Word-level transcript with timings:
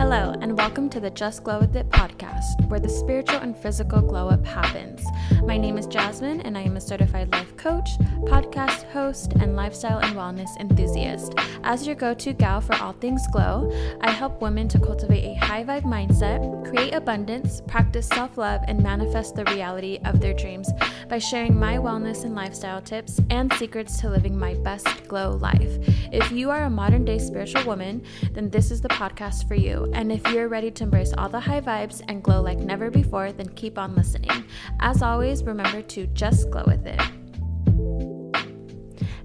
Hello, 0.00 0.34
and 0.40 0.56
welcome 0.56 0.88
to 0.88 0.98
the 0.98 1.10
Just 1.10 1.44
Glow 1.44 1.60
With 1.60 1.76
It 1.76 1.90
podcast, 1.90 2.66
where 2.68 2.80
the 2.80 2.88
spiritual 2.88 3.36
and 3.40 3.54
physical 3.54 4.00
glow 4.00 4.30
up 4.30 4.46
happens. 4.46 5.04
My 5.44 5.58
name 5.58 5.76
is 5.76 5.86
Jasmine, 5.86 6.40
and 6.40 6.56
I 6.56 6.62
am 6.62 6.78
a 6.78 6.80
certified 6.80 7.30
life 7.32 7.54
coach, 7.58 7.90
podcast 8.24 8.90
host, 8.92 9.34
and 9.34 9.56
lifestyle 9.56 9.98
and 9.98 10.16
wellness 10.16 10.48
enthusiast. 10.58 11.34
As 11.64 11.86
your 11.86 11.96
go 11.96 12.14
to 12.14 12.32
gal 12.32 12.62
for 12.62 12.74
all 12.76 12.94
things 12.94 13.20
glow, 13.30 13.70
I 14.00 14.10
help 14.10 14.40
women 14.40 14.68
to 14.68 14.78
cultivate 14.78 15.22
a 15.22 15.34
high 15.34 15.64
vibe 15.64 15.82
mindset, 15.82 16.66
create 16.66 16.94
abundance, 16.94 17.60
practice 17.68 18.08
self 18.08 18.38
love, 18.38 18.62
and 18.68 18.82
manifest 18.82 19.34
the 19.34 19.44
reality 19.44 19.98
of 20.06 20.18
their 20.18 20.32
dreams 20.32 20.70
by 21.10 21.18
sharing 21.18 21.58
my 21.58 21.76
wellness 21.76 22.24
and 22.24 22.34
lifestyle 22.34 22.80
tips 22.80 23.20
and 23.28 23.52
secrets 23.54 24.00
to 24.00 24.08
living 24.08 24.38
my 24.38 24.54
best 24.54 24.86
glow 25.08 25.32
life. 25.32 25.76
If 26.10 26.32
you 26.32 26.50
are 26.50 26.64
a 26.64 26.70
modern 26.70 27.04
day 27.04 27.18
spiritual 27.18 27.64
woman, 27.66 28.02
then 28.32 28.48
this 28.48 28.70
is 28.70 28.80
the 28.80 28.88
podcast 28.88 29.46
for 29.46 29.56
you. 29.56 29.89
And 29.92 30.12
if 30.12 30.26
you're 30.32 30.48
ready 30.48 30.70
to 30.70 30.84
embrace 30.84 31.12
all 31.16 31.28
the 31.28 31.40
high 31.40 31.60
vibes 31.60 32.02
and 32.08 32.22
glow 32.22 32.40
like 32.40 32.58
never 32.58 32.90
before, 32.90 33.32
then 33.32 33.48
keep 33.50 33.78
on 33.78 33.94
listening. 33.94 34.44
As 34.80 35.02
always, 35.02 35.42
remember 35.42 35.82
to 35.82 36.06
just 36.08 36.50
glow 36.50 36.64
with 36.66 36.86
it. 36.86 38.19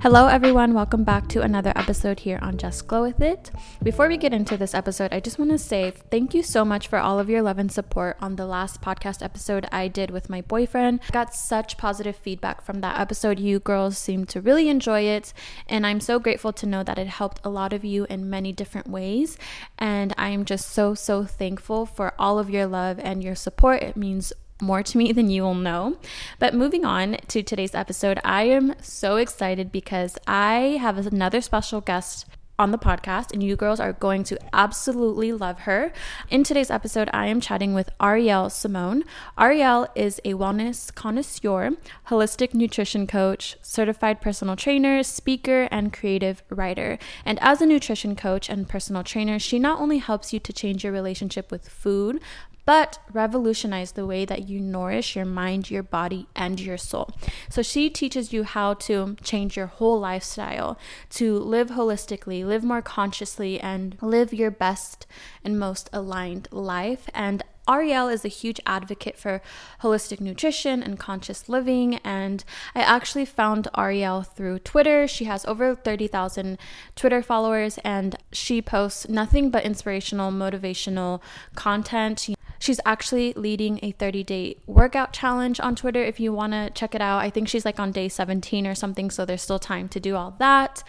Hello, 0.05 0.27
everyone. 0.27 0.75
Welcome 0.75 1.03
back 1.03 1.27
to 1.29 1.41
another 1.41 1.73
episode 1.75 2.19
here 2.19 2.37
on 2.43 2.59
Just 2.59 2.85
Glow 2.85 3.01
With 3.01 3.19
It. 3.21 3.49
Before 3.81 4.07
we 4.07 4.17
get 4.17 4.35
into 4.35 4.55
this 4.55 4.75
episode, 4.75 5.11
I 5.11 5.19
just 5.19 5.39
want 5.39 5.49
to 5.49 5.57
say 5.57 5.93
thank 6.11 6.35
you 6.35 6.43
so 6.43 6.63
much 6.63 6.87
for 6.87 6.99
all 6.99 7.17
of 7.17 7.27
your 7.27 7.41
love 7.41 7.57
and 7.57 7.71
support 7.71 8.15
on 8.21 8.35
the 8.35 8.45
last 8.45 8.83
podcast 8.83 9.23
episode 9.23 9.65
I 9.71 9.87
did 9.87 10.11
with 10.11 10.29
my 10.29 10.41
boyfriend. 10.41 10.99
I 11.09 11.11
got 11.11 11.33
such 11.33 11.79
positive 11.79 12.15
feedback 12.15 12.61
from 12.61 12.81
that 12.81 12.99
episode. 12.99 13.39
You 13.39 13.57
girls 13.57 13.97
seem 13.97 14.25
to 14.25 14.41
really 14.41 14.69
enjoy 14.69 15.01
it, 15.01 15.33
and 15.67 15.87
I'm 15.87 15.99
so 15.99 16.19
grateful 16.19 16.53
to 16.53 16.67
know 16.67 16.83
that 16.83 16.99
it 16.99 17.07
helped 17.07 17.41
a 17.43 17.49
lot 17.49 17.73
of 17.73 17.83
you 17.83 18.05
in 18.07 18.29
many 18.29 18.51
different 18.51 18.87
ways. 18.87 19.39
And 19.79 20.13
I 20.19 20.29
am 20.29 20.45
just 20.45 20.69
so, 20.69 20.93
so 20.93 21.23
thankful 21.23 21.87
for 21.87 22.13
all 22.19 22.37
of 22.37 22.51
your 22.51 22.67
love 22.67 22.99
and 22.99 23.23
your 23.23 23.33
support. 23.33 23.81
It 23.81 23.97
means 23.97 24.31
more 24.61 24.83
to 24.83 24.97
me 24.97 25.11
than 25.11 25.29
you 25.29 25.43
will 25.43 25.55
know. 25.55 25.97
But 26.39 26.53
moving 26.53 26.85
on 26.85 27.17
to 27.27 27.43
today's 27.43 27.75
episode, 27.75 28.19
I 28.23 28.43
am 28.43 28.75
so 28.81 29.17
excited 29.17 29.71
because 29.71 30.17
I 30.27 30.77
have 30.79 30.97
another 30.97 31.41
special 31.41 31.81
guest 31.81 32.25
on 32.57 32.71
the 32.71 32.77
podcast, 32.77 33.33
and 33.33 33.43
you 33.43 33.55
girls 33.55 33.79
are 33.79 33.91
going 33.91 34.23
to 34.23 34.39
absolutely 34.53 35.33
love 35.33 35.59
her. 35.59 35.91
In 36.29 36.43
today's 36.43 36.71
episode, 36.71 37.09
I 37.11 37.27
am 37.27 37.41
chatting 37.41 37.73
with 37.73 37.89
Arielle 37.99 38.49
Simone. 38.49 39.03
Arielle 39.37 39.89
is 39.93 40.21
a 40.23 40.35
wellness 40.35 40.93
connoisseur, 40.93 41.71
holistic 42.07 42.53
nutrition 42.53 43.07
coach, 43.07 43.57
certified 43.61 44.21
personal 44.21 44.55
trainer, 44.55 45.03
speaker, 45.03 45.67
and 45.69 45.91
creative 45.91 46.43
writer. 46.49 46.97
And 47.25 47.39
as 47.41 47.61
a 47.61 47.65
nutrition 47.65 48.15
coach 48.15 48.49
and 48.49 48.69
personal 48.69 49.03
trainer, 49.03 49.37
she 49.37 49.59
not 49.59 49.81
only 49.81 49.97
helps 49.97 50.31
you 50.31 50.39
to 50.39 50.53
change 50.53 50.85
your 50.85 50.93
relationship 50.93 51.51
with 51.51 51.67
food, 51.67 52.21
but 52.65 52.99
revolutionize 53.11 53.91
the 53.91 54.05
way 54.05 54.25
that 54.25 54.49
you 54.49 54.59
nourish 54.59 55.15
your 55.15 55.25
mind, 55.25 55.69
your 55.69 55.83
body, 55.83 56.27
and 56.35 56.59
your 56.59 56.77
soul. 56.77 57.11
So 57.49 57.61
she 57.61 57.89
teaches 57.89 58.33
you 58.33 58.43
how 58.43 58.73
to 58.73 59.15
change 59.23 59.55
your 59.55 59.67
whole 59.67 59.99
lifestyle, 59.99 60.77
to 61.11 61.37
live 61.37 61.69
holistically, 61.69 62.45
live 62.45 62.63
more 62.63 62.81
consciously, 62.81 63.59
and 63.59 63.97
live 64.01 64.33
your 64.33 64.51
best 64.51 65.05
and 65.43 65.59
most 65.59 65.89
aligned 65.93 66.47
life. 66.51 67.09
And 67.13 67.43
Ariel 67.67 68.09
is 68.09 68.23
a 68.23 68.29
huge 68.29 68.59
advocate 68.65 69.17
for 69.17 69.41
holistic 69.81 70.19
nutrition 70.19 70.83
and 70.83 70.99
conscious 70.99 71.49
living. 71.49 71.95
And 72.03 72.43
I 72.75 72.81
actually 72.81 73.25
found 73.25 73.67
Ariel 73.75 74.21
through 74.21 74.59
Twitter. 74.59 75.07
She 75.07 75.25
has 75.25 75.45
over 75.45 75.73
30,000 75.75 76.59
Twitter 76.95 77.23
followers 77.23 77.79
and 77.83 78.17
she 78.31 78.61
posts 78.61 79.09
nothing 79.09 79.49
but 79.49 79.63
inspirational, 79.63 80.31
motivational 80.31 81.21
content. 81.55 82.29
She's 82.59 82.79
actually 82.85 83.33
leading 83.33 83.79
a 83.81 83.91
30 83.91 84.23
day 84.23 84.57
workout 84.65 85.13
challenge 85.13 85.59
on 85.59 85.75
Twitter 85.75 86.03
if 86.03 86.19
you 86.19 86.33
want 86.33 86.53
to 86.53 86.69
check 86.71 86.95
it 86.95 87.01
out. 87.01 87.19
I 87.19 87.29
think 87.29 87.47
she's 87.47 87.65
like 87.65 87.79
on 87.79 87.91
day 87.91 88.09
17 88.09 88.65
or 88.67 88.75
something, 88.75 89.09
so 89.09 89.25
there's 89.25 89.41
still 89.41 89.59
time 89.59 89.87
to 89.89 89.99
do 89.99 90.15
all 90.15 90.35
that. 90.39 90.83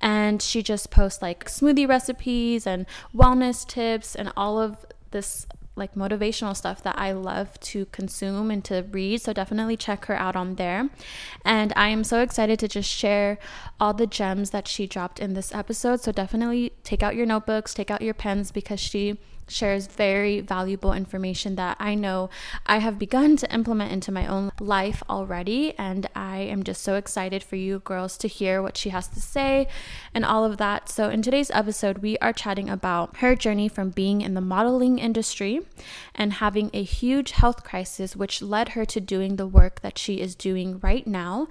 And 0.00 0.40
she 0.40 0.62
just 0.62 0.90
posts 0.90 1.22
like 1.22 1.46
smoothie 1.46 1.88
recipes 1.88 2.66
and 2.66 2.86
wellness 3.14 3.66
tips 3.66 4.14
and 4.14 4.32
all 4.36 4.60
of 4.60 4.84
this 5.10 5.46
like 5.76 5.94
motivational 5.94 6.54
stuff 6.56 6.82
that 6.82 6.98
I 6.98 7.12
love 7.12 7.58
to 7.60 7.86
consume 7.86 8.50
and 8.50 8.64
to 8.66 8.84
read. 8.90 9.22
So 9.22 9.32
definitely 9.32 9.76
check 9.76 10.04
her 10.06 10.14
out 10.16 10.36
on 10.36 10.56
there. 10.56 10.90
And 11.44 11.72
I 11.74 11.88
am 11.88 12.04
so 12.04 12.20
excited 12.20 12.58
to 12.60 12.68
just 12.68 12.88
share 12.88 13.38
all 13.80 13.94
the 13.94 14.06
gems 14.06 14.50
that 14.50 14.68
she 14.68 14.86
dropped 14.86 15.18
in 15.18 15.34
this 15.34 15.54
episode. 15.54 16.00
So 16.00 16.12
definitely 16.12 16.72
take 16.84 17.02
out 17.02 17.16
your 17.16 17.26
notebooks, 17.26 17.74
take 17.74 17.90
out 17.90 18.02
your 18.02 18.14
pens 18.14 18.52
because 18.52 18.78
she 18.78 19.18
shares 19.50 19.86
very 19.86 20.40
valuable 20.40 20.92
information 20.92 21.56
that 21.56 21.76
I 21.80 21.94
know 21.94 22.30
I 22.66 22.78
have 22.78 22.98
begun 22.98 23.36
to 23.38 23.52
implement 23.52 23.92
into 23.92 24.12
my 24.12 24.26
own 24.26 24.52
life 24.60 25.02
already. 25.08 25.76
And 25.78 26.08
I 26.14 26.38
am 26.38 26.62
just 26.62 26.82
so 26.82 26.94
excited 26.94 27.42
for 27.42 27.56
you 27.56 27.80
girls 27.80 28.16
to 28.18 28.28
hear 28.28 28.62
what 28.62 28.76
she 28.76 28.90
has 28.90 29.08
to 29.08 29.20
say 29.20 29.66
and 30.14 30.24
all 30.24 30.44
of 30.44 30.58
that. 30.58 30.88
So, 30.88 31.08
in 31.08 31.22
today's 31.22 31.50
episode, 31.50 31.98
we 31.98 32.16
are 32.18 32.32
chatting 32.32 32.70
about 32.70 33.18
her 33.18 33.34
journey 33.34 33.68
from 33.68 33.90
being 33.90 34.20
in 34.20 34.34
the 34.34 34.40
modeling 34.40 34.98
industry 34.98 35.60
and 36.14 36.34
having 36.34 36.70
a 36.72 36.82
huge 36.82 37.32
health 37.32 37.64
crisis, 37.64 38.16
which 38.16 38.42
led 38.42 38.70
her 38.70 38.84
to 38.86 39.00
doing 39.00 39.36
the 39.36 39.46
work 39.46 39.80
that 39.80 39.98
she 39.98 40.20
is 40.20 40.34
doing 40.34 40.78
right 40.80 41.06
now. 41.06 41.48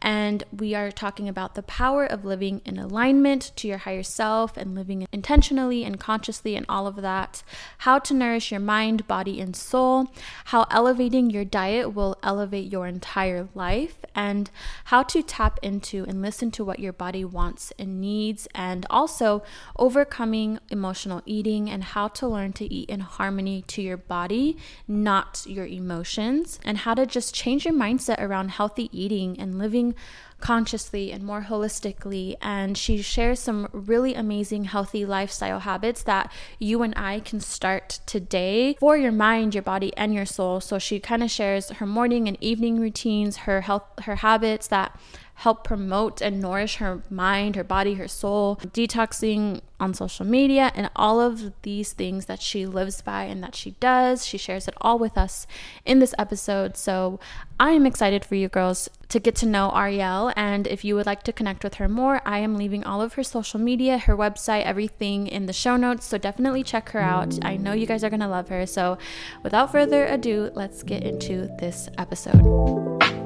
And 0.00 0.44
we 0.52 0.74
are 0.74 0.90
talking 0.90 1.28
about 1.28 1.54
the 1.54 1.62
power 1.62 2.04
of 2.04 2.24
living 2.24 2.60
in 2.64 2.78
alignment 2.78 3.52
to 3.56 3.68
your 3.68 3.78
higher 3.78 4.02
self 4.02 4.56
and 4.56 4.74
living 4.74 5.06
intentionally 5.12 5.84
and 5.84 5.98
consciously 5.98 6.56
and 6.56 6.66
all 6.68 6.86
of 6.86 6.96
that 6.96 7.41
how 7.78 7.98
to 7.98 8.14
nourish 8.14 8.50
your 8.50 8.60
mind, 8.60 9.06
body, 9.06 9.40
and 9.40 9.54
soul, 9.56 10.08
how 10.46 10.66
elevating 10.70 11.30
your 11.30 11.44
diet 11.44 11.94
will 11.94 12.16
elevate 12.22 12.70
your 12.70 12.86
entire 12.86 13.48
life, 13.54 13.96
and 14.14 14.50
how 14.84 15.02
to 15.02 15.22
tap 15.22 15.58
into 15.62 16.04
and 16.04 16.22
listen 16.22 16.50
to 16.52 16.64
what 16.64 16.78
your 16.78 16.92
body 16.92 17.24
wants 17.24 17.72
and 17.78 18.00
needs, 18.00 18.48
and 18.54 18.86
also 18.90 19.42
overcoming 19.78 20.58
emotional 20.70 21.22
eating 21.26 21.70
and 21.70 21.84
how 21.84 22.08
to 22.08 22.26
learn 22.26 22.52
to 22.52 22.72
eat 22.72 22.88
in 22.88 23.00
harmony 23.00 23.62
to 23.62 23.82
your 23.82 23.96
body, 23.96 24.56
not 24.86 25.44
your 25.46 25.66
emotions, 25.66 26.58
and 26.64 26.78
how 26.78 26.94
to 26.94 27.06
just 27.06 27.34
change 27.34 27.64
your 27.64 27.74
mindset 27.74 28.20
around 28.20 28.50
healthy 28.50 28.88
eating 28.92 29.38
and 29.38 29.58
living 29.58 29.94
consciously 30.42 31.10
and 31.10 31.24
more 31.24 31.46
holistically. 31.48 32.36
And 32.42 32.76
she 32.76 33.00
shares 33.00 33.40
some 33.40 33.68
really 33.72 34.14
amazing 34.14 34.64
healthy 34.64 35.06
lifestyle 35.06 35.60
habits 35.60 36.02
that 36.02 36.30
you 36.58 36.82
and 36.82 36.92
I 36.96 37.20
can 37.20 37.40
start 37.40 38.00
today 38.04 38.76
for 38.78 38.96
your 38.98 39.12
mind, 39.12 39.54
your 39.54 39.62
body, 39.62 39.96
and 39.96 40.12
your 40.12 40.26
soul. 40.26 40.60
So 40.60 40.78
she 40.78 41.00
kind 41.00 41.22
of 41.22 41.30
shares 41.30 41.70
her 41.70 41.86
morning 41.86 42.28
and 42.28 42.36
evening 42.42 42.78
routines, 42.78 43.38
her 43.38 43.62
health, 43.62 43.84
her 44.02 44.16
habits 44.16 44.66
that 44.68 44.98
help 45.34 45.64
promote 45.64 46.20
and 46.20 46.40
nourish 46.40 46.76
her 46.76 47.02
mind, 47.10 47.56
her 47.56 47.64
body, 47.64 47.94
her 47.94 48.08
soul, 48.08 48.56
detoxing 48.56 49.60
on 49.80 49.92
social 49.92 50.24
media, 50.24 50.70
and 50.74 50.88
all 50.94 51.20
of 51.20 51.52
these 51.62 51.92
things 51.92 52.26
that 52.26 52.40
she 52.40 52.64
lives 52.64 53.02
by 53.02 53.24
and 53.24 53.42
that 53.42 53.54
she 53.54 53.72
does. 53.80 54.24
She 54.24 54.38
shares 54.38 54.68
it 54.68 54.74
all 54.80 54.98
with 54.98 55.18
us 55.18 55.46
in 55.84 55.98
this 55.98 56.14
episode. 56.18 56.76
So 56.76 57.18
I 57.58 57.70
am 57.70 57.86
excited 57.86 58.24
for 58.24 58.36
you 58.36 58.48
girls 58.48 58.88
to 59.08 59.18
get 59.18 59.34
to 59.36 59.46
know 59.46 59.72
Ariel. 59.74 60.32
And 60.36 60.66
if 60.68 60.84
you 60.84 60.94
would 60.94 61.06
like 61.06 61.24
to 61.24 61.32
connect 61.32 61.64
with 61.64 61.74
her 61.74 61.88
more, 61.88 62.22
I 62.24 62.38
am 62.38 62.56
leaving 62.56 62.84
all 62.84 63.02
of 63.02 63.14
her 63.14 63.24
social 63.24 63.58
media, 63.58 63.98
her 63.98 64.16
website, 64.16 64.62
everything 64.62 65.26
in 65.26 65.46
the 65.46 65.52
show 65.52 65.76
notes. 65.76 66.06
So 66.06 66.18
definitely 66.18 66.62
check 66.62 66.90
her 66.90 67.00
out. 67.00 67.44
I 67.44 67.56
know 67.56 67.72
you 67.72 67.86
guys 67.86 68.04
are 68.04 68.10
going 68.10 68.20
to 68.20 68.28
love 68.28 68.48
her. 68.48 68.64
So 68.66 68.98
without 69.42 69.72
further 69.72 70.04
ado, 70.06 70.50
let's 70.54 70.82
get 70.82 71.02
into 71.02 71.48
this 71.58 71.88
episode. 71.98 73.21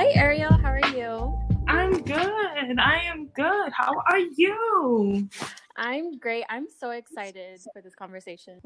Hi, 0.00 0.08
Ariel. 0.14 0.56
How 0.56 0.72
are 0.72 0.96
you? 0.96 1.38
I'm 1.68 2.02
good. 2.02 2.78
I 2.80 3.02
am 3.04 3.26
good. 3.34 3.70
How 3.70 3.92
are 4.10 4.18
you? 4.18 5.28
I'm 5.76 6.16
great. 6.18 6.44
I'm 6.48 6.68
so 6.70 6.92
excited 6.92 7.60
for 7.74 7.82
this 7.82 7.94
conversation. 7.94 8.62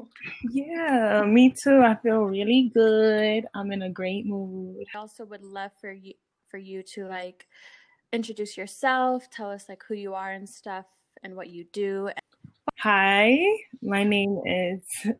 Yeah, 0.49 1.23
me 1.27 1.49
too. 1.51 1.81
I 1.81 1.95
feel 1.95 2.21
really 2.21 2.71
good. 2.73 3.47
I'm 3.53 3.73
in 3.73 3.81
a 3.81 3.89
great 3.89 4.25
mood. 4.25 4.85
I 4.95 4.97
also 4.97 5.25
would 5.25 5.43
love 5.43 5.71
for 5.81 5.91
you 5.91 6.13
for 6.47 6.57
you 6.57 6.81
to 6.93 7.05
like 7.09 7.47
introduce 8.13 8.55
yourself, 8.55 9.29
tell 9.29 9.51
us 9.51 9.65
like 9.67 9.83
who 9.85 9.95
you 9.95 10.13
are 10.13 10.31
and 10.31 10.47
stuff 10.47 10.85
and 11.21 11.35
what 11.35 11.49
you 11.49 11.65
do. 11.73 12.11
Hi, 12.79 13.37
my 13.81 14.05
name 14.05 14.39
is 14.45 15.11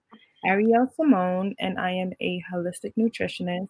Ariel 0.45 0.87
Simone 0.95 1.55
and 1.59 1.77
I 1.77 1.91
am 1.91 2.13
a 2.21 2.41
holistic 2.53 2.93
nutritionist 2.97 3.67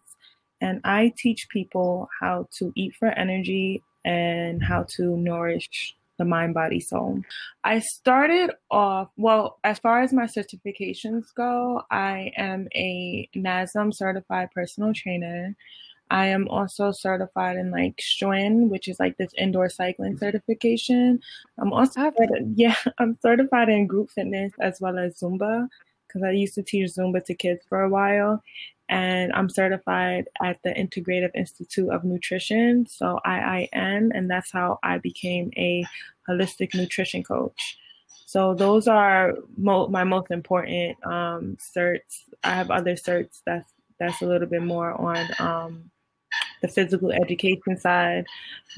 and 0.60 0.80
I 0.84 1.12
teach 1.16 1.48
people 1.48 2.08
how 2.20 2.48
to 2.58 2.72
eat 2.76 2.94
for 2.98 3.08
energy 3.08 3.82
and 4.04 4.62
how 4.62 4.86
to 4.96 5.16
nourish 5.16 5.94
the 6.18 6.24
mind, 6.24 6.54
body, 6.54 6.80
soul. 6.80 7.20
I 7.64 7.80
started 7.80 8.50
off, 8.70 9.10
well, 9.16 9.58
as 9.64 9.78
far 9.78 10.00
as 10.00 10.12
my 10.12 10.24
certifications 10.24 11.34
go, 11.34 11.82
I 11.90 12.32
am 12.36 12.68
a 12.74 13.28
NASM 13.36 13.94
certified 13.94 14.50
personal 14.52 14.94
trainer. 14.94 15.54
I 16.10 16.26
am 16.26 16.48
also 16.48 16.92
certified 16.92 17.56
in 17.56 17.70
like 17.70 18.00
Schwinn, 18.00 18.68
which 18.68 18.88
is 18.88 19.00
like 19.00 19.16
this 19.16 19.32
indoor 19.36 19.68
cycling 19.68 20.16
certification. 20.16 21.20
I'm 21.58 21.72
also, 21.72 22.12
yeah, 22.54 22.76
I'm 22.98 23.18
certified 23.20 23.68
in 23.68 23.86
group 23.86 24.10
fitness 24.10 24.52
as 24.60 24.80
well 24.80 24.98
as 24.98 25.18
Zumba 25.18 25.68
because 26.06 26.22
I 26.22 26.30
used 26.30 26.54
to 26.54 26.62
teach 26.62 26.92
Zumba 26.92 27.24
to 27.24 27.34
kids 27.34 27.64
for 27.68 27.82
a 27.82 27.88
while 27.88 28.42
and 28.88 29.32
I'm 29.32 29.48
certified 29.48 30.28
at 30.42 30.62
the 30.62 30.70
Integrative 30.70 31.30
Institute 31.34 31.90
of 31.90 32.04
Nutrition, 32.04 32.86
so 32.86 33.18
IIN, 33.26 34.10
and 34.14 34.30
that's 34.30 34.52
how 34.52 34.78
I 34.82 34.98
became 34.98 35.50
a 35.56 35.84
holistic 36.28 36.74
nutrition 36.74 37.22
coach. 37.22 37.78
So 38.26 38.54
those 38.54 38.88
are 38.88 39.34
mo- 39.56 39.88
my 39.88 40.04
most 40.04 40.30
important 40.30 40.96
um, 41.06 41.56
certs. 41.60 42.22
I 42.44 42.50
have 42.50 42.70
other 42.70 42.94
certs 42.94 43.40
that's 43.46 43.72
that's 43.98 44.20
a 44.20 44.26
little 44.26 44.48
bit 44.48 44.62
more 44.62 44.92
on 45.00 45.26
um, 45.38 45.90
the 46.60 46.68
physical 46.68 47.12
education 47.12 47.78
side, 47.78 48.26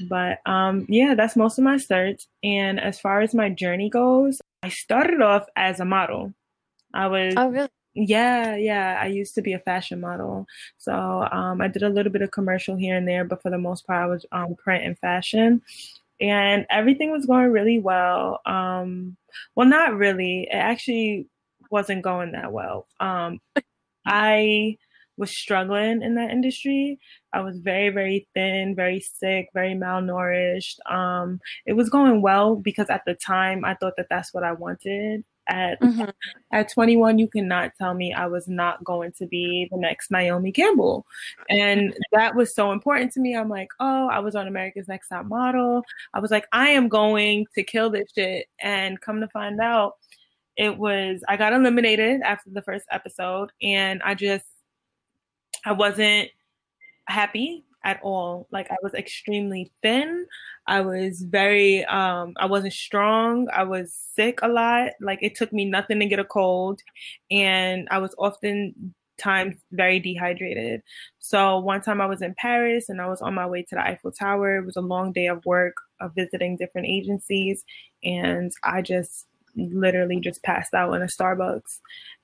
but 0.07 0.39
um, 0.45 0.85
yeah, 0.87 1.13
that's 1.13 1.35
most 1.35 1.57
of 1.57 1.63
my 1.63 1.75
certs. 1.75 2.27
And 2.43 2.79
as 2.79 2.99
far 2.99 3.21
as 3.21 3.35
my 3.35 3.49
journey 3.49 3.89
goes, 3.89 4.39
I 4.63 4.69
started 4.69 5.21
off 5.21 5.45
as 5.55 5.79
a 5.79 5.85
model. 5.85 6.33
I 6.93 7.07
was 7.07 7.33
oh 7.37 7.49
really 7.49 7.69
yeah, 7.93 8.55
yeah. 8.55 8.99
I 9.01 9.07
used 9.07 9.35
to 9.35 9.41
be 9.41 9.53
a 9.53 9.59
fashion 9.59 9.99
model. 9.99 10.45
So 10.77 10.93
um, 11.31 11.61
I 11.61 11.67
did 11.67 11.83
a 11.83 11.89
little 11.89 12.11
bit 12.11 12.21
of 12.21 12.31
commercial 12.31 12.75
here 12.75 12.95
and 12.95 13.07
there, 13.07 13.25
but 13.25 13.41
for 13.41 13.49
the 13.49 13.57
most 13.57 13.85
part, 13.87 14.03
I 14.03 14.07
was 14.07 14.25
um, 14.31 14.55
print 14.55 14.85
and 14.85 14.97
fashion. 14.99 15.61
And 16.21 16.65
everything 16.69 17.11
was 17.11 17.25
going 17.25 17.51
really 17.51 17.79
well. 17.79 18.41
Um, 18.45 19.17
well, 19.55 19.67
not 19.67 19.95
really. 19.95 20.47
It 20.51 20.55
actually 20.55 21.27
wasn't 21.71 22.03
going 22.03 22.33
that 22.33 22.51
well. 22.51 22.87
Um, 22.99 23.39
I 24.05 24.77
was 25.17 25.31
struggling 25.31 26.01
in 26.01 26.15
that 26.15 26.31
industry. 26.31 26.99
I 27.33 27.41
was 27.41 27.59
very, 27.59 27.89
very 27.89 28.27
thin, 28.33 28.75
very 28.75 29.01
sick, 29.01 29.49
very 29.53 29.73
malnourished. 29.73 30.77
Um, 30.91 31.39
it 31.65 31.73
was 31.73 31.89
going 31.89 32.21
well 32.21 32.55
because 32.55 32.89
at 32.89 33.03
the 33.05 33.15
time 33.15 33.65
I 33.65 33.75
thought 33.75 33.93
that 33.97 34.07
that's 34.09 34.33
what 34.33 34.43
I 34.43 34.53
wanted 34.53 35.23
at 35.49 35.81
mm-hmm. 35.81 36.09
at 36.53 36.71
21 36.71 37.17
you 37.17 37.27
cannot 37.27 37.71
tell 37.77 37.93
me 37.93 38.13
i 38.13 38.25
was 38.25 38.47
not 38.47 38.83
going 38.83 39.11
to 39.11 39.25
be 39.25 39.67
the 39.71 39.77
next 39.77 40.11
naomi 40.11 40.51
campbell. 40.51 41.05
And 41.49 41.93
that 42.13 42.35
was 42.35 42.53
so 42.53 42.71
important 42.71 43.11
to 43.13 43.19
me. 43.19 43.35
I'm 43.35 43.49
like 43.49 43.69
oh 43.79 44.07
i 44.07 44.19
was 44.19 44.35
on 44.35 44.47
america's 44.47 44.87
next 44.87 45.09
top 45.09 45.25
model. 45.25 45.83
I 46.13 46.19
was 46.19 46.31
like 46.31 46.47
i 46.53 46.69
am 46.69 46.87
going 46.87 47.45
to 47.55 47.63
kill 47.63 47.89
this 47.89 48.11
shit. 48.15 48.47
And 48.61 49.01
come 49.01 49.19
to 49.19 49.27
find 49.29 49.59
out 49.59 49.93
it 50.55 50.77
was 50.77 51.21
i 51.27 51.35
got 51.37 51.53
eliminated 51.53 52.21
after 52.21 52.49
the 52.51 52.61
first 52.61 52.85
episode 52.91 53.49
and 53.61 54.01
i 54.03 54.13
just 54.13 54.45
i 55.65 55.71
wasn't 55.71 56.29
happy 57.07 57.63
at 57.83 57.99
all. 58.03 58.47
Like 58.51 58.69
I 58.71 58.75
was 58.83 58.93
extremely 58.93 59.71
thin. 59.81 60.25
I 60.67 60.81
was 60.81 61.21
very 61.21 61.85
um 61.85 62.33
I 62.37 62.45
wasn't 62.45 62.73
strong. 62.73 63.47
I 63.53 63.63
was 63.63 63.93
sick 64.15 64.39
a 64.41 64.47
lot. 64.47 64.91
Like 65.01 65.19
it 65.21 65.35
took 65.35 65.53
me 65.53 65.65
nothing 65.65 65.99
to 65.99 66.05
get 66.05 66.19
a 66.19 66.25
cold 66.25 66.81
and 67.31 67.87
I 67.91 67.99
was 67.99 68.13
often 68.17 68.93
times 69.17 69.55
very 69.71 69.99
dehydrated. 69.99 70.81
So 71.19 71.59
one 71.59 71.81
time 71.81 72.01
I 72.01 72.05
was 72.05 72.21
in 72.21 72.35
Paris 72.37 72.89
and 72.89 73.01
I 73.01 73.07
was 73.07 73.21
on 73.21 73.33
my 73.33 73.45
way 73.45 73.63
to 73.63 73.75
the 73.75 73.81
Eiffel 73.85 74.11
Tower. 74.11 74.57
It 74.57 74.65
was 74.65 74.77
a 74.77 74.81
long 74.81 75.11
day 75.11 75.27
of 75.27 75.45
work 75.45 75.75
of 75.99 76.15
visiting 76.15 76.57
different 76.57 76.87
agencies 76.87 77.63
and 78.03 78.51
I 78.63 78.81
just 78.81 79.25
literally 79.55 80.19
just 80.19 80.43
passed 80.43 80.73
out 80.73 80.93
in 80.93 81.01
a 81.01 81.07
Starbucks. 81.07 81.79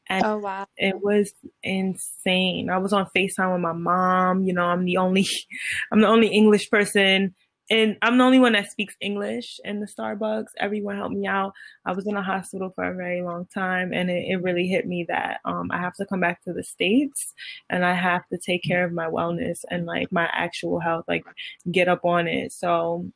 And 0.07 0.23
oh, 0.23 0.37
wow. 0.37 0.67
it 0.77 1.01
was 1.01 1.33
insane. 1.63 2.69
I 2.69 2.77
was 2.77 2.93
on 2.93 3.07
FaceTime 3.15 3.53
with 3.53 3.61
my 3.61 3.73
mom. 3.73 4.43
You 4.43 4.53
know, 4.53 4.65
I'm 4.65 4.85
the 4.85 4.97
only 4.97 5.27
I'm 5.91 6.01
the 6.01 6.07
only 6.07 6.27
English 6.27 6.69
person 6.69 7.33
and 7.69 7.97
I'm 8.03 8.17
the 8.17 8.23
only 8.23 8.37
one 8.37 8.53
that 8.53 8.69
speaks 8.69 8.95
English 9.01 9.59
in 9.63 9.79
the 9.79 9.87
Starbucks. 9.87 10.49
Everyone 10.57 10.97
helped 10.97 11.15
me 11.15 11.25
out. 11.25 11.53
I 11.83 11.93
was 11.93 12.05
in 12.05 12.15
a 12.15 12.21
hospital 12.21 12.71
for 12.75 12.83
a 12.83 12.93
very 12.93 13.23
long 13.23 13.47
time 13.51 13.91
and 13.91 14.09
it, 14.09 14.25
it 14.27 14.43
really 14.43 14.67
hit 14.67 14.85
me 14.85 15.05
that 15.09 15.39
um, 15.45 15.71
I 15.71 15.79
have 15.79 15.95
to 15.95 16.05
come 16.05 16.19
back 16.19 16.43
to 16.43 16.53
the 16.53 16.63
States 16.63 17.33
and 17.69 17.83
I 17.83 17.93
have 17.95 18.27
to 18.27 18.37
take 18.37 18.63
care 18.63 18.85
of 18.85 18.93
my 18.93 19.07
wellness 19.07 19.61
and 19.71 19.87
like 19.87 20.11
my 20.11 20.29
actual 20.31 20.79
health, 20.79 21.05
like 21.07 21.25
get 21.71 21.87
up 21.87 22.05
on 22.05 22.27
it. 22.27 22.51
So 22.51 23.07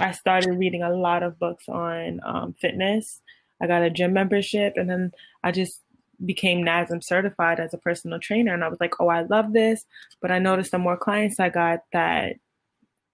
I 0.00 0.10
started 0.10 0.58
reading 0.58 0.82
a 0.82 0.92
lot 0.92 1.22
of 1.22 1.38
books 1.38 1.68
on 1.68 2.20
um, 2.24 2.54
fitness. 2.54 3.20
I 3.62 3.68
got 3.68 3.84
a 3.84 3.90
gym 3.90 4.12
membership 4.12 4.72
and 4.74 4.90
then 4.90 5.12
I 5.44 5.52
just 5.52 5.80
became 6.24 6.64
NASM 6.64 7.02
certified 7.02 7.60
as 7.60 7.74
a 7.74 7.78
personal 7.78 8.18
trainer. 8.18 8.54
And 8.54 8.64
I 8.64 8.68
was 8.68 8.80
like, 8.80 8.94
oh, 9.00 9.08
I 9.08 9.22
love 9.22 9.52
this. 9.52 9.84
But 10.20 10.30
I 10.30 10.38
noticed 10.38 10.70
the 10.70 10.78
more 10.78 10.96
clients 10.96 11.40
I 11.40 11.48
got 11.48 11.80
that 11.92 12.36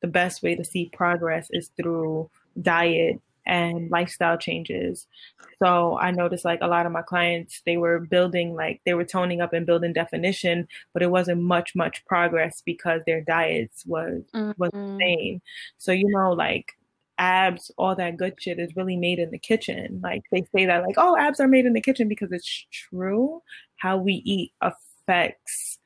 the 0.01 0.09
best 0.09 0.43
way 0.43 0.55
to 0.55 0.65
see 0.65 0.91
progress 0.93 1.49
is 1.51 1.71
through 1.77 2.31
diet 2.61 3.21
and 3.47 3.91
lifestyle 3.91 4.39
changes. 4.39 5.07
So 5.63 5.99
I 5.99 6.11
noticed 6.11 6.45
like 6.45 6.61
a 6.63 6.69
lot 6.69 6.87
of 6.87 6.93
my 6.93 7.03
clients, 7.03 7.63
they 7.67 7.77
were 7.77 8.01
building 8.01 8.55
like 8.55 8.81
they 8.85 8.95
were 8.95 9.05
toning 9.05 9.41
up 9.41 9.53
and 9.53 9.67
building 9.67 9.93
definition, 9.93 10.69
but 10.93 11.03
it 11.03 11.11
wasn't 11.11 11.43
much, 11.43 11.75
much 11.75 12.05
progress 12.07 12.63
because 12.65 13.03
their 13.07 13.21
diets 13.21 13.85
was 13.87 14.23
mm-hmm. 14.35 14.53
was 14.57 14.71
insane. 14.73 15.41
So 15.79 15.93
you 15.93 16.09
know, 16.09 16.33
like 16.33 16.73
abs, 17.21 17.71
all 17.77 17.95
that 17.95 18.17
good 18.17 18.35
shit 18.41 18.59
is 18.59 18.75
really 18.75 18.97
made 18.97 19.21
in 19.21 19.31
the 19.31 19.39
kitchen. 19.39 20.01
Like 20.03 20.23
they 20.33 20.45
say 20.55 20.67
that, 20.67 20.83
like, 20.85 20.97
oh, 20.97 21.17
abs 21.17 21.39
are 21.39 21.47
made 21.47 21.67
in 21.67 21.75
the 21.75 21.81
kitchen 21.81 22.09
because 22.09 22.33
it's 22.33 22.67
true. 22.73 23.43
How 23.77 23.99
we 23.99 24.15
eat 24.25 24.53
affects 24.61 25.79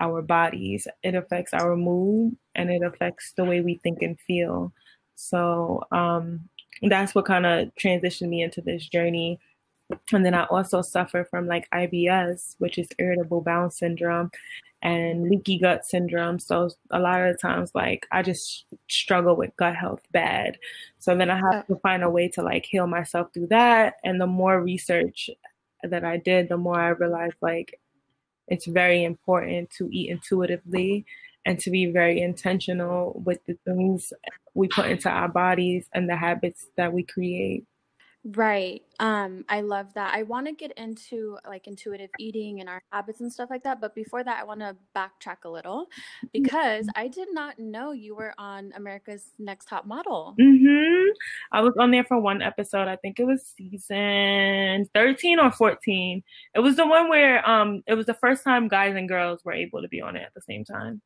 our 0.00 0.22
bodies, 0.22 0.88
it 1.02 1.14
affects 1.14 1.52
our 1.52 1.76
mood, 1.76 2.36
and 2.54 2.70
it 2.70 2.82
affects 2.82 3.32
the 3.36 3.44
way 3.44 3.60
we 3.60 3.74
think 3.76 4.02
and 4.02 4.18
feel. 4.20 4.72
So 5.14 5.84
um, 5.92 6.48
that's 6.82 7.14
what 7.14 7.26
kind 7.26 7.44
of 7.44 7.68
transitioned 7.74 8.28
me 8.28 8.42
into 8.42 8.62
this 8.62 8.88
journey. 8.88 9.38
And 10.12 10.24
then 10.24 10.34
I 10.34 10.44
also 10.44 10.82
suffer 10.82 11.24
from 11.24 11.46
like 11.46 11.68
IBS, 11.70 12.56
which 12.58 12.78
is 12.78 12.88
irritable 12.98 13.40
bowel 13.40 13.70
syndrome 13.70 14.30
and 14.82 15.28
leaky 15.28 15.58
gut 15.58 15.84
syndrome. 15.84 16.38
So 16.38 16.70
a 16.90 16.98
lot 16.98 17.22
of 17.22 17.32
the 17.32 17.38
times, 17.38 17.72
like 17.74 18.06
I 18.12 18.22
just 18.22 18.66
struggle 18.88 19.36
with 19.36 19.56
gut 19.56 19.74
health 19.74 20.02
bad. 20.12 20.58
So 20.98 21.16
then 21.16 21.30
I 21.30 21.36
have 21.36 21.54
uh. 21.54 21.62
to 21.64 21.76
find 21.76 22.02
a 22.02 22.10
way 22.10 22.28
to 22.28 22.42
like 22.42 22.66
heal 22.66 22.86
myself 22.86 23.32
through 23.32 23.48
that. 23.48 23.94
And 24.04 24.20
the 24.20 24.26
more 24.26 24.62
research 24.62 25.30
that 25.82 26.04
I 26.04 26.16
did, 26.16 26.48
the 26.48 26.56
more 26.56 26.80
I 26.80 26.88
realized 26.88 27.36
like 27.40 27.78
it's 28.46 28.66
very 28.66 29.04
important 29.04 29.70
to 29.78 29.88
eat 29.92 30.10
intuitively 30.10 31.04
and 31.44 31.58
to 31.60 31.70
be 31.70 31.86
very 31.86 32.20
intentional 32.20 33.20
with 33.24 33.44
the 33.46 33.56
things 33.64 34.12
we 34.54 34.68
put 34.68 34.86
into 34.86 35.08
our 35.08 35.28
bodies 35.28 35.86
and 35.94 36.08
the 36.08 36.16
habits 36.16 36.66
that 36.76 36.92
we 36.92 37.02
create. 37.02 37.64
Right. 38.36 38.82
Um, 39.00 39.44
I 39.48 39.62
love 39.62 39.94
that. 39.94 40.12
I 40.14 40.22
want 40.24 40.48
to 40.48 40.52
get 40.52 40.72
into 40.72 41.38
like 41.46 41.66
intuitive 41.66 42.10
eating 42.18 42.60
and 42.60 42.68
our 42.68 42.82
habits 42.92 43.20
and 43.20 43.32
stuff 43.32 43.48
like 43.48 43.62
that. 43.62 43.80
But 43.80 43.94
before 43.94 44.22
that, 44.22 44.38
I 44.38 44.44
want 44.44 44.60
to 44.60 44.76
backtrack 44.94 45.44
a 45.44 45.48
little 45.48 45.86
because 46.32 46.86
I 46.94 47.08
did 47.08 47.28
not 47.32 47.58
know 47.58 47.92
you 47.92 48.14
were 48.14 48.34
on 48.36 48.72
America's 48.76 49.32
Next 49.38 49.66
Top 49.66 49.86
Model. 49.86 50.34
Mm-hmm. 50.38 51.10
I 51.52 51.62
was 51.62 51.72
on 51.78 51.90
there 51.90 52.04
for 52.04 52.20
one 52.20 52.42
episode. 52.42 52.86
I 52.86 52.96
think 52.96 53.18
it 53.18 53.24
was 53.24 53.46
season 53.56 54.90
13 54.94 55.38
or 55.38 55.50
14. 55.50 56.22
It 56.54 56.60
was 56.60 56.76
the 56.76 56.86
one 56.86 57.08
where 57.08 57.48
um 57.48 57.82
it 57.86 57.94
was 57.94 58.06
the 58.06 58.14
first 58.14 58.44
time 58.44 58.68
guys 58.68 58.94
and 58.94 59.08
girls 59.08 59.42
were 59.44 59.54
able 59.54 59.80
to 59.80 59.88
be 59.88 60.02
on 60.02 60.16
it 60.16 60.22
at 60.22 60.34
the 60.34 60.42
same 60.42 60.64
time. 60.64 61.00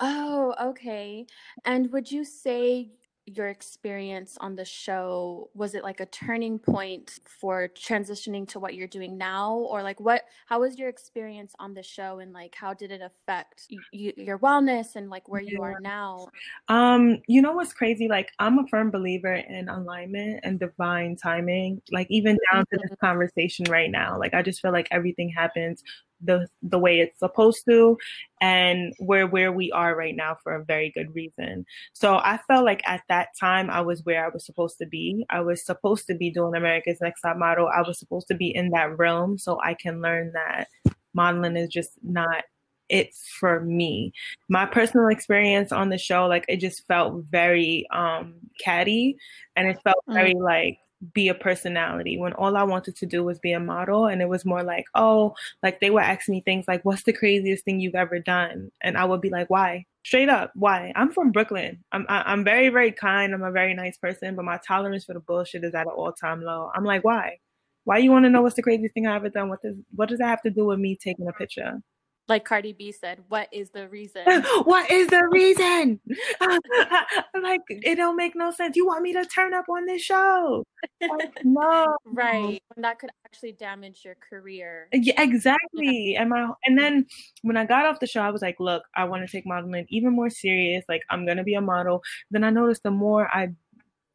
Oh, 0.00 0.54
okay. 0.60 1.26
And 1.64 1.90
would 1.92 2.10
you 2.10 2.24
say 2.24 2.90
your 3.36 3.48
experience 3.48 4.36
on 4.40 4.56
the 4.56 4.64
show? 4.64 5.50
Was 5.54 5.74
it 5.74 5.82
like 5.82 6.00
a 6.00 6.06
turning 6.06 6.58
point 6.58 7.18
for 7.24 7.68
transitioning 7.68 8.46
to 8.48 8.60
what 8.60 8.74
you're 8.74 8.88
doing 8.88 9.16
now? 9.18 9.54
Or 9.54 9.82
like 9.82 10.00
what 10.00 10.22
how 10.46 10.60
was 10.60 10.78
your 10.78 10.88
experience 10.88 11.54
on 11.58 11.74
the 11.74 11.82
show? 11.82 12.18
And 12.20 12.32
like 12.32 12.54
how 12.54 12.74
did 12.74 12.90
it 12.90 13.00
affect 13.00 13.66
your 13.92 14.38
wellness 14.38 14.96
and 14.96 15.10
like 15.10 15.28
where 15.28 15.42
you 15.42 15.62
are 15.62 15.78
now? 15.80 16.28
Um 16.68 17.18
you 17.26 17.42
know 17.42 17.52
what's 17.52 17.72
crazy? 17.72 18.08
Like 18.08 18.30
i'm 18.38 18.58
a 18.58 18.66
firm 18.68 18.90
believer 18.90 19.34
in 19.34 19.68
alignment 19.68 20.40
and 20.42 20.58
divine 20.58 21.16
timing. 21.16 21.80
Like 21.90 22.06
even 22.10 22.38
down 22.52 22.64
to 22.66 22.78
this 22.78 22.90
mm-hmm. 22.90 23.06
conversation 23.06 23.66
right 23.68 23.90
now 23.90 24.18
like 24.18 24.34
i 24.34 24.42
just 24.42 24.60
feel 24.60 24.72
like 24.72 24.88
everything 24.90 25.28
happens 25.28 25.82
the 26.22 26.48
the 26.62 26.78
way 26.78 26.98
it's 26.98 27.18
supposed 27.18 27.64
to 27.68 27.96
and 28.40 28.92
we're 28.98 29.26
where 29.26 29.52
we 29.52 29.70
are 29.72 29.96
right 29.96 30.16
now 30.16 30.36
for 30.42 30.54
a 30.54 30.64
very 30.64 30.90
good 30.90 31.14
reason. 31.14 31.64
So 31.92 32.16
i 32.16 32.38
felt 32.48 32.64
like 32.64 32.82
at 32.86 33.02
that 33.08 33.28
time 33.38 33.70
i 33.70 33.80
was 33.80 34.04
where 34.04 34.24
i 34.24 34.28
was 34.28 34.44
supposed 34.44 34.78
to 34.78 34.86
be. 34.86 35.24
I 35.30 35.40
was 35.40 35.64
supposed 35.64 36.06
to 36.08 36.14
be 36.14 36.30
doing 36.30 36.54
america's 36.54 37.00
next 37.00 37.20
top 37.20 37.36
model. 37.36 37.68
I 37.68 37.82
was 37.82 37.98
supposed 37.98 38.28
to 38.28 38.34
be 38.34 38.54
in 38.54 38.70
that 38.70 38.96
realm 38.98 39.38
so 39.38 39.58
i 39.62 39.74
can 39.74 40.00
learn 40.00 40.32
that 40.32 40.68
modeling 41.14 41.56
is 41.56 41.68
just 41.68 41.92
not 42.02 42.44
it 42.88 43.14
for 43.38 43.60
me. 43.60 44.12
My 44.48 44.66
personal 44.66 45.08
experience 45.08 45.72
on 45.72 45.90
the 45.90 45.98
show 45.98 46.26
like 46.26 46.44
it 46.48 46.58
just 46.58 46.86
felt 46.86 47.24
very 47.30 47.86
um 47.92 48.34
catty 48.60 49.16
and 49.56 49.68
it 49.68 49.78
felt 49.84 50.02
mm. 50.08 50.14
very 50.14 50.34
like 50.34 50.78
be 51.14 51.28
a 51.28 51.34
personality 51.34 52.18
when 52.18 52.32
all 52.34 52.56
I 52.56 52.64
wanted 52.64 52.96
to 52.96 53.06
do 53.06 53.22
was 53.22 53.38
be 53.38 53.52
a 53.52 53.60
model. 53.60 54.06
And 54.06 54.20
it 54.20 54.28
was 54.28 54.44
more 54.44 54.62
like, 54.62 54.86
oh, 54.94 55.34
like 55.62 55.80
they 55.80 55.90
were 55.90 56.00
asking 56.00 56.34
me 56.34 56.40
things 56.40 56.66
like, 56.66 56.84
what's 56.84 57.04
the 57.04 57.12
craziest 57.12 57.64
thing 57.64 57.80
you've 57.80 57.94
ever 57.94 58.18
done? 58.18 58.70
And 58.82 58.96
I 58.98 59.04
would 59.04 59.20
be 59.20 59.30
like, 59.30 59.50
why? 59.50 59.86
Straight 60.04 60.28
up, 60.28 60.52
why? 60.54 60.92
I'm 60.96 61.12
from 61.12 61.32
Brooklyn. 61.32 61.84
I'm 61.92 62.06
I'm 62.08 62.42
very 62.44 62.70
very 62.70 62.92
kind. 62.92 63.34
I'm 63.34 63.42
a 63.42 63.52
very 63.52 63.74
nice 63.74 63.98
person, 63.98 64.36
but 64.36 64.44
my 64.44 64.58
tolerance 64.66 65.04
for 65.04 65.12
the 65.12 65.20
bullshit 65.20 65.64
is 65.64 65.74
at 65.74 65.86
an 65.86 65.92
all 65.94 66.12
time 66.12 66.42
low. 66.42 66.70
I'm 66.74 66.84
like, 66.84 67.04
why? 67.04 67.38
Why 67.84 67.98
you 67.98 68.10
want 68.10 68.24
to 68.24 68.30
know 68.30 68.42
what's 68.42 68.56
the 68.56 68.62
craziest 68.62 68.94
thing 68.94 69.06
I 69.06 69.16
ever 69.16 69.28
done? 69.28 69.48
What 69.50 69.62
does 69.62 69.76
what 69.94 70.08
does 70.08 70.18
that 70.18 70.28
have 70.28 70.42
to 70.42 70.50
do 70.50 70.66
with 70.66 70.78
me 70.78 70.96
taking 70.96 71.28
a 71.28 71.32
picture? 71.32 71.80
Like 72.28 72.44
Cardi 72.44 72.72
B 72.72 72.92
said, 72.92 73.20
what 73.28 73.48
is 73.52 73.70
the 73.70 73.88
reason? 73.88 74.22
what 74.64 74.90
is 74.90 75.08
the 75.08 75.26
reason? 75.32 76.00
like 77.42 77.60
it 77.68 77.96
don't 77.96 78.16
make 78.16 78.36
no 78.36 78.50
sense. 78.50 78.76
You 78.76 78.86
want 78.86 79.02
me 79.02 79.12
to 79.14 79.24
turn 79.24 79.54
up 79.54 79.66
on 79.68 79.86
this 79.86 80.02
show? 80.02 80.64
Like, 81.00 81.38
no, 81.44 81.96
right? 82.06 82.62
And 82.76 82.84
that 82.84 82.98
could 82.98 83.10
actually 83.24 83.52
damage 83.52 84.02
your 84.04 84.16
career. 84.16 84.88
Yeah, 84.92 85.20
exactly. 85.20 86.12
Yeah. 86.12 86.22
And 86.22 86.30
my 86.30 86.50
and 86.66 86.78
then 86.78 87.06
when 87.42 87.56
I 87.56 87.64
got 87.64 87.86
off 87.86 88.00
the 88.00 88.06
show, 88.06 88.20
I 88.20 88.30
was 88.30 88.42
like, 88.42 88.56
look, 88.60 88.82
I 88.94 89.04
want 89.04 89.26
to 89.26 89.30
take 89.30 89.46
modeling 89.46 89.86
even 89.88 90.12
more 90.12 90.30
serious. 90.30 90.84
Like 90.88 91.02
I'm 91.10 91.26
gonna 91.26 91.44
be 91.44 91.54
a 91.54 91.60
model. 91.60 92.02
Then 92.30 92.44
I 92.44 92.50
noticed 92.50 92.82
the 92.82 92.90
more 92.90 93.28
I 93.34 93.48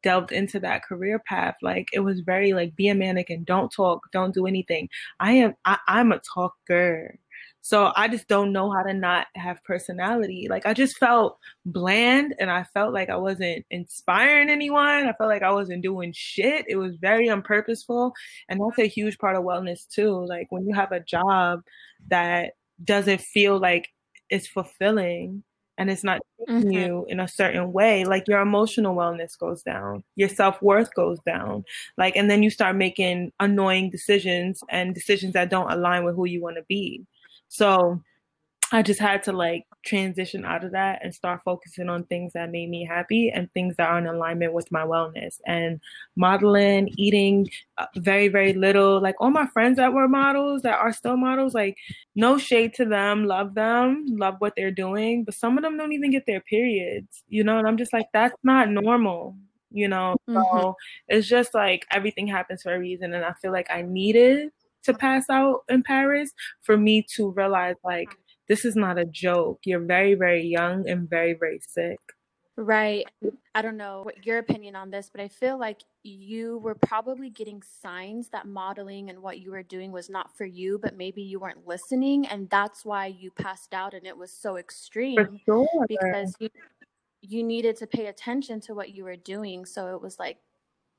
delved 0.04 0.32
into 0.32 0.60
that 0.60 0.84
career 0.84 1.18
path 1.26 1.54
like 1.62 1.88
it 1.94 2.00
was 2.00 2.20
very 2.20 2.52
like 2.52 2.76
be 2.76 2.88
a 2.88 2.94
mannequin 2.94 3.42
don't 3.42 3.72
talk 3.72 4.02
don't 4.12 4.34
do 4.34 4.46
anything 4.46 4.86
i 5.18 5.32
am 5.32 5.54
I, 5.64 5.78
i'm 5.88 6.12
a 6.12 6.20
talker 6.34 7.18
so 7.64 7.92
I 7.96 8.08
just 8.08 8.28
don't 8.28 8.52
know 8.52 8.70
how 8.70 8.82
to 8.82 8.92
not 8.92 9.26
have 9.36 9.64
personality. 9.64 10.48
Like 10.50 10.66
I 10.66 10.74
just 10.74 10.98
felt 10.98 11.38
bland 11.64 12.34
and 12.38 12.50
I 12.50 12.64
felt 12.64 12.92
like 12.92 13.08
I 13.08 13.16
wasn't 13.16 13.64
inspiring 13.70 14.50
anyone. 14.50 15.08
I 15.08 15.14
felt 15.14 15.30
like 15.30 15.42
I 15.42 15.50
wasn't 15.50 15.82
doing 15.82 16.12
shit. 16.14 16.66
It 16.68 16.76
was 16.76 16.96
very 16.96 17.28
unpurposeful. 17.28 18.12
And 18.50 18.60
that's 18.60 18.78
a 18.78 18.86
huge 18.86 19.16
part 19.16 19.34
of 19.34 19.44
wellness 19.44 19.88
too. 19.88 20.26
Like 20.26 20.48
when 20.50 20.66
you 20.68 20.74
have 20.74 20.92
a 20.92 21.00
job 21.00 21.62
that 22.08 22.52
doesn't 22.84 23.22
feel 23.22 23.58
like 23.58 23.88
it's 24.28 24.46
fulfilling 24.46 25.42
and 25.78 25.90
it's 25.90 26.04
not 26.04 26.20
mm-hmm. 26.46 26.70
you 26.70 27.06
in 27.08 27.18
a 27.18 27.26
certain 27.26 27.72
way 27.72 28.04
like 28.04 28.28
your 28.28 28.40
emotional 28.40 28.94
wellness 28.94 29.36
goes 29.38 29.62
down 29.62 30.04
your 30.14 30.28
self-worth 30.28 30.94
goes 30.94 31.18
down 31.26 31.64
like 31.96 32.14
and 32.14 32.30
then 32.30 32.42
you 32.42 32.50
start 32.50 32.76
making 32.76 33.32
annoying 33.40 33.90
decisions 33.90 34.60
and 34.70 34.94
decisions 34.94 35.32
that 35.32 35.50
don't 35.50 35.72
align 35.72 36.04
with 36.04 36.14
who 36.14 36.26
you 36.26 36.40
want 36.40 36.56
to 36.56 36.64
be 36.68 37.04
so 37.54 38.02
I 38.72 38.82
just 38.82 38.98
had 38.98 39.22
to 39.24 39.32
like 39.32 39.64
transition 39.86 40.44
out 40.44 40.64
of 40.64 40.72
that 40.72 41.04
and 41.04 41.14
start 41.14 41.42
focusing 41.44 41.88
on 41.88 42.02
things 42.02 42.32
that 42.32 42.50
made 42.50 42.68
me 42.68 42.84
happy 42.84 43.30
and 43.30 43.48
things 43.52 43.76
that 43.76 43.88
are 43.88 43.98
in 43.98 44.08
alignment 44.08 44.52
with 44.52 44.72
my 44.72 44.82
wellness 44.82 45.38
and 45.46 45.80
modeling, 46.16 46.92
eating 46.96 47.48
uh, 47.78 47.86
very, 47.94 48.26
very 48.26 48.54
little. 48.54 49.00
Like 49.00 49.14
all 49.20 49.30
my 49.30 49.46
friends 49.46 49.76
that 49.76 49.92
were 49.92 50.08
models 50.08 50.62
that 50.62 50.80
are 50.80 50.92
still 50.92 51.16
models, 51.16 51.54
like 51.54 51.76
no 52.16 52.38
shade 52.38 52.74
to 52.74 52.84
them, 52.84 53.26
love 53.26 53.54
them, 53.54 54.04
love 54.08 54.34
what 54.40 54.54
they're 54.56 54.72
doing, 54.72 55.22
but 55.22 55.34
some 55.34 55.56
of 55.56 55.62
them 55.62 55.76
don't 55.76 55.92
even 55.92 56.10
get 56.10 56.26
their 56.26 56.40
periods, 56.40 57.22
you 57.28 57.44
know, 57.44 57.58
and 57.58 57.68
I'm 57.68 57.76
just 57.76 57.92
like, 57.92 58.06
that's 58.12 58.34
not 58.42 58.68
normal. 58.68 59.36
You 59.70 59.86
know, 59.88 60.16
mm-hmm. 60.28 60.40
so 60.40 60.76
it's 61.06 61.28
just 61.28 61.54
like 61.54 61.86
everything 61.92 62.26
happens 62.26 62.62
for 62.62 62.74
a 62.74 62.78
reason. 62.80 63.14
And 63.14 63.24
I 63.24 63.32
feel 63.34 63.52
like 63.52 63.70
I 63.70 63.82
needed 63.82 64.50
to 64.84 64.94
pass 64.94 65.28
out 65.30 65.60
in 65.68 65.82
Paris 65.82 66.32
for 66.62 66.76
me 66.76 67.04
to 67.16 67.30
realize 67.30 67.76
like 67.84 68.08
this 68.48 68.64
is 68.64 68.76
not 68.76 68.98
a 68.98 69.04
joke. 69.04 69.60
You're 69.64 69.84
very, 69.84 70.14
very 70.14 70.44
young 70.44 70.88
and 70.88 71.08
very, 71.08 71.34
very 71.34 71.60
sick. 71.66 71.98
Right. 72.56 73.04
I 73.56 73.62
don't 73.62 73.76
know 73.76 74.02
what 74.04 74.24
your 74.24 74.38
opinion 74.38 74.76
on 74.76 74.90
this, 74.90 75.10
but 75.10 75.20
I 75.20 75.26
feel 75.26 75.58
like 75.58 75.80
you 76.04 76.58
were 76.58 76.76
probably 76.76 77.28
getting 77.28 77.62
signs 77.82 78.28
that 78.28 78.46
modeling 78.46 79.10
and 79.10 79.20
what 79.20 79.40
you 79.40 79.50
were 79.50 79.64
doing 79.64 79.90
was 79.90 80.08
not 80.08 80.36
for 80.36 80.44
you, 80.44 80.78
but 80.80 80.96
maybe 80.96 81.20
you 81.20 81.40
weren't 81.40 81.66
listening 81.66 82.26
and 82.26 82.48
that's 82.50 82.84
why 82.84 83.06
you 83.06 83.32
passed 83.32 83.74
out 83.74 83.92
and 83.92 84.06
it 84.06 84.16
was 84.16 84.30
so 84.30 84.56
extreme. 84.56 85.40
Sure. 85.44 85.66
Because 85.88 86.34
you 86.38 86.48
you 87.26 87.42
needed 87.42 87.76
to 87.78 87.86
pay 87.86 88.06
attention 88.06 88.60
to 88.60 88.74
what 88.74 88.94
you 88.94 89.04
were 89.04 89.16
doing, 89.16 89.64
so 89.64 89.94
it 89.94 90.02
was 90.02 90.18
like, 90.18 90.36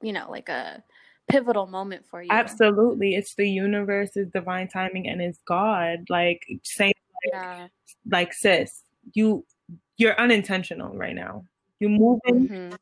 you 0.02 0.12
know, 0.12 0.30
like 0.30 0.50
a 0.50 0.84
pivotal 1.28 1.68
moment 1.68 2.06
for 2.10 2.22
you. 2.22 2.30
Absolutely. 2.32 3.16
It's 3.16 3.36
the 3.36 3.50
universe, 3.50 4.12
it's 4.16 4.32
divine 4.32 4.68
timing, 4.68 5.08
and 5.08 5.22
it's 5.22 5.40
God. 5.48 6.06
Like 6.10 6.46
saying 6.64 6.94
like, 7.26 7.34
yeah. 7.34 7.68
like 8.10 8.34
sis, 8.34 8.82
you 9.14 9.46
you're 9.98 10.20
unintentional 10.20 10.96
right 10.96 11.16
now. 11.16 11.46
You're 11.80 11.90
moving 11.90 12.48
mm-hmm. 12.48 12.76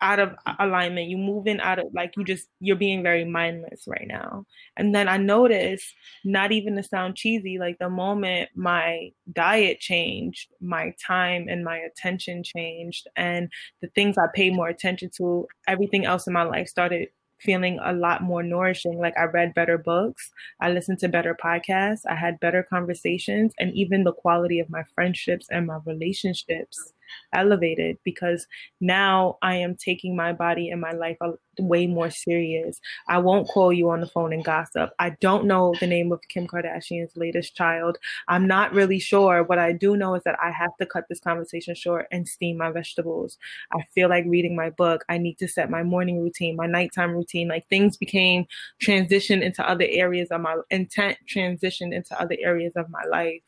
out 0.00 0.18
of 0.18 0.34
alignment. 0.58 1.08
You're 1.08 1.18
moving 1.18 1.60
out 1.60 1.78
of 1.78 1.86
like 1.92 2.16
you 2.16 2.24
just 2.24 2.48
you're 2.60 2.76
being 2.76 3.02
very 3.02 3.24
mindless 3.24 3.84
right 3.86 4.06
now. 4.06 4.44
And 4.76 4.94
then 4.94 5.08
I 5.08 5.16
noticed, 5.16 5.94
not 6.24 6.52
even 6.52 6.76
to 6.76 6.82
sound 6.82 7.16
cheesy, 7.16 7.58
like 7.58 7.78
the 7.78 7.90
moment 7.90 8.50
my 8.54 9.10
diet 9.32 9.80
changed, 9.80 10.50
my 10.60 10.94
time 11.04 11.46
and 11.48 11.64
my 11.64 11.78
attention 11.78 12.42
changed, 12.42 13.08
and 13.16 13.50
the 13.82 13.88
things 13.88 14.16
I 14.18 14.26
paid 14.34 14.54
more 14.54 14.68
attention 14.68 15.10
to, 15.18 15.46
everything 15.68 16.06
else 16.06 16.26
in 16.26 16.32
my 16.32 16.44
life 16.44 16.68
started 16.68 17.08
feeling 17.40 17.78
a 17.82 17.92
lot 17.92 18.22
more 18.22 18.42
nourishing. 18.42 18.98
Like 18.98 19.16
I 19.18 19.24
read 19.24 19.54
better 19.54 19.78
books, 19.78 20.30
I 20.60 20.70
listened 20.70 20.98
to 21.00 21.08
better 21.08 21.34
podcasts, 21.34 22.02
I 22.08 22.14
had 22.14 22.40
better 22.40 22.62
conversations, 22.62 23.52
and 23.58 23.72
even 23.74 24.04
the 24.04 24.12
quality 24.12 24.60
of 24.60 24.70
my 24.70 24.84
friendships 24.94 25.46
and 25.50 25.66
my 25.66 25.78
relationships 25.84 26.92
elevated 27.32 27.98
because 28.04 28.46
now 28.80 29.38
I 29.42 29.56
am 29.56 29.76
taking 29.76 30.16
my 30.16 30.32
body 30.32 30.70
and 30.70 30.80
my 30.80 30.92
life 30.92 31.16
way 31.58 31.86
more 31.86 32.10
serious. 32.10 32.80
I 33.08 33.18
won't 33.18 33.48
call 33.48 33.72
you 33.72 33.90
on 33.90 34.00
the 34.00 34.06
phone 34.06 34.32
and 34.32 34.44
gossip. 34.44 34.90
I 34.98 35.10
don't 35.20 35.46
know 35.46 35.74
the 35.80 35.86
name 35.86 36.12
of 36.12 36.20
Kim 36.28 36.46
Kardashian's 36.46 37.16
latest 37.16 37.54
child. 37.54 37.98
I'm 38.28 38.46
not 38.46 38.72
really 38.72 38.98
sure. 38.98 39.42
What 39.42 39.58
I 39.58 39.72
do 39.72 39.96
know 39.96 40.14
is 40.14 40.22
that 40.24 40.38
I 40.42 40.50
have 40.50 40.76
to 40.78 40.86
cut 40.86 41.04
this 41.08 41.20
conversation 41.20 41.74
short 41.74 42.06
and 42.10 42.26
steam 42.26 42.56
my 42.56 42.70
vegetables. 42.70 43.38
I 43.72 43.82
feel 43.94 44.08
like 44.08 44.24
reading 44.26 44.56
my 44.56 44.70
book. 44.70 45.04
I 45.08 45.18
need 45.18 45.38
to 45.38 45.48
set 45.48 45.70
my 45.70 45.82
morning 45.82 46.22
routine, 46.22 46.56
my 46.56 46.66
nighttime 46.66 47.12
routine. 47.12 47.48
Like 47.48 47.68
things 47.68 47.96
became 47.96 48.46
transitioned 48.82 49.42
into 49.42 49.68
other 49.68 49.86
areas 49.88 50.28
of 50.30 50.40
my 50.40 50.56
intent 50.70 51.18
transitioned 51.28 51.94
into 51.94 52.20
other 52.20 52.36
areas 52.40 52.72
of 52.76 52.88
my 52.90 53.04
life. 53.10 53.42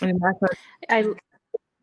And 0.00 0.20
that's 0.20 0.40
what 0.40 0.56
I 0.88 1.04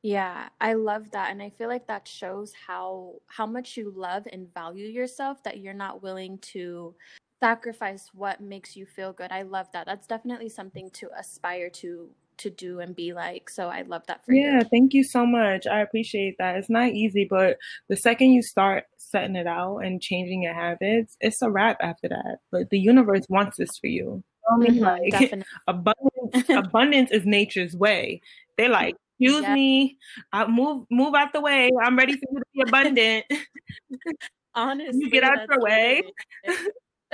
yeah, 0.02 0.50
I 0.60 0.74
love 0.74 1.12
that 1.12 1.32
and 1.32 1.42
I 1.42 1.50
feel 1.52 1.68
like 1.68 1.88
that 1.88 2.08
shows 2.08 2.54
how 2.68 3.16
how 3.28 3.46
much 3.46 3.78
you 3.78 3.94
love 3.96 4.28
and 4.32 4.52
value 4.54 4.88
yourself 4.88 5.44
that 5.44 5.60
you're 5.60 5.74
not 5.74 6.02
willing 6.02 6.40
to 6.54 6.96
sacrifice 7.42 8.10
what 8.14 8.42
makes 8.42 8.76
you 8.76 8.86
feel 8.86 9.14
good. 9.14 9.32
I 9.32 9.42
love 9.44 9.68
that. 9.74 9.86
That's 9.86 10.08
definitely 10.08 10.50
something 10.50 10.90
to 10.92 11.10
aspire 11.18 11.70
to 11.82 12.10
to 12.38 12.50
do 12.50 12.80
and 12.80 12.96
be 12.96 13.14
like. 13.14 13.50
So 13.50 13.68
I 13.68 13.84
love 13.84 14.04
that 14.08 14.26
for 14.26 14.34
yeah, 14.34 14.42
you. 14.42 14.52
Yeah, 14.58 14.64
thank 14.72 14.94
you 14.94 15.04
so 15.04 15.26
much. 15.26 15.68
I 15.68 15.82
appreciate 15.82 16.36
that. 16.40 16.56
It's 16.56 16.70
not 16.70 16.90
easy, 16.90 17.28
but 17.30 17.58
the 17.88 17.96
second 17.96 18.32
you 18.32 18.42
start 18.42 18.86
setting 18.98 19.36
it 19.36 19.48
out 19.48 19.80
and 19.80 20.02
changing 20.02 20.44
your 20.44 20.54
habits, 20.54 21.16
it's 21.20 21.42
a 21.42 21.52
wrap 21.52 21.78
after 21.82 22.10
that. 22.10 22.38
But 22.52 22.70
the 22.70 22.80
universe 22.80 23.26
wants 23.30 23.58
this 23.58 23.78
for 23.80 23.88
you. 23.88 24.24
I 24.52 24.58
mean, 24.58 24.80
mm-hmm, 24.80 24.84
like 25.12 25.44
abundance, 25.68 26.50
abundance 26.50 27.12
is 27.12 27.26
nature's 27.26 27.76
way. 27.76 28.22
They're 28.58 28.70
like, 28.70 28.96
excuse 29.22 29.44
yep. 29.44 29.54
me, 29.54 29.98
I 30.34 30.48
move 30.48 30.86
move 30.90 31.14
out 31.14 31.32
the 31.34 31.42
way. 31.42 31.70
I'm 31.82 31.98
ready 31.98 32.14
for 32.14 32.26
you 32.32 32.40
to 32.40 32.46
be 32.54 32.62
abundant. 32.68 33.26
Honestly, 34.56 35.00
you 35.00 35.10
get 35.10 35.24
out 35.24 35.48
your 35.48 35.62
way. 35.62 36.02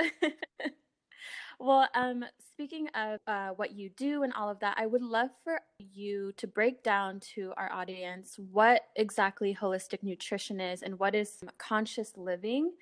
well, 1.60 1.86
um, 1.94 2.24
speaking 2.52 2.88
of 2.94 3.20
uh, 3.26 3.50
what 3.50 3.72
you 3.72 3.90
do 3.90 4.22
and 4.22 4.32
all 4.32 4.48
of 4.48 4.58
that, 4.60 4.76
I 4.78 4.86
would 4.86 5.02
love 5.02 5.30
for 5.44 5.60
you 5.78 6.32
to 6.38 6.46
break 6.46 6.82
down 6.82 7.20
to 7.34 7.52
our 7.56 7.70
audience 7.70 8.36
what 8.50 8.82
exactly 8.96 9.54
holistic 9.54 10.02
nutrition 10.02 10.60
is 10.60 10.82
and 10.82 10.98
what 10.98 11.14
is 11.14 11.38
conscious 11.58 12.12
living. 12.16 12.72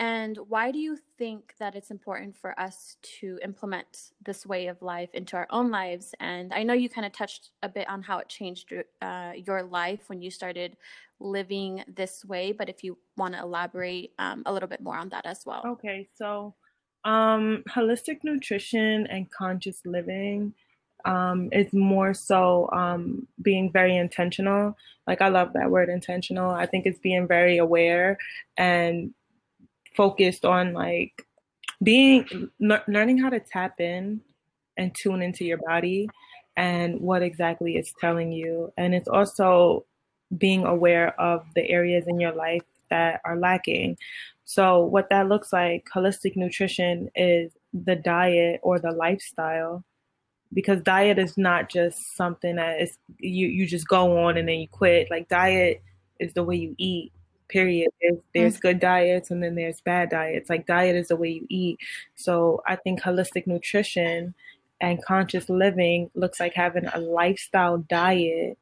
And 0.00 0.38
why 0.48 0.70
do 0.70 0.78
you 0.78 0.96
think 1.18 1.52
that 1.58 1.74
it's 1.74 1.90
important 1.90 2.34
for 2.34 2.58
us 2.58 2.96
to 3.20 3.38
implement 3.44 4.12
this 4.24 4.46
way 4.46 4.68
of 4.68 4.80
life 4.80 5.10
into 5.12 5.36
our 5.36 5.46
own 5.50 5.70
lives? 5.70 6.14
And 6.18 6.54
I 6.54 6.62
know 6.62 6.72
you 6.72 6.88
kind 6.88 7.06
of 7.06 7.12
touched 7.12 7.50
a 7.62 7.68
bit 7.68 7.86
on 7.86 8.00
how 8.00 8.16
it 8.16 8.28
changed 8.30 8.72
uh, 9.02 9.32
your 9.36 9.62
life 9.62 10.08
when 10.08 10.22
you 10.22 10.30
started 10.30 10.78
living 11.20 11.84
this 11.86 12.24
way, 12.24 12.50
but 12.52 12.70
if 12.70 12.82
you 12.82 12.96
want 13.18 13.34
to 13.34 13.40
elaborate 13.40 14.12
um, 14.18 14.42
a 14.46 14.52
little 14.54 14.70
bit 14.70 14.80
more 14.80 14.96
on 14.96 15.10
that 15.10 15.26
as 15.26 15.44
well. 15.44 15.62
Okay, 15.66 16.08
so 16.16 16.54
um, 17.04 17.62
holistic 17.68 18.20
nutrition 18.24 19.06
and 19.06 19.30
conscious 19.30 19.82
living 19.84 20.54
um, 21.04 21.50
is 21.52 21.74
more 21.74 22.14
so 22.14 22.70
um, 22.72 23.28
being 23.42 23.70
very 23.70 23.96
intentional. 23.98 24.78
Like 25.06 25.20
I 25.20 25.28
love 25.28 25.52
that 25.52 25.70
word 25.70 25.90
intentional. 25.90 26.50
I 26.50 26.64
think 26.64 26.86
it's 26.86 26.98
being 26.98 27.26
very 27.28 27.58
aware 27.58 28.16
and 28.56 29.12
focused 29.94 30.44
on 30.44 30.72
like 30.72 31.26
being 31.82 32.50
learning 32.58 33.18
how 33.18 33.30
to 33.30 33.40
tap 33.40 33.80
in 33.80 34.20
and 34.76 34.94
tune 34.94 35.22
into 35.22 35.44
your 35.44 35.58
body 35.58 36.08
and 36.56 37.00
what 37.00 37.22
exactly 37.22 37.76
it's 37.76 37.94
telling 38.00 38.32
you. 38.32 38.72
And 38.76 38.94
it's 38.94 39.08
also 39.08 39.84
being 40.36 40.64
aware 40.64 41.18
of 41.20 41.44
the 41.54 41.68
areas 41.68 42.04
in 42.06 42.20
your 42.20 42.32
life 42.32 42.62
that 42.90 43.20
are 43.24 43.38
lacking. 43.38 43.96
So, 44.44 44.80
what 44.84 45.08
that 45.10 45.28
looks 45.28 45.52
like, 45.52 45.86
holistic 45.94 46.36
nutrition 46.36 47.08
is 47.14 47.52
the 47.72 47.96
diet 47.96 48.60
or 48.62 48.78
the 48.78 48.90
lifestyle. 48.90 49.84
Because 50.52 50.82
diet 50.82 51.18
is 51.18 51.38
not 51.38 51.70
just 51.70 52.16
something 52.16 52.56
that 52.56 52.80
is 52.80 52.98
you, 53.18 53.46
you 53.46 53.66
just 53.66 53.86
go 53.86 54.26
on 54.26 54.36
and 54.36 54.48
then 54.48 54.58
you 54.58 54.68
quit. 54.68 55.08
Like 55.08 55.28
diet 55.28 55.82
is 56.18 56.32
the 56.34 56.42
way 56.42 56.56
you 56.56 56.74
eat. 56.76 57.12
Period. 57.50 57.88
There's, 58.00 58.18
there's 58.34 58.54
mm-hmm. 58.54 58.68
good 58.68 58.80
diets 58.80 59.30
and 59.30 59.42
then 59.42 59.56
there's 59.56 59.80
bad 59.80 60.10
diets. 60.10 60.48
Like 60.48 60.66
diet 60.66 60.96
is 60.96 61.08
the 61.08 61.16
way 61.16 61.30
you 61.30 61.46
eat. 61.48 61.78
So 62.14 62.62
I 62.66 62.76
think 62.76 63.00
holistic 63.00 63.46
nutrition 63.46 64.34
and 64.80 65.04
conscious 65.04 65.48
living 65.48 66.10
looks 66.14 66.40
like 66.40 66.54
having 66.54 66.86
a 66.86 66.98
lifestyle 66.98 67.78
diet 67.78 68.56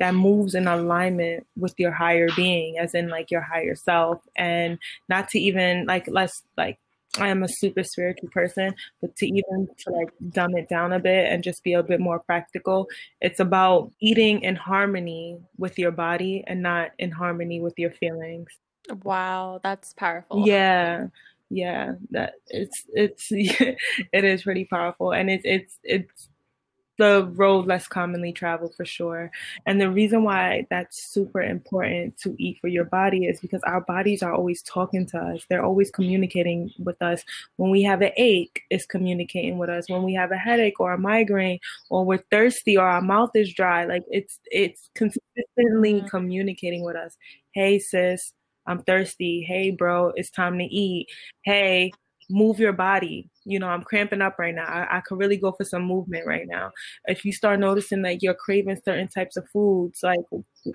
that 0.00 0.14
moves 0.14 0.54
in 0.54 0.66
alignment 0.66 1.46
with 1.56 1.74
your 1.76 1.92
higher 1.92 2.28
being 2.34 2.78
as 2.78 2.94
in 2.94 3.08
like 3.08 3.30
your 3.30 3.42
higher 3.42 3.76
self 3.76 4.22
and 4.34 4.78
not 5.08 5.28
to 5.28 5.38
even 5.38 5.84
like 5.86 6.08
less 6.08 6.42
like 6.56 6.78
I 7.18 7.28
am 7.28 7.42
a 7.42 7.48
super 7.48 7.82
spiritual 7.82 8.28
person, 8.30 8.74
but 9.00 9.16
to 9.16 9.26
even 9.26 9.68
to 9.78 9.90
like 9.90 10.10
dumb 10.30 10.56
it 10.56 10.68
down 10.68 10.92
a 10.92 11.00
bit 11.00 11.30
and 11.30 11.42
just 11.42 11.64
be 11.64 11.72
a 11.72 11.82
bit 11.82 12.00
more 12.00 12.20
practical, 12.20 12.88
it's 13.20 13.40
about 13.40 13.92
eating 14.00 14.42
in 14.42 14.54
harmony 14.54 15.38
with 15.58 15.78
your 15.78 15.90
body 15.90 16.44
and 16.46 16.62
not 16.62 16.92
in 16.98 17.10
harmony 17.10 17.60
with 17.60 17.78
your 17.78 17.90
feelings. 17.90 18.48
Wow, 19.02 19.60
that's 19.62 19.92
powerful. 19.94 20.46
Yeah. 20.46 21.06
Yeah, 21.52 21.94
that 22.12 22.34
it's 22.46 22.84
it's 22.92 23.26
it 23.30 23.76
is 24.12 24.44
pretty 24.44 24.66
powerful 24.66 25.12
and 25.12 25.28
it's 25.28 25.44
it's 25.44 25.78
it's 25.82 26.28
the 27.00 27.32
road 27.34 27.66
less 27.66 27.88
commonly 27.88 28.30
traveled 28.30 28.74
for 28.74 28.84
sure. 28.84 29.30
And 29.64 29.80
the 29.80 29.90
reason 29.90 30.22
why 30.22 30.66
that's 30.68 31.02
super 31.02 31.40
important 31.40 32.18
to 32.18 32.36
eat 32.38 32.58
for 32.60 32.68
your 32.68 32.84
body 32.84 33.24
is 33.24 33.40
because 33.40 33.62
our 33.62 33.80
bodies 33.80 34.22
are 34.22 34.34
always 34.34 34.62
talking 34.62 35.06
to 35.06 35.18
us. 35.18 35.46
They're 35.48 35.64
always 35.64 35.90
communicating 35.90 36.70
with 36.78 37.00
us. 37.00 37.24
When 37.56 37.70
we 37.70 37.82
have 37.84 38.02
an 38.02 38.12
ache, 38.18 38.64
it's 38.68 38.84
communicating 38.84 39.56
with 39.56 39.70
us. 39.70 39.88
When 39.88 40.02
we 40.02 40.12
have 40.12 40.30
a 40.30 40.36
headache 40.36 40.78
or 40.78 40.92
a 40.92 40.98
migraine 40.98 41.60
or 41.88 42.04
we're 42.04 42.22
thirsty 42.30 42.76
or 42.76 42.86
our 42.86 43.00
mouth 43.00 43.30
is 43.34 43.54
dry, 43.54 43.86
like 43.86 44.04
it's 44.10 44.38
it's 44.50 44.90
consistently 44.94 45.94
mm-hmm. 45.94 46.06
communicating 46.08 46.84
with 46.84 46.96
us. 46.96 47.16
Hey 47.52 47.78
sis, 47.78 48.34
I'm 48.66 48.82
thirsty. 48.82 49.40
Hey 49.40 49.70
bro, 49.70 50.12
it's 50.16 50.30
time 50.30 50.58
to 50.58 50.64
eat. 50.64 51.08
Hey, 51.44 51.92
move 52.30 52.58
your 52.58 52.72
body. 52.72 53.28
You 53.44 53.58
know, 53.58 53.68
I'm 53.68 53.82
cramping 53.82 54.22
up 54.22 54.38
right 54.38 54.54
now. 54.54 54.64
I, 54.64 54.98
I, 54.98 55.00
could 55.00 55.18
really 55.18 55.36
go 55.36 55.52
for 55.52 55.64
some 55.64 55.82
movement 55.82 56.26
right 56.26 56.46
now. 56.46 56.70
If 57.06 57.24
you 57.24 57.32
start 57.32 57.60
noticing 57.60 58.02
that 58.02 58.22
you're 58.22 58.34
craving 58.34 58.80
certain 58.84 59.08
types 59.08 59.36
of 59.36 59.48
foods, 59.48 60.00
like 60.02 60.20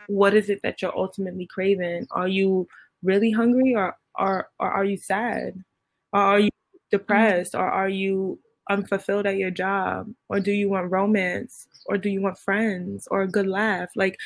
what 0.07 0.33
is 0.33 0.49
it 0.49 0.59
that 0.63 0.81
you're 0.81 0.97
ultimately 0.97 1.47
craving? 1.47 2.07
Are 2.11 2.27
you 2.27 2.67
really 3.03 3.31
hungry 3.31 3.75
or, 3.75 3.95
or, 4.19 4.49
or 4.59 4.69
are 4.69 4.85
you 4.85 4.97
sad? 4.97 5.63
Or 6.11 6.19
are 6.19 6.39
you 6.39 6.49
mm-hmm. 6.49 6.97
depressed? 6.97 7.55
Or 7.55 7.65
are 7.65 7.89
you 7.89 8.39
unfulfilled 8.69 9.25
at 9.25 9.37
your 9.37 9.51
job? 9.51 10.11
Or 10.29 10.39
do 10.39 10.51
you 10.51 10.69
want 10.69 10.91
romance? 10.91 11.67
Or 11.87 11.97
do 11.97 12.09
you 12.09 12.21
want 12.21 12.39
friends 12.39 13.07
or 13.11 13.21
a 13.21 13.27
good 13.27 13.47
laugh? 13.47 13.89
Like, 13.95 14.17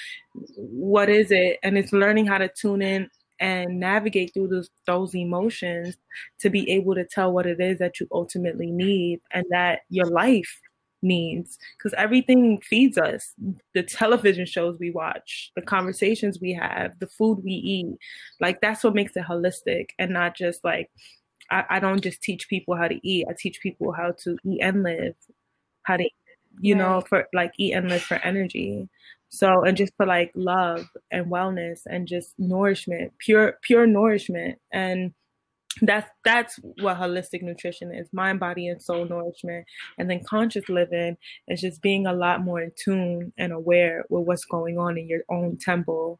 what 0.55 1.09
is 1.09 1.29
it? 1.29 1.59
And 1.61 1.77
it's 1.77 1.93
learning 1.93 2.25
how 2.25 2.37
to 2.37 2.47
tune 2.47 2.81
in 2.81 3.09
and 3.39 3.79
navigate 3.79 4.33
through 4.33 4.47
those, 4.47 4.69
those 4.85 5.15
emotions 5.15 5.95
to 6.39 6.49
be 6.49 6.69
able 6.69 6.95
to 6.95 7.05
tell 7.05 7.31
what 7.31 7.45
it 7.45 7.59
is 7.59 7.79
that 7.79 7.99
you 7.99 8.07
ultimately 8.11 8.71
need 8.71 9.21
and 9.31 9.45
that 9.49 9.81
your 9.89 10.05
life 10.05 10.59
needs. 11.01 11.57
Because 11.77 11.93
everything 11.97 12.59
feeds 12.61 12.97
us. 12.97 13.33
The 13.73 13.83
television 13.83 14.45
shows 14.45 14.77
we 14.79 14.91
watch 14.91 15.51
the 15.55 15.61
conversations 15.61 16.39
we 16.41 16.53
have 16.53 16.99
the 16.99 17.07
food 17.07 17.41
we 17.43 17.51
eat. 17.51 17.97
Like 18.39 18.61
that's 18.61 18.83
what 18.83 18.95
makes 18.95 19.15
it 19.15 19.25
holistic 19.25 19.89
and 19.97 20.11
not 20.11 20.35
just 20.35 20.63
like 20.63 20.89
I, 21.51 21.65
I 21.69 21.79
don't 21.79 22.01
just 22.01 22.21
teach 22.21 22.47
people 22.49 22.75
how 22.75 22.87
to 22.87 22.99
eat. 23.07 23.25
I 23.29 23.33
teach 23.37 23.61
people 23.61 23.91
how 23.91 24.13
to 24.23 24.37
eat 24.45 24.59
and 24.61 24.83
live 24.83 25.15
how 25.83 25.97
to 25.97 26.09
you 26.59 26.75
right. 26.75 26.79
know 26.79 27.01
for 27.01 27.27
like 27.33 27.53
eat 27.57 27.73
and 27.73 27.89
live 27.89 28.01
for 28.01 28.15
energy 28.15 28.89
so, 29.29 29.63
and 29.63 29.77
just 29.77 29.93
for 29.95 30.05
like 30.05 30.31
love 30.35 30.87
and 31.11 31.27
wellness 31.27 31.81
and 31.85 32.07
just 32.07 32.33
nourishment, 32.39 33.13
pure, 33.19 33.57
pure 33.61 33.85
nourishment. 33.85 34.59
And 34.73 35.13
that's, 35.81 36.09
that's 36.25 36.59
what 36.81 36.97
holistic 36.97 37.43
nutrition 37.43 37.93
is 37.93 38.11
mind, 38.11 38.39
body, 38.39 38.67
and 38.67 38.81
soul 38.81 39.05
nourishment. 39.05 39.65
And 39.97 40.09
then 40.09 40.23
conscious 40.23 40.67
living 40.67 41.15
is 41.47 41.61
just 41.61 41.81
being 41.81 42.07
a 42.07 42.13
lot 42.13 42.43
more 42.43 42.59
in 42.59 42.71
tune 42.75 43.31
and 43.37 43.53
aware 43.53 44.03
with 44.09 44.25
what's 44.25 44.45
going 44.45 44.79
on 44.79 44.97
in 44.97 45.07
your 45.07 45.21
own 45.29 45.57
temple. 45.57 46.19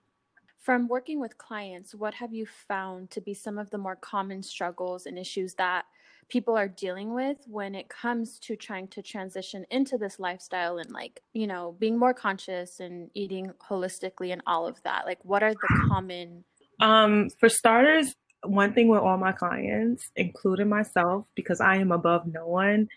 From 0.59 0.87
working 0.87 1.19
with 1.19 1.37
clients, 1.39 1.95
what 1.95 2.13
have 2.13 2.31
you 2.31 2.45
found 2.45 3.09
to 3.11 3.21
be 3.21 3.33
some 3.33 3.57
of 3.57 3.71
the 3.71 3.79
more 3.79 3.95
common 3.95 4.43
struggles 4.43 5.07
and 5.07 5.17
issues 5.17 5.55
that 5.55 5.85
people 6.29 6.55
are 6.57 6.67
dealing 6.67 7.13
with 7.13 7.37
when 7.47 7.75
it 7.75 7.89
comes 7.89 8.39
to 8.39 8.55
trying 8.55 8.87
to 8.87 9.01
transition 9.01 9.65
into 9.71 9.97
this 9.97 10.19
lifestyle 10.19 10.77
and 10.77 10.91
like 10.91 11.21
you 11.33 11.47
know 11.47 11.75
being 11.79 11.97
more 11.97 12.13
conscious 12.13 12.79
and 12.79 13.09
eating 13.13 13.51
holistically 13.69 14.31
and 14.31 14.41
all 14.47 14.67
of 14.67 14.81
that? 14.83 15.05
Like 15.05 15.19
what 15.23 15.43
are 15.43 15.53
the 15.53 15.87
common 15.89 16.43
um 16.79 17.29
for 17.39 17.49
starters 17.49 18.15
one 18.43 18.73
thing 18.73 18.87
with 18.87 19.01
all 19.01 19.17
my 19.17 19.31
clients 19.31 20.09
including 20.15 20.69
myself 20.69 21.25
because 21.35 21.59
i 21.59 21.75
am 21.75 21.91
above 21.91 22.25
no 22.25 22.47
one 22.47 22.87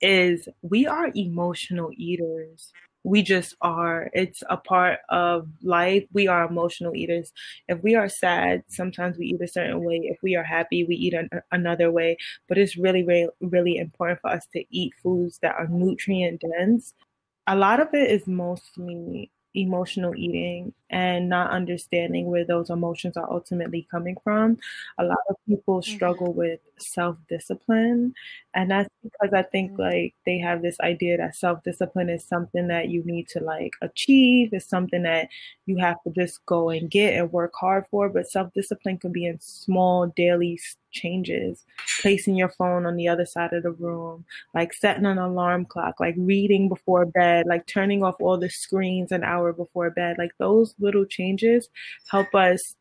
is 0.00 0.48
we 0.62 0.86
are 0.86 1.10
emotional 1.14 1.90
eaters 1.96 2.72
we 3.04 3.22
just 3.22 3.54
are. 3.60 4.10
It's 4.14 4.42
a 4.48 4.56
part 4.56 5.00
of 5.10 5.48
life. 5.62 6.04
We 6.12 6.26
are 6.26 6.46
emotional 6.48 6.96
eaters. 6.96 7.32
If 7.68 7.82
we 7.82 7.94
are 7.94 8.08
sad, 8.08 8.64
sometimes 8.68 9.18
we 9.18 9.26
eat 9.26 9.42
a 9.42 9.48
certain 9.48 9.84
way. 9.84 10.00
If 10.04 10.18
we 10.22 10.36
are 10.36 10.42
happy, 10.42 10.84
we 10.84 10.96
eat 10.96 11.14
an, 11.14 11.28
another 11.52 11.92
way. 11.92 12.16
But 12.48 12.58
it's 12.58 12.76
really, 12.76 13.04
really, 13.04 13.28
really 13.40 13.76
important 13.76 14.20
for 14.20 14.30
us 14.30 14.46
to 14.54 14.64
eat 14.70 14.94
foods 15.02 15.38
that 15.42 15.54
are 15.54 15.68
nutrient 15.68 16.42
dense. 16.58 16.94
A 17.46 17.56
lot 17.56 17.78
of 17.80 17.88
it 17.92 18.10
is 18.10 18.26
mostly 18.26 19.30
emotional 19.54 20.14
eating 20.16 20.72
and 20.94 21.28
not 21.28 21.50
understanding 21.50 22.26
where 22.26 22.44
those 22.44 22.70
emotions 22.70 23.16
are 23.16 23.28
ultimately 23.28 23.84
coming 23.90 24.16
from. 24.22 24.56
A 24.98 25.04
lot 25.04 25.18
of 25.28 25.34
people 25.48 25.80
mm-hmm. 25.80 25.92
struggle 25.92 26.28
mm-hmm. 26.28 26.38
with 26.38 26.60
self 26.78 27.16
discipline, 27.28 28.14
and 28.54 28.70
that's 28.70 28.88
because 29.02 29.34
I 29.34 29.42
think 29.42 29.72
mm-hmm. 29.72 29.82
like 29.82 30.14
they 30.24 30.38
have 30.38 30.62
this 30.62 30.78
idea 30.78 31.16
that 31.16 31.34
self 31.34 31.64
discipline 31.64 32.08
is 32.08 32.22
something 32.24 32.68
that 32.68 32.90
you 32.90 33.02
need 33.04 33.28
to 33.30 33.40
like 33.40 33.72
achieve, 33.82 34.54
is 34.54 34.66
something 34.66 35.02
that 35.02 35.28
you 35.66 35.78
have 35.78 35.96
to 36.04 36.12
just 36.12 36.46
go 36.46 36.70
and 36.70 36.88
get 36.88 37.14
and 37.14 37.32
work 37.32 37.52
hard 37.58 37.86
for. 37.90 38.08
But 38.08 38.30
self 38.30 38.52
discipline 38.54 38.98
can 38.98 39.10
be 39.10 39.26
in 39.26 39.40
small 39.40 40.06
daily 40.06 40.60
changes, 40.94 41.64
placing 42.00 42.36
your 42.36 42.48
phone 42.48 42.86
on 42.86 42.96
the 42.96 43.08
other 43.08 43.26
side 43.26 43.52
of 43.52 43.64
the 43.64 43.72
room, 43.72 44.24
like 44.54 44.72
setting 44.72 45.04
an 45.04 45.18
alarm 45.18 45.66
clock, 45.66 46.00
like 46.00 46.14
reading 46.16 46.68
before 46.68 47.04
bed, 47.04 47.44
like 47.46 47.66
turning 47.66 48.02
off 48.02 48.14
all 48.20 48.38
the 48.38 48.48
screens 48.48 49.12
an 49.12 49.24
hour 49.24 49.52
before 49.52 49.90
bed. 49.90 50.16
Like 50.16 50.30
those 50.38 50.74
little 50.84 51.04
changes 51.04 51.68
help 52.10 52.34
us 52.34 52.76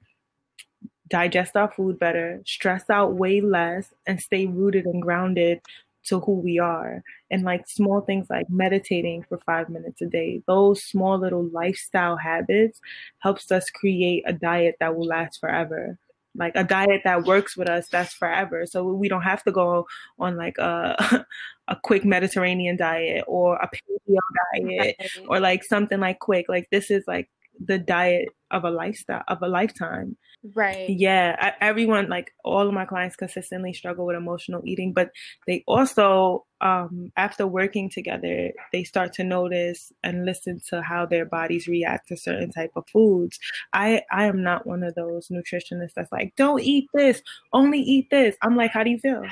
digest 1.14 1.56
our 1.56 1.72
food 1.72 2.00
better, 2.00 2.42
stress 2.44 2.90
out 2.90 3.14
way 3.14 3.40
less, 3.40 3.94
and 4.08 4.20
stay 4.20 4.48
rooted 4.48 4.86
and 4.86 5.02
grounded 5.02 5.62
to 6.06 6.20
who 6.22 6.34
we 6.34 6.58
are. 6.60 7.04
And 7.32 7.44
like 7.44 7.68
small 7.68 8.02
things 8.02 8.28
like 8.32 8.50
meditating 8.50 9.24
for 9.30 9.40
five 9.46 9.70
minutes 9.70 10.02
a 10.02 10.08
day, 10.08 10.42
those 10.48 10.84
small 10.84 11.20
little 11.20 11.48
lifestyle 11.52 12.18
habits 12.18 12.80
helps 13.20 13.52
us 13.52 13.70
create 13.70 14.24
a 14.26 14.34
diet 14.34 14.76
that 14.80 14.96
will 14.96 15.06
last 15.06 15.40
forever. 15.40 15.98
Like 16.36 16.54
a 16.56 16.64
diet 16.64 17.02
that 17.04 17.26
works 17.26 17.56
with 17.56 17.70
us 17.70 17.88
that's 17.90 18.14
forever. 18.14 18.66
So 18.66 18.84
we 18.84 19.08
don't 19.08 19.22
have 19.22 19.44
to 19.44 19.52
go 19.52 19.86
on 20.18 20.36
like 20.36 20.58
a 20.58 21.26
a 21.68 21.76
quick 21.84 22.04
mediterranean 22.04 22.76
diet 22.76 23.24
or 23.28 23.58
a 23.58 23.70
paleo 23.70 24.18
diet 24.52 24.96
or 25.28 25.40
like 25.40 25.64
something 25.64 26.00
like 26.00 26.18
quick. 26.18 26.48
Like 26.50 26.68
this 26.72 26.90
is 26.90 27.04
like 27.08 27.30
the 27.60 27.78
diet 27.78 28.30
of 28.52 28.64
a 28.64 28.70
lifestyle 28.70 29.24
of 29.28 29.42
a 29.42 29.48
lifetime. 29.48 30.16
Right. 30.56 30.90
Yeah 30.90 31.36
I, 31.40 31.54
everyone 31.66 32.10
like 32.10 32.34
all 32.44 32.68
of 32.68 32.74
my 32.74 32.86
clients 32.86 33.16
consistently 33.16 33.74
struggle 33.74 34.06
with 34.06 34.18
emotional 34.18 34.62
eating 34.66 34.92
but 34.92 35.12
they 35.48 35.64
also 35.68 36.46
um, 36.60 37.12
after 37.16 37.48
working 37.48 37.90
together 37.90 38.52
they 38.72 38.84
start 38.84 39.14
to 39.14 39.24
notice 39.24 39.92
and 40.04 40.26
listen 40.26 40.62
to 40.70 40.82
how 40.82 41.06
their 41.06 41.26
bodies 41.26 41.68
react 41.68 42.10
to 42.10 42.18
certain 42.18 42.52
type 42.52 42.72
of 42.76 42.84
foods. 42.92 43.40
I 43.72 44.02
i 44.12 44.26
am 44.26 44.44
not 44.44 44.68
one 44.68 44.84
of 44.84 44.96
those 44.96 45.30
nutritionists 45.30 45.94
that's 45.96 46.12
like 46.12 46.34
don't 46.36 46.62
eat 46.62 46.88
this. 46.94 47.22
Only 47.54 47.80
eat 47.80 48.10
this. 48.12 48.36
I'm 48.42 48.56
like 48.56 48.72
how 48.72 48.84
do 48.84 48.92
you 48.92 49.00
feel? 49.00 49.24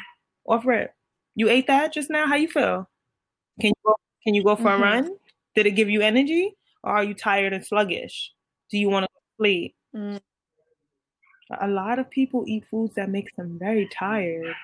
Offer 0.47 0.71
it 0.73 0.91
you 1.35 1.49
ate 1.49 1.67
that 1.67 1.93
just 1.93 2.09
now? 2.09 2.27
How 2.27 2.35
you 2.35 2.47
feel? 2.47 2.89
Can 3.59 3.69
you 3.69 3.83
go 3.85 3.95
can 4.23 4.33
you 4.33 4.43
go 4.43 4.55
for 4.55 4.63
mm-hmm. 4.63 4.83
a 4.83 4.85
run? 4.85 5.17
Did 5.55 5.65
it 5.65 5.71
give 5.71 5.89
you 5.89 6.01
energy 6.01 6.55
are 6.83 7.03
you 7.03 7.13
tired 7.13 7.53
and 7.53 7.65
sluggish? 7.65 8.31
Do 8.69 8.77
you 8.77 8.89
want 8.89 9.05
to 9.05 9.09
sleep? 9.37 9.75
Mm. 9.95 10.19
A 11.59 11.67
lot 11.67 11.99
of 11.99 12.09
people 12.09 12.45
eat 12.47 12.65
foods 12.71 12.95
that 12.95 13.09
makes 13.09 13.35
them 13.35 13.57
very 13.59 13.87
tired. 13.87 14.55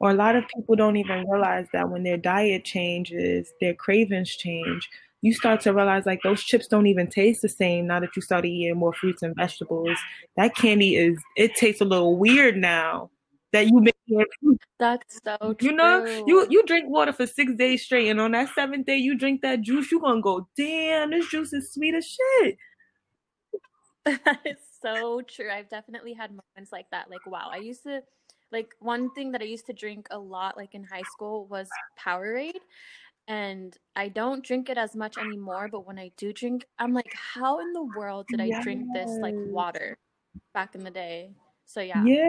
Or 0.00 0.10
a 0.10 0.14
lot 0.14 0.34
of 0.34 0.44
people 0.48 0.74
don't 0.74 0.96
even 0.96 1.28
realize 1.30 1.66
that 1.72 1.88
when 1.88 2.02
their 2.02 2.16
diet 2.16 2.64
changes, 2.64 3.52
their 3.60 3.74
cravings 3.74 4.34
change. 4.34 4.88
You 5.20 5.32
start 5.32 5.60
to 5.60 5.72
realize 5.72 6.06
like 6.06 6.22
those 6.24 6.42
chips 6.42 6.66
don't 6.66 6.88
even 6.88 7.06
taste 7.06 7.42
the 7.42 7.48
same 7.48 7.86
now 7.86 8.00
that 8.00 8.16
you 8.16 8.22
start 8.22 8.44
eating 8.44 8.76
more 8.76 8.92
fruits 8.92 9.22
and 9.22 9.36
vegetables. 9.36 9.96
That 10.36 10.56
candy 10.56 10.96
is 10.96 11.22
it 11.36 11.54
tastes 11.54 11.80
a 11.80 11.84
little 11.84 12.16
weird 12.16 12.56
now 12.56 13.10
that 13.52 13.68
you 13.68 13.91
That's 14.78 15.20
so 15.24 15.36
true. 15.40 15.56
You 15.60 15.72
know, 15.72 16.24
you 16.26 16.46
you 16.50 16.64
drink 16.64 16.88
water 16.88 17.12
for 17.12 17.26
six 17.26 17.54
days 17.56 17.84
straight, 17.84 18.08
and 18.08 18.20
on 18.20 18.32
that 18.32 18.48
seventh 18.54 18.86
day, 18.86 18.96
you 18.96 19.16
drink 19.16 19.42
that 19.42 19.62
juice. 19.62 19.90
You 19.90 20.00
gonna 20.00 20.20
go, 20.20 20.48
damn, 20.56 21.10
this 21.10 21.28
juice 21.28 21.52
is 21.52 21.72
sweet 21.72 21.94
as 21.94 22.06
shit. 22.06 22.56
That 24.04 24.40
is 24.44 24.56
so 24.80 25.22
true. 25.22 25.48
I've 25.48 25.68
definitely 25.68 26.12
had 26.12 26.30
moments 26.30 26.72
like 26.72 26.86
that. 26.90 27.08
Like, 27.08 27.24
wow, 27.24 27.48
I 27.52 27.58
used 27.58 27.84
to 27.84 28.02
like 28.50 28.74
one 28.80 29.10
thing 29.14 29.30
that 29.30 29.40
I 29.40 29.44
used 29.44 29.66
to 29.66 29.72
drink 29.72 30.08
a 30.10 30.18
lot, 30.18 30.56
like 30.56 30.74
in 30.74 30.82
high 30.82 31.04
school, 31.12 31.46
was 31.46 31.68
Powerade. 31.98 32.58
And 33.28 33.76
I 33.94 34.08
don't 34.08 34.44
drink 34.44 34.68
it 34.68 34.76
as 34.76 34.96
much 34.96 35.16
anymore, 35.16 35.68
but 35.70 35.86
when 35.86 36.00
I 36.00 36.10
do 36.16 36.32
drink, 36.32 36.66
I'm 36.80 36.92
like, 36.92 37.14
how 37.14 37.60
in 37.60 37.72
the 37.72 37.84
world 37.96 38.26
did 38.28 38.40
I 38.40 38.46
yes. 38.46 38.64
drink 38.64 38.88
this 38.92 39.10
like 39.20 39.36
water 39.36 39.96
back 40.52 40.74
in 40.74 40.82
the 40.82 40.90
day? 40.90 41.30
So 41.72 41.80
yeah. 41.80 42.04
Yeah. 42.04 42.28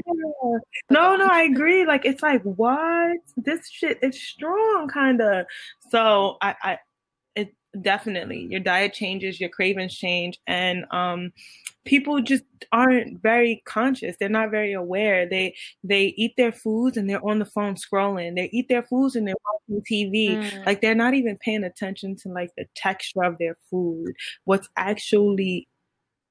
no, 0.90 1.18
no, 1.18 1.28
I 1.30 1.42
agree. 1.42 1.86
Like 1.86 2.06
it's 2.06 2.24
like 2.24 2.42
what? 2.44 3.18
This 3.36 3.68
shit 3.70 4.00
is 4.02 4.22
strong 4.22 4.88
kinda. 4.88 5.46
So 5.90 6.38
I 6.42 6.56
I 6.64 6.80
it 7.36 7.54
definitely 7.82 8.48
your 8.50 8.62
diet 8.62 8.94
changes, 8.94 9.42
your 9.42 9.50
cravings 9.50 9.98
change, 9.98 10.40
and 10.48 10.86
um 10.92 11.34
people 11.84 12.22
just 12.22 12.46
aren't 12.72 13.22
very 13.22 13.62
conscious. 13.66 14.16
They're 14.18 14.30
not 14.30 14.50
very 14.50 14.72
aware. 14.72 15.28
They 15.28 15.56
they 15.84 16.14
eat 16.16 16.36
their 16.38 16.54
foods 16.54 16.96
and 16.96 17.10
they're 17.10 17.26
on 17.28 17.40
the 17.40 17.46
phone 17.46 17.76
scrolling. 17.76 18.38
They 18.38 18.50
eat 18.54 18.70
their 18.70 18.84
foods 18.84 19.18
and 19.18 19.28
they're 19.28 19.36
watching 19.68 19.84
TV. 19.84 20.38
Mm. 20.38 20.66
Like 20.66 20.80
they're 20.80 20.96
not 20.96 21.16
even 21.16 21.38
paying 21.38 21.66
attention 21.66 22.16
to 22.24 22.30
like 22.30 22.52
the 22.56 22.66
texture 22.76 23.26
of 23.26 23.38
their 23.40 23.58
food, 23.70 24.16
what's 24.46 24.70
actually 24.78 25.68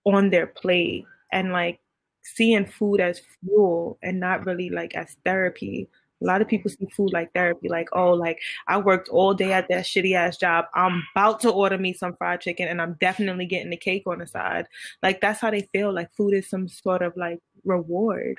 on 0.06 0.30
their 0.30 0.46
plate. 0.46 1.04
And 1.30 1.52
like 1.52 1.78
seeing 2.22 2.66
food 2.66 3.00
as 3.00 3.20
fuel 3.40 3.98
and 4.02 4.20
not 4.20 4.46
really 4.46 4.70
like 4.70 4.94
as 4.94 5.16
therapy. 5.24 5.88
A 6.22 6.24
lot 6.26 6.40
of 6.40 6.46
people 6.48 6.70
see 6.70 6.86
food 6.96 7.12
like 7.12 7.32
therapy, 7.34 7.68
like, 7.68 7.88
oh, 7.92 8.12
like 8.12 8.38
I 8.68 8.78
worked 8.78 9.08
all 9.08 9.34
day 9.34 9.52
at 9.52 9.66
that 9.68 9.84
shitty 9.84 10.14
ass 10.14 10.36
job. 10.36 10.66
I'm 10.74 11.02
about 11.14 11.40
to 11.40 11.50
order 11.50 11.78
me 11.78 11.92
some 11.92 12.14
fried 12.16 12.40
chicken 12.40 12.68
and 12.68 12.80
I'm 12.80 12.94
definitely 13.00 13.46
getting 13.46 13.70
the 13.70 13.76
cake 13.76 14.04
on 14.06 14.18
the 14.20 14.26
side. 14.26 14.66
Like 15.02 15.20
that's 15.20 15.40
how 15.40 15.50
they 15.50 15.68
feel. 15.72 15.92
Like 15.92 16.14
food 16.14 16.34
is 16.34 16.48
some 16.48 16.68
sort 16.68 17.02
of 17.02 17.16
like 17.16 17.40
reward. 17.64 18.38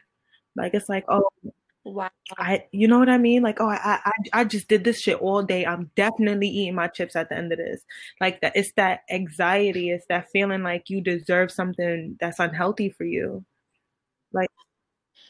Like 0.56 0.74
it's 0.74 0.90
like, 0.90 1.06
oh, 1.10 1.30
Wow. 1.86 2.10
I 2.38 2.66
you 2.72 2.88
know 2.88 2.98
what 3.00 3.10
I 3.10 3.18
mean? 3.18 3.44
Like, 3.44 3.60
oh 3.60 3.68
I, 3.68 4.00
I 4.06 4.14
I 4.32 4.44
just 4.46 4.70
did 4.70 4.86
this 4.86 5.02
shit 5.02 5.18
all 5.20 5.44
day. 5.44 5.66
I'm 5.66 5.92
definitely 5.96 6.48
eating 6.48 6.76
my 6.76 6.88
chips 6.88 7.16
at 7.16 7.28
the 7.30 7.36
end 7.38 7.52
of 7.52 7.58
this. 7.58 7.82
Like 8.22 8.40
that 8.42 8.54
it's 8.56 8.72
that 8.78 9.02
anxiety, 9.12 9.90
it's 9.90 10.06
that 10.08 10.30
feeling 10.32 10.64
like 10.64 10.90
you 10.90 11.02
deserve 11.02 11.52
something 11.52 12.16
that's 12.22 12.40
unhealthy 12.40 12.90
for 12.90 13.04
you. 13.04 13.44
Like, 14.34 14.50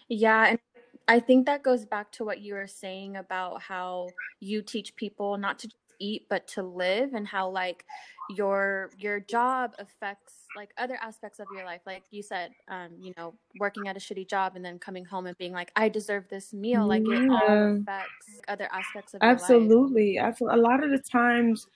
yeah, 0.08 0.48
and 0.48 0.60
I 1.08 1.20
think 1.20 1.46
that 1.46 1.64
goes 1.64 1.86
back 1.86 2.12
to 2.14 2.26
what 2.26 2.42
you 2.42 2.54
were 2.54 2.68
saying 2.68 3.18
about 3.18 3.62
how 3.62 4.10
you 4.40 4.62
teach 4.62 4.96
people 4.96 5.38
not 5.38 5.60
to 5.60 5.68
just 5.68 5.78
eat 6.00 6.26
but 6.30 6.48
to 6.48 6.64
live 6.64 7.14
and 7.14 7.28
how 7.28 7.50
like 7.50 7.86
your 8.30 8.90
your 8.98 9.20
job 9.20 9.74
affects 9.80 10.34
like 10.56 10.72
other 10.78 10.98
aspects 11.02 11.40
of 11.40 11.48
your 11.56 11.66
life. 11.66 11.82
Like 11.86 12.04
you 12.12 12.24
said 12.24 12.52
um 12.68 12.90
you 13.00 13.14
know 13.18 13.34
working 13.60 13.88
at 13.88 13.96
a 13.96 14.00
shitty 14.00 14.28
job 14.28 14.56
and 14.56 14.64
then 14.64 14.80
coming 14.80 15.06
home 15.06 15.28
and 15.28 15.38
being 15.38 15.54
like 15.54 15.72
i 15.76 15.90
deserve 15.90 16.28
this 16.30 16.54
meal 16.54 16.88
like 16.88 17.04
yeah. 17.06 17.16
it 17.16 17.30
all 17.30 17.78
affects 17.82 18.42
other 18.48 18.68
aspects 18.72 19.14
of 19.14 19.20
absolutely. 19.22 20.18
Absolutely 20.18 20.60
a 20.60 20.62
lot 20.62 20.84
of 20.84 20.92
the 20.92 21.00
times 21.00 21.68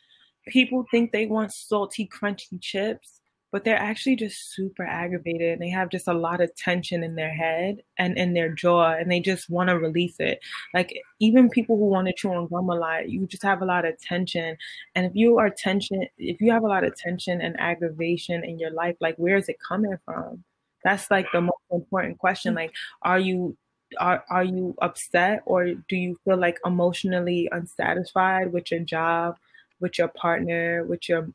people 0.47 0.85
think 0.89 1.11
they 1.11 1.25
want 1.25 1.53
salty 1.53 2.07
crunchy 2.07 2.59
chips 2.61 3.21
but 3.51 3.63
they're 3.63 3.77
actually 3.77 4.15
just 4.15 4.53
super 4.53 4.83
aggravated 4.83 5.53
and 5.53 5.61
they 5.61 5.69
have 5.69 5.89
just 5.89 6.07
a 6.07 6.13
lot 6.13 6.41
of 6.41 6.53
tension 6.55 7.03
in 7.03 7.15
their 7.15 7.33
head 7.33 7.81
and 7.97 8.17
in 8.17 8.33
their 8.33 8.49
jaw 8.49 8.91
and 8.91 9.09
they 9.09 9.19
just 9.19 9.49
want 9.49 9.69
to 9.69 9.79
release 9.79 10.15
it. 10.19 10.39
Like 10.73 11.01
even 11.19 11.49
people 11.49 11.77
who 11.77 11.85
want 11.85 12.07
to 12.07 12.13
chew 12.13 12.31
on 12.31 12.47
gum 12.47 12.69
a 12.69 12.75
lot 12.75 13.09
you 13.09 13.25
just 13.25 13.43
have 13.43 13.61
a 13.61 13.65
lot 13.65 13.85
of 13.85 13.99
tension 14.01 14.57
and 14.95 15.05
if 15.05 15.15
you 15.15 15.37
are 15.37 15.49
tension 15.49 16.05
if 16.17 16.41
you 16.41 16.51
have 16.51 16.63
a 16.63 16.67
lot 16.67 16.83
of 16.83 16.95
tension 16.95 17.41
and 17.41 17.59
aggravation 17.59 18.43
in 18.43 18.59
your 18.59 18.71
life 18.71 18.95
like 18.99 19.15
where 19.17 19.37
is 19.37 19.49
it 19.49 19.57
coming 19.65 19.97
from? 20.03 20.43
That's 20.83 21.09
like 21.09 21.27
the 21.31 21.41
most 21.41 21.63
important 21.71 22.17
question 22.17 22.53
mm. 22.53 22.57
like 22.57 22.73
are 23.01 23.19
you 23.19 23.57
are 23.99 24.23
are 24.29 24.43
you 24.43 24.75
upset 24.81 25.41
or 25.45 25.73
do 25.87 25.95
you 25.95 26.17
feel 26.25 26.37
like 26.37 26.57
emotionally 26.65 27.47
unsatisfied 27.53 28.51
with 28.51 28.69
your 28.71 28.81
job 28.81 29.37
with 29.79 29.97
your 29.97 30.09
partner 30.09 30.83
with 30.85 31.07
your 31.07 31.29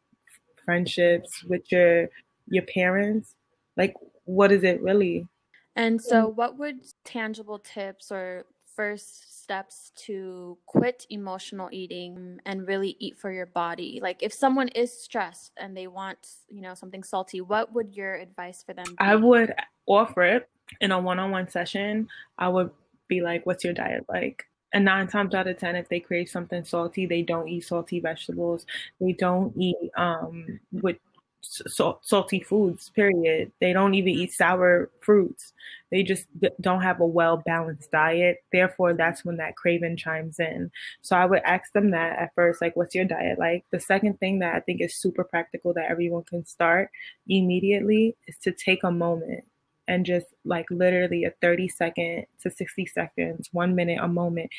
friendships 0.64 1.42
with 1.44 1.70
your 1.70 2.08
your 2.46 2.64
parents? 2.64 3.34
Like 3.76 3.94
what 4.24 4.52
is 4.52 4.62
it 4.62 4.82
really? 4.82 5.26
And 5.74 6.00
so 6.00 6.28
what 6.28 6.58
would 6.58 6.84
tangible 7.04 7.58
tips 7.58 8.12
or 8.12 8.44
first 8.76 9.42
steps 9.42 9.92
to 9.94 10.56
quit 10.66 11.06
emotional 11.10 11.68
eating 11.72 12.38
and 12.46 12.66
really 12.66 12.96
eat 12.98 13.18
for 13.18 13.30
your 13.30 13.46
body? 13.46 14.00
Like 14.02 14.22
if 14.22 14.32
someone 14.32 14.68
is 14.68 14.92
stressed 14.92 15.52
and 15.56 15.76
they 15.76 15.86
want 15.86 16.18
you 16.48 16.62
know 16.62 16.74
something 16.74 17.02
salty 17.02 17.40
what 17.40 17.72
would 17.72 17.94
your 17.94 18.14
advice 18.14 18.62
for 18.62 18.74
them 18.74 18.84
be? 18.86 18.94
i 18.98 19.14
would 19.14 19.52
offer 19.86 20.22
it 20.22 20.48
in 20.80 20.92
a 20.92 20.98
one-on-one 21.00 21.48
session. 21.48 22.08
I 22.38 22.48
would 22.48 22.70
be 23.08 23.20
like 23.20 23.44
what's 23.44 23.64
your 23.64 23.74
diet 23.74 24.04
like 24.08 24.44
and 24.72 24.84
nine 24.84 25.08
times 25.08 25.34
out 25.34 25.46
of 25.46 25.58
ten, 25.58 25.76
if 25.76 25.88
they 25.88 26.00
crave 26.00 26.28
something 26.28 26.64
salty, 26.64 27.06
they 27.06 27.22
don't 27.22 27.48
eat 27.48 27.64
salty 27.64 28.00
vegetables. 28.00 28.66
They 29.00 29.12
don't 29.12 29.54
eat 29.56 29.76
um 29.96 30.60
with 30.72 30.96
salty 31.42 32.40
foods 32.40 32.90
period. 32.90 33.52
They 33.60 33.72
don't 33.72 33.94
even 33.94 34.12
eat 34.12 34.32
sour 34.32 34.90
fruits. 35.00 35.52
They 35.90 36.02
just 36.02 36.26
don't 36.60 36.82
have 36.82 37.00
a 37.00 37.06
well 37.06 37.38
balanced 37.38 37.90
diet. 37.90 38.38
Therefore 38.52 38.94
that's 38.94 39.24
when 39.24 39.36
that 39.38 39.56
craving 39.56 39.96
chimes 39.96 40.38
in. 40.38 40.70
So 41.02 41.16
i 41.16 41.26
would 41.26 41.42
ask 41.44 41.72
them 41.72 41.90
that 41.90 42.18
at 42.18 42.34
first 42.34 42.62
like 42.62 42.76
what's 42.76 42.94
your 42.94 43.04
diet 43.04 43.38
like? 43.38 43.64
The 43.70 43.80
second 43.80 44.20
thing 44.20 44.38
that 44.38 44.54
i 44.54 44.60
think 44.60 44.80
is 44.80 44.94
super 44.94 45.24
practical 45.24 45.74
that 45.74 45.90
everyone 45.90 46.24
can 46.24 46.46
start 46.46 46.90
immediately 47.28 48.16
is 48.28 48.36
to 48.38 48.52
take 48.52 48.84
a 48.84 48.90
moment 48.92 49.44
and 49.88 50.06
just 50.06 50.26
like 50.44 50.66
literally 50.70 51.24
a 51.24 51.32
30 51.42 51.68
second 51.68 52.26
to 52.40 52.50
60 52.50 52.86
seconds 52.86 53.48
one 53.52 53.74
minute 53.74 53.98
a 54.00 54.08
moment 54.08 54.50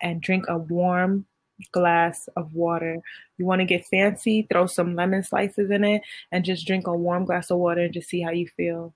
and 0.00 0.20
drink 0.20 0.44
a 0.48 0.58
warm 0.58 1.26
glass 1.72 2.28
of 2.36 2.54
water. 2.54 2.98
You 3.38 3.46
want 3.46 3.60
to 3.60 3.66
get 3.66 3.86
fancy, 3.86 4.46
throw 4.50 4.66
some 4.66 4.94
lemon 4.94 5.22
slices 5.22 5.70
in 5.70 5.84
it, 5.84 6.02
and 6.32 6.44
just 6.44 6.66
drink 6.66 6.86
a 6.86 6.94
warm 6.94 7.24
glass 7.24 7.50
of 7.50 7.58
water 7.58 7.82
and 7.82 7.94
just 7.94 8.08
see 8.08 8.20
how 8.20 8.30
you 8.30 8.48
feel. 8.48 8.92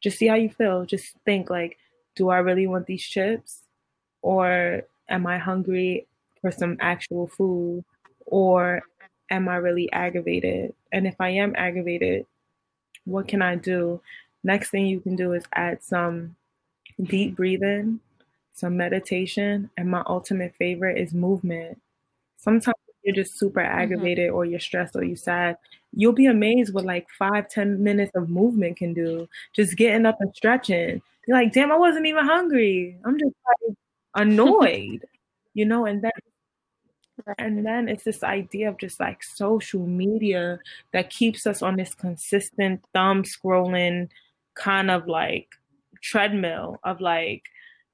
Just 0.00 0.18
see 0.18 0.26
how 0.26 0.36
you 0.36 0.50
feel. 0.50 0.84
Just 0.84 1.14
think 1.24 1.50
like, 1.50 1.78
do 2.16 2.30
I 2.30 2.38
really 2.38 2.66
want 2.66 2.86
these 2.86 3.02
chips? 3.02 3.62
Or 4.22 4.82
am 5.08 5.26
I 5.26 5.38
hungry 5.38 6.06
for 6.40 6.50
some 6.50 6.76
actual 6.80 7.28
food? 7.28 7.84
Or 8.26 8.82
am 9.30 9.48
I 9.48 9.56
really 9.56 9.90
aggravated? 9.92 10.74
And 10.92 11.06
if 11.06 11.16
I 11.20 11.30
am 11.30 11.54
aggravated, 11.56 12.26
what 13.04 13.28
can 13.28 13.42
I 13.42 13.56
do? 13.56 14.00
Next 14.48 14.70
thing 14.70 14.86
you 14.86 15.00
can 15.00 15.14
do 15.14 15.32
is 15.34 15.44
add 15.52 15.82
some 15.82 16.34
deep 17.02 17.36
breathing, 17.36 18.00
some 18.54 18.76
meditation, 18.76 19.70
and 19.76 19.90
my 19.90 20.02
ultimate 20.06 20.54
favorite 20.56 20.98
is 20.98 21.12
movement 21.12 21.78
sometimes 22.38 22.76
you're 23.02 23.14
just 23.14 23.38
super 23.38 23.60
mm-hmm. 23.60 23.78
aggravated 23.78 24.28
mm-hmm. 24.28 24.36
or 24.36 24.44
you're 24.44 24.60
stressed 24.60 24.96
or 24.96 25.04
you're 25.04 25.16
sad 25.16 25.56
you'll 25.92 26.12
be 26.12 26.26
amazed 26.26 26.72
what 26.72 26.84
like 26.84 27.06
five 27.18 27.48
ten 27.48 27.82
minutes 27.82 28.12
of 28.14 28.30
movement 28.30 28.76
can 28.76 28.94
do 28.94 29.28
just 29.54 29.76
getting 29.76 30.06
up 30.06 30.16
and 30.20 30.34
stretching 30.34 31.02
you're 31.26 31.36
like 31.36 31.52
damn 31.52 31.72
i 31.72 31.76
wasn't 31.76 32.06
even 32.06 32.24
hungry 32.24 32.96
i'm 33.04 33.18
just 33.18 33.34
like 33.46 33.76
annoyed 34.14 35.04
you 35.54 35.64
know 35.64 35.84
and 35.84 36.02
then 36.02 36.10
and 37.38 37.66
then 37.66 37.88
it's 37.88 38.04
this 38.04 38.22
idea 38.22 38.68
of 38.68 38.78
just 38.78 39.00
like 39.00 39.22
social 39.22 39.86
media 39.86 40.58
that 40.92 41.10
keeps 41.10 41.46
us 41.46 41.62
on 41.62 41.76
this 41.76 41.94
consistent 41.94 42.80
thumb 42.94 43.22
scrolling 43.22 44.08
kind 44.58 44.90
of 44.90 45.06
like 45.06 45.48
treadmill 46.02 46.78
of 46.84 47.00
like 47.00 47.42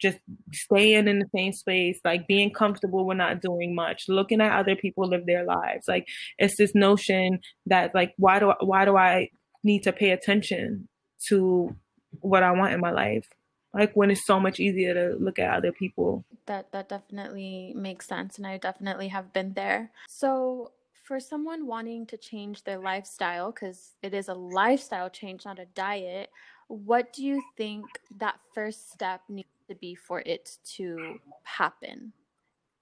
just 0.01 0.19
staying 0.53 1.09
in 1.09 1.19
the 1.19 1.29
same 1.35 1.53
space, 1.53 1.99
like 2.05 2.27
being 2.27 2.51
comfortable 2.51 3.07
with 3.07 3.17
not 3.17 3.41
doing 3.41 3.75
much, 3.75 4.05
looking 4.09 4.41
at 4.41 4.59
other 4.59 4.77
people 4.77 5.09
live 5.09 5.27
their 5.27 5.45
lives. 5.45 5.89
Like 5.89 6.07
it's 6.39 6.57
this 6.57 6.75
notion 6.75 7.41
that 7.67 7.95
like 7.95 8.13
why 8.19 8.39
do 8.39 8.51
I, 8.51 8.57
why 8.61 8.85
do 8.85 8.97
I 8.97 9.31
need 9.63 9.83
to 9.85 9.93
pay 9.93 10.11
attention 10.11 10.89
to 11.29 11.75
what 12.21 12.43
I 12.43 12.53
want 12.53 12.75
in 12.75 12.81
my 12.81 12.91
life? 12.91 13.29
Like 13.73 13.93
when 13.95 14.11
it's 14.11 14.27
so 14.27 14.39
much 14.39 14.61
easier 14.61 14.95
to 14.95 15.17
look 15.19 15.39
at 15.39 15.57
other 15.57 15.73
people. 15.73 16.25
That 16.47 16.71
that 16.73 16.89
definitely 16.89 17.73
makes 17.75 18.07
sense 18.07 18.37
and 18.37 18.47
I 18.47 18.59
definitely 18.59 19.09
have 19.09 19.33
been 19.33 19.55
there. 19.55 19.91
So 20.09 20.73
for 21.03 21.21
someone 21.21 21.67
wanting 21.67 22.07
to 22.07 22.17
change 22.17 22.65
their 22.65 22.79
lifestyle 22.79 23.53
cuz 23.53 23.95
it 24.03 24.15
is 24.15 24.29
a 24.29 24.35
lifestyle 24.35 25.11
change 25.11 25.45
not 25.45 25.59
a 25.59 25.67
diet, 25.67 26.31
what 26.69 27.13
do 27.13 27.25
you 27.25 27.43
think 27.57 27.85
that 28.19 28.37
first 28.55 28.93
step 28.93 29.23
needs 29.29 29.49
to 29.69 29.75
be 29.75 29.95
for 29.95 30.21
it 30.21 30.59
to 30.77 31.19
happen? 31.43 32.13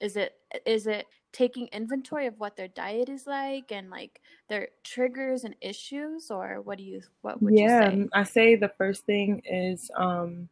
Is 0.00 0.16
it 0.16 0.34
is 0.66 0.86
it 0.86 1.06
taking 1.32 1.68
inventory 1.68 2.26
of 2.26 2.38
what 2.38 2.56
their 2.56 2.68
diet 2.68 3.08
is 3.08 3.26
like 3.26 3.72
and 3.72 3.88
like 3.88 4.20
their 4.48 4.68
triggers 4.84 5.44
and 5.44 5.54
issues 5.60 6.30
or 6.30 6.60
what 6.62 6.78
do 6.78 6.84
you 6.84 7.00
what 7.22 7.40
would 7.40 7.54
yeah, 7.54 7.90
you 7.90 7.90
say? 7.90 7.98
Yeah, 7.98 8.04
I 8.12 8.24
say 8.24 8.56
the 8.56 8.72
first 8.76 9.06
thing 9.06 9.42
is 9.46 9.90
um 9.96 10.48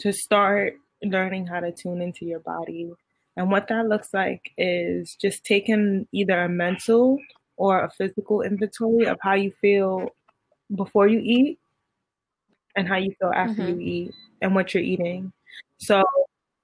to 0.00 0.12
start 0.12 0.74
learning 1.02 1.46
how 1.46 1.60
to 1.60 1.72
tune 1.72 2.00
into 2.00 2.24
your 2.24 2.40
body. 2.40 2.90
And 3.36 3.50
what 3.50 3.68
that 3.68 3.86
looks 3.86 4.12
like 4.12 4.50
is 4.58 5.16
just 5.20 5.44
taking 5.44 6.06
either 6.12 6.42
a 6.42 6.48
mental 6.48 7.18
or 7.56 7.84
a 7.84 7.90
physical 7.90 8.42
inventory 8.42 9.06
of 9.06 9.18
how 9.22 9.34
you 9.34 9.52
feel 9.60 10.10
before 10.74 11.06
you 11.06 11.20
eat 11.22 11.59
and 12.76 12.88
how 12.88 12.96
you 12.96 13.14
feel 13.20 13.32
after 13.34 13.62
mm-hmm. 13.62 13.80
you 13.80 13.86
eat 13.86 14.14
and 14.42 14.54
what 14.54 14.74
you're 14.74 14.82
eating. 14.82 15.32
So 15.78 16.04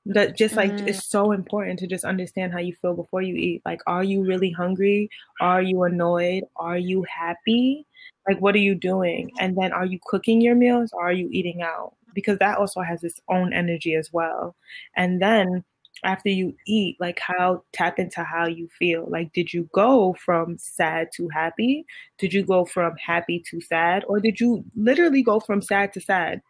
that 0.06 0.36
just 0.36 0.54
like 0.54 0.70
mm. 0.70 0.86
it's 0.86 1.06
so 1.06 1.32
important 1.32 1.78
to 1.80 1.86
just 1.86 2.04
understand 2.04 2.52
how 2.52 2.60
you 2.60 2.74
feel 2.80 2.94
before 2.94 3.22
you 3.22 3.34
eat. 3.34 3.62
Like, 3.64 3.80
are 3.86 4.04
you 4.04 4.24
really 4.24 4.50
hungry? 4.50 5.10
Are 5.40 5.62
you 5.62 5.82
annoyed? 5.82 6.44
Are 6.56 6.78
you 6.78 7.04
happy? 7.04 7.86
Like, 8.28 8.40
what 8.40 8.54
are 8.54 8.58
you 8.58 8.74
doing? 8.74 9.32
And 9.40 9.56
then, 9.56 9.72
are 9.72 9.84
you 9.84 9.98
cooking 10.06 10.40
your 10.40 10.54
meals 10.54 10.90
or 10.92 11.08
are 11.08 11.12
you 11.12 11.28
eating 11.32 11.62
out? 11.62 11.94
Because 12.14 12.38
that 12.38 12.58
also 12.58 12.80
has 12.80 13.02
its 13.02 13.20
own 13.28 13.52
energy 13.52 13.94
as 13.94 14.12
well. 14.12 14.54
And 14.96 15.20
then, 15.20 15.64
after 16.04 16.28
you 16.28 16.54
eat, 16.66 16.96
like, 17.00 17.18
how 17.18 17.62
tap 17.72 17.98
into 17.98 18.22
how 18.22 18.46
you 18.46 18.68
feel. 18.78 19.06
Like, 19.08 19.32
did 19.32 19.52
you 19.52 19.68
go 19.72 20.14
from 20.24 20.58
sad 20.58 21.08
to 21.16 21.28
happy? 21.28 21.84
Did 22.18 22.32
you 22.32 22.44
go 22.44 22.64
from 22.64 22.94
happy 22.96 23.42
to 23.50 23.60
sad? 23.60 24.04
Or 24.06 24.20
did 24.20 24.40
you 24.40 24.64
literally 24.76 25.22
go 25.22 25.40
from 25.40 25.62
sad 25.62 25.92
to 25.94 26.00
sad? 26.00 26.42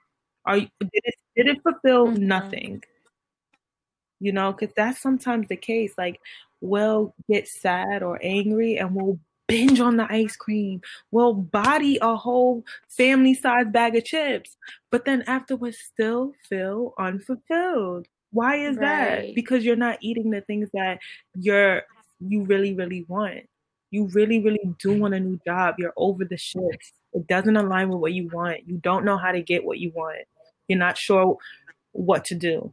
Are 0.45 0.59
you, 0.59 0.69
did 0.81 0.91
it 0.93 1.15
did 1.37 1.49
it 1.49 1.63
fulfill 1.63 2.09
mm-hmm. 2.09 2.27
nothing? 2.27 2.83
You 4.21 4.33
know, 4.33 4.53
because 4.53 4.75
that's 4.77 5.01
sometimes 5.01 5.49
the 5.49 5.57
case. 5.57 5.93
Like, 5.99 6.21
we'll 6.61 7.15
get 7.31 7.49
sad 7.49 8.03
or 8.03 8.19
angry 8.23 8.77
and 8.79 8.95
we'll 8.95 9.19
binge 9.49 9.81
on 9.81 9.97
the 9.97 10.11
ice 10.11 10.37
cream. 10.37 10.81
We'll 11.11 11.35
body 11.35 11.99
a 12.01 12.17
whole 12.17 12.65
family 12.89 13.35
size 13.35 13.67
bag 13.71 13.97
of 13.97 14.05
chips, 14.05 14.57
but 14.91 15.05
then 15.05 15.23
afterwards 15.27 15.79
still 15.79 16.33
feel 16.49 16.95
unfulfilled. 16.99 18.09
Why 18.37 18.57
is 18.57 18.77
right. 18.77 18.87
that? 18.87 19.35
Because 19.35 19.65
you're 19.65 19.77
not 19.77 19.99
eating 20.01 20.31
the 20.31 20.41
things 20.43 20.69
that 20.75 20.99
you're 21.35 21.83
you 22.21 22.45
really, 22.45 22.75
really 22.75 23.05
want. 23.09 23.41
You 23.91 24.09
really, 24.13 24.41
really 24.41 24.75
do 24.79 24.99
want 24.99 25.15
a 25.15 25.21
new 25.21 25.39
job. 25.47 25.77
You're 25.79 25.95
over 25.97 26.25
the 26.25 26.37
shit. 26.37 26.63
It 27.13 27.27
doesn't 27.27 27.57
align 27.57 27.89
with 27.89 28.01
what 28.01 28.13
you 28.13 28.29
want. 28.33 28.67
You 28.67 28.79
don't 28.79 29.05
know 29.05 29.17
how 29.17 29.33
to 29.33 29.43
get 29.43 29.65
what 29.65 29.79
you 29.79 29.93
want 29.95 30.27
you're 30.69 30.79
not 30.79 30.99
sure 30.99 31.37
what 31.93 32.25
to 32.25 32.35
do 32.35 32.73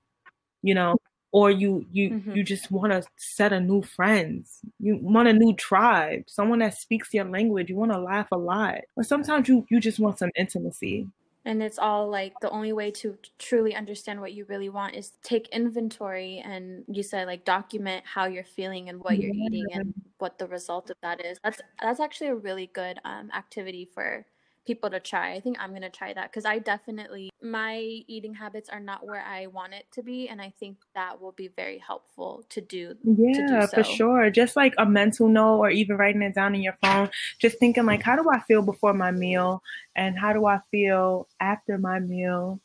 you 0.61 0.73
know 0.73 0.97
or 1.31 1.49
you 1.49 1.85
you 1.91 2.09
mm-hmm. 2.09 2.31
you 2.31 2.43
just 2.43 2.71
want 2.71 2.91
to 2.91 3.03
set 3.17 3.53
a 3.53 3.59
new 3.59 3.81
friends 3.81 4.59
you 4.79 4.97
want 5.01 5.27
a 5.27 5.33
new 5.33 5.53
tribe 5.55 6.23
someone 6.27 6.59
that 6.59 6.77
speaks 6.77 7.13
your 7.13 7.25
language 7.25 7.69
you 7.69 7.75
want 7.75 7.91
to 7.91 7.99
laugh 7.99 8.27
a 8.31 8.37
lot 8.37 8.79
or 8.95 9.03
sometimes 9.03 9.47
you 9.47 9.65
you 9.69 9.79
just 9.79 9.99
want 9.99 10.19
some 10.19 10.31
intimacy 10.35 11.07
and 11.45 11.61
it's 11.61 11.79
all 11.79 12.09
like 12.09 12.33
the 12.41 12.49
only 12.49 12.71
way 12.71 12.89
to 12.91 13.17
truly 13.37 13.75
understand 13.75 14.19
what 14.19 14.33
you 14.33 14.45
really 14.45 14.69
want 14.69 14.95
is 14.95 15.09
to 15.09 15.17
take 15.23 15.47
inventory 15.49 16.41
and 16.45 16.83
you 16.87 17.03
said 17.03 17.27
like 17.27 17.43
document 17.43 18.03
how 18.05 18.25
you're 18.25 18.43
feeling 18.43 18.89
and 18.89 18.99
what 19.03 19.17
you're 19.17 19.33
eating 19.33 19.65
and 19.73 19.93
what 20.19 20.37
the 20.37 20.47
result 20.47 20.89
of 20.89 20.95
that 21.01 21.23
is. 21.25 21.37
That's 21.43 21.61
that's 21.81 21.99
actually 21.99 22.27
a 22.27 22.35
really 22.35 22.67
good 22.73 22.99
um, 23.03 23.29
activity 23.35 23.89
for 23.93 24.25
people 24.65 24.89
to 24.89 24.99
try. 24.99 25.33
I 25.33 25.39
think 25.39 25.57
I'm 25.59 25.69
going 25.69 25.81
to 25.81 25.89
try 25.89 26.13
that 26.13 26.31
because 26.31 26.45
I 26.45 26.59
definitely, 26.59 27.29
my 27.41 27.77
eating 27.77 28.33
habits 28.33 28.69
are 28.69 28.79
not 28.79 29.05
where 29.05 29.21
I 29.21 29.47
want 29.47 29.73
it 29.73 29.85
to 29.93 30.03
be. 30.03 30.29
And 30.29 30.41
I 30.41 30.53
think 30.59 30.77
that 30.95 31.21
will 31.21 31.31
be 31.31 31.49
very 31.49 31.77
helpful 31.77 32.45
to 32.49 32.61
do. 32.61 32.95
Yeah, 33.03 33.33
to 33.33 33.47
do 33.47 33.61
so. 33.61 33.67
for 33.67 33.83
sure. 33.83 34.29
Just 34.29 34.55
like 34.55 34.73
a 34.77 34.85
mental 34.85 35.27
note 35.27 35.57
or 35.57 35.69
even 35.69 35.97
writing 35.97 36.21
it 36.21 36.35
down 36.35 36.55
in 36.55 36.61
your 36.61 36.77
phone, 36.81 37.09
just 37.39 37.59
thinking 37.59 37.85
like, 37.85 38.03
how 38.03 38.15
do 38.15 38.29
I 38.29 38.39
feel 38.39 38.61
before 38.61 38.93
my 38.93 39.11
meal? 39.11 39.61
And 39.95 40.17
how 40.17 40.33
do 40.33 40.45
I 40.45 40.59
feel 40.71 41.27
after 41.39 41.77
my 41.77 41.99
meal? 41.99 42.59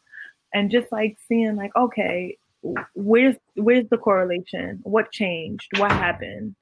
And 0.55 0.71
just 0.71 0.91
like 0.93 1.19
seeing 1.29 1.57
like, 1.57 1.75
okay, 1.77 2.39
where's 2.95 3.37
where's 3.55 3.89
the 3.89 3.99
correlation? 3.99 4.81
What 4.83 5.13
changed? 5.13 5.69
What 5.77 5.93
happened? 5.93 6.55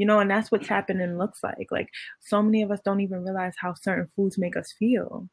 You 0.00 0.06
know, 0.06 0.18
and 0.18 0.30
that's 0.30 0.50
what 0.50 0.64
tapping 0.64 0.98
looks 1.18 1.42
like. 1.42 1.68
Like 1.70 1.90
so 2.20 2.42
many 2.42 2.62
of 2.62 2.70
us 2.70 2.80
don't 2.82 3.02
even 3.02 3.22
realize 3.22 3.52
how 3.58 3.74
certain 3.74 4.08
foods 4.16 4.38
make 4.38 4.56
us 4.56 4.72
feel. 4.72 5.28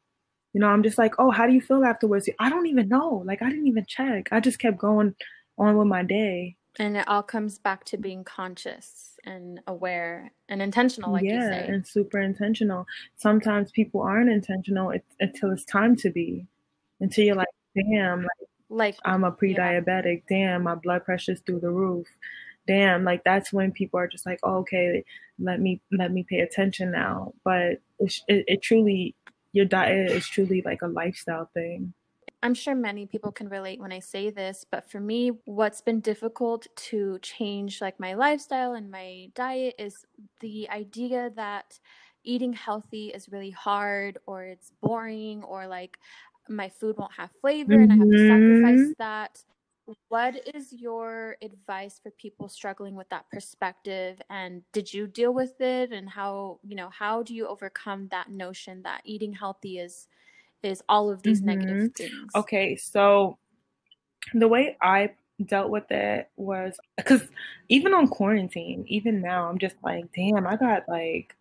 You 0.52 0.60
know, 0.60 0.66
I'm 0.66 0.82
just 0.82 0.98
like, 0.98 1.14
oh, 1.18 1.30
how 1.30 1.46
do 1.46 1.54
you 1.54 1.62
feel 1.62 1.86
afterwards? 1.86 2.28
I 2.38 2.50
don't 2.50 2.66
even 2.66 2.86
know. 2.86 3.22
Like 3.24 3.40
I 3.40 3.48
didn't 3.48 3.68
even 3.68 3.86
check. 3.88 4.28
I 4.30 4.40
just 4.40 4.58
kept 4.58 4.76
going 4.76 5.14
on 5.56 5.78
with 5.78 5.86
my 5.86 6.02
day. 6.02 6.56
And 6.78 6.98
it 6.98 7.08
all 7.08 7.22
comes 7.22 7.58
back 7.58 7.84
to 7.84 7.96
being 7.96 8.24
conscious 8.24 9.16
and 9.24 9.58
aware 9.66 10.32
and 10.50 10.60
intentional, 10.60 11.12
like 11.12 11.24
you 11.24 11.30
say. 11.30 11.64
yeah, 11.66 11.72
and 11.72 11.86
super 11.86 12.20
intentional. 12.20 12.86
Sometimes 13.16 13.72
people 13.72 14.02
aren't 14.02 14.28
intentional 14.28 14.92
until 15.18 15.50
it's 15.50 15.64
time 15.64 15.96
to 15.96 16.10
be. 16.10 16.46
Until 17.00 17.24
you're 17.24 17.36
like, 17.36 17.48
damn, 17.74 18.20
like, 18.20 18.28
like 18.68 18.96
I'm 19.06 19.24
a 19.24 19.32
pre-diabetic. 19.32 20.24
Yeah. 20.28 20.50
Damn, 20.50 20.64
my 20.64 20.74
blood 20.74 21.06
pressure's 21.06 21.40
through 21.40 21.60
the 21.60 21.70
roof 21.70 22.06
damn 22.68 23.02
like 23.02 23.24
that's 23.24 23.52
when 23.52 23.72
people 23.72 23.98
are 23.98 24.06
just 24.06 24.26
like 24.26 24.38
oh, 24.44 24.58
okay 24.58 25.04
let 25.40 25.60
me 25.60 25.80
let 25.90 26.12
me 26.12 26.24
pay 26.28 26.40
attention 26.40 26.92
now 26.92 27.32
but 27.44 27.80
it, 27.98 28.14
it, 28.28 28.44
it 28.46 28.62
truly 28.62 29.16
your 29.52 29.64
diet 29.64 30.10
is 30.12 30.28
truly 30.28 30.62
like 30.64 30.82
a 30.82 30.86
lifestyle 30.86 31.50
thing 31.54 31.92
I'm 32.40 32.54
sure 32.54 32.74
many 32.74 33.04
people 33.06 33.32
can 33.32 33.48
relate 33.48 33.80
when 33.80 33.90
I 33.90 33.98
say 33.98 34.30
this, 34.30 34.64
but 34.70 34.88
for 34.88 35.00
me, 35.00 35.32
what's 35.44 35.80
been 35.80 35.98
difficult 35.98 36.68
to 36.76 37.18
change 37.20 37.80
like 37.80 37.98
my 37.98 38.14
lifestyle 38.14 38.74
and 38.74 38.90
my 38.90 39.30
diet 39.34 39.74
is 39.76 40.06
the 40.38 40.70
idea 40.70 41.32
that 41.34 41.80
eating 42.22 42.52
healthy 42.52 43.08
is 43.08 43.28
really 43.28 43.50
hard 43.50 44.18
or 44.26 44.44
it's 44.44 44.70
boring 44.80 45.42
or 45.42 45.66
like 45.66 45.98
my 46.48 46.68
food 46.68 46.96
won't 46.96 47.12
have 47.12 47.30
flavor 47.40 47.74
mm-hmm. 47.74 47.90
and 47.90 47.92
I 47.92 47.96
have 47.96 48.10
to 48.10 48.28
sacrifice 48.28 48.80
mm-hmm. 48.80 48.92
that. 48.98 49.42
What 50.08 50.36
is 50.54 50.72
your 50.72 51.36
advice 51.42 51.98
for 52.02 52.10
people 52.12 52.48
struggling 52.48 52.94
with 52.94 53.08
that 53.08 53.24
perspective 53.32 54.20
and 54.28 54.62
did 54.72 54.92
you 54.92 55.06
deal 55.06 55.32
with 55.32 55.60
it 55.60 55.92
and 55.92 56.08
how, 56.08 56.60
you 56.62 56.76
know, 56.76 56.90
how 56.90 57.22
do 57.22 57.34
you 57.34 57.46
overcome 57.46 58.08
that 58.10 58.30
notion 58.30 58.82
that 58.82 59.02
eating 59.04 59.32
healthy 59.32 59.78
is 59.78 60.08
is 60.62 60.82
all 60.88 61.10
of 61.10 61.22
these 61.22 61.40
mm-hmm. 61.40 61.58
negative 61.58 61.94
things? 61.94 62.32
Okay, 62.34 62.76
so 62.76 63.38
the 64.34 64.48
way 64.48 64.76
I 64.82 65.10
dealt 65.46 65.70
with 65.70 65.90
it 65.90 66.30
was 66.36 66.76
because 66.96 67.22
even 67.68 67.94
on 67.94 68.08
quarantine, 68.08 68.84
even 68.88 69.20
now, 69.20 69.48
I'm 69.48 69.58
just 69.58 69.76
like, 69.82 70.04
damn, 70.14 70.46
I 70.46 70.56
got 70.56 70.88
like 70.88 71.34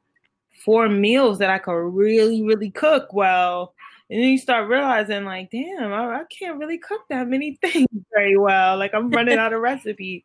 four 0.63 0.89
meals 0.89 1.39
that 1.39 1.49
I 1.49 1.57
could 1.57 1.73
really, 1.73 2.43
really 2.43 2.69
cook 2.69 3.13
well. 3.13 3.73
And 4.09 4.21
then 4.21 4.29
you 4.29 4.37
start 4.37 4.69
realizing, 4.69 5.25
like, 5.25 5.51
damn, 5.51 5.91
I, 5.91 6.21
I 6.21 6.23
can't 6.29 6.57
really 6.57 6.77
cook 6.77 7.01
that 7.09 7.27
many 7.27 7.55
things 7.61 7.87
very 8.13 8.37
well. 8.37 8.77
Like, 8.77 8.93
I'm 8.93 9.09
running 9.09 9.37
out 9.37 9.53
of 9.53 9.61
recipes. 9.61 10.23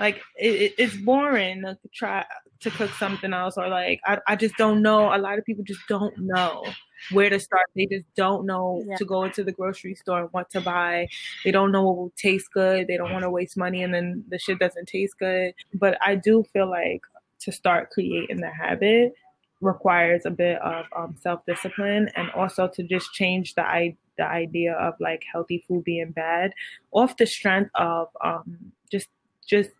Like, 0.00 0.20
it, 0.36 0.50
it, 0.50 0.74
it's 0.78 0.96
boring 0.96 1.62
to 1.62 1.78
try 1.94 2.24
to 2.60 2.70
cook 2.70 2.90
something 2.94 3.32
else, 3.32 3.56
or 3.56 3.68
like, 3.68 4.00
I, 4.04 4.18
I 4.26 4.36
just 4.36 4.56
don't 4.56 4.82
know. 4.82 5.14
A 5.14 5.18
lot 5.18 5.38
of 5.38 5.44
people 5.44 5.64
just 5.64 5.86
don't 5.88 6.16
know 6.18 6.64
where 7.10 7.30
to 7.30 7.38
start. 7.38 7.66
They 7.74 7.86
just 7.86 8.06
don't 8.16 8.46
know 8.46 8.84
yeah. 8.86 8.96
to 8.96 9.04
go 9.04 9.24
into 9.24 9.44
the 9.44 9.52
grocery 9.52 9.94
store 9.94 10.20
and 10.20 10.28
what 10.32 10.50
to 10.50 10.60
buy. 10.60 11.08
They 11.44 11.50
don't 11.50 11.72
know 11.72 11.82
what 11.82 11.96
will 11.96 12.12
taste 12.16 12.48
good. 12.52 12.86
They 12.86 12.96
don't 12.96 13.12
want 13.12 13.22
to 13.22 13.30
waste 13.30 13.56
money 13.56 13.82
and 13.82 13.92
then 13.92 14.24
the 14.28 14.38
shit 14.38 14.58
doesn't 14.58 14.88
taste 14.88 15.18
good. 15.18 15.54
But 15.74 15.98
I 16.00 16.14
do 16.14 16.44
feel 16.52 16.70
like 16.70 17.02
to 17.40 17.52
start 17.52 17.90
creating 17.90 18.40
the 18.40 18.50
habit 18.50 19.14
requires 19.62 20.26
a 20.26 20.30
bit 20.30 20.60
of 20.60 20.84
um, 20.94 21.16
self 21.20 21.46
discipline 21.46 22.10
and 22.16 22.30
also 22.32 22.68
to 22.68 22.82
just 22.82 23.12
change 23.14 23.54
the 23.54 23.62
I- 23.62 23.96
the 24.18 24.26
idea 24.26 24.74
of 24.74 24.94
like 25.00 25.24
healthy 25.30 25.64
food 25.66 25.84
being 25.84 26.10
bad 26.10 26.52
off 26.90 27.16
the 27.16 27.26
strength 27.26 27.70
of 27.74 28.08
um, 28.22 28.72
just 28.90 29.08
just 29.46 29.70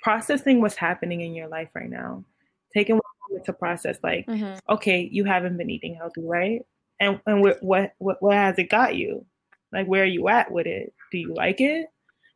processing 0.00 0.60
what's 0.60 0.76
happening 0.76 1.22
in 1.22 1.34
your 1.34 1.48
life 1.48 1.68
right 1.74 1.90
now. 1.90 2.24
Taking 2.72 2.96
a 2.96 3.00
moment 3.30 3.46
to 3.46 3.52
process 3.52 3.98
like 4.02 4.26
mm-hmm. 4.26 4.58
okay 4.72 5.08
you 5.10 5.24
haven't 5.24 5.56
been 5.56 5.70
eating 5.70 5.94
healthy 5.94 6.22
right? 6.22 6.64
And 7.00 7.20
and 7.26 7.40
what, 7.40 7.62
what 7.62 7.94
what 7.98 8.22
what 8.22 8.34
has 8.34 8.58
it 8.58 8.70
got 8.70 8.94
you? 8.94 9.24
Like 9.72 9.86
where 9.86 10.02
are 10.02 10.06
you 10.06 10.28
at 10.28 10.52
with 10.52 10.66
it? 10.66 10.92
Do 11.10 11.18
you 11.18 11.34
like 11.34 11.60
it? 11.60 11.86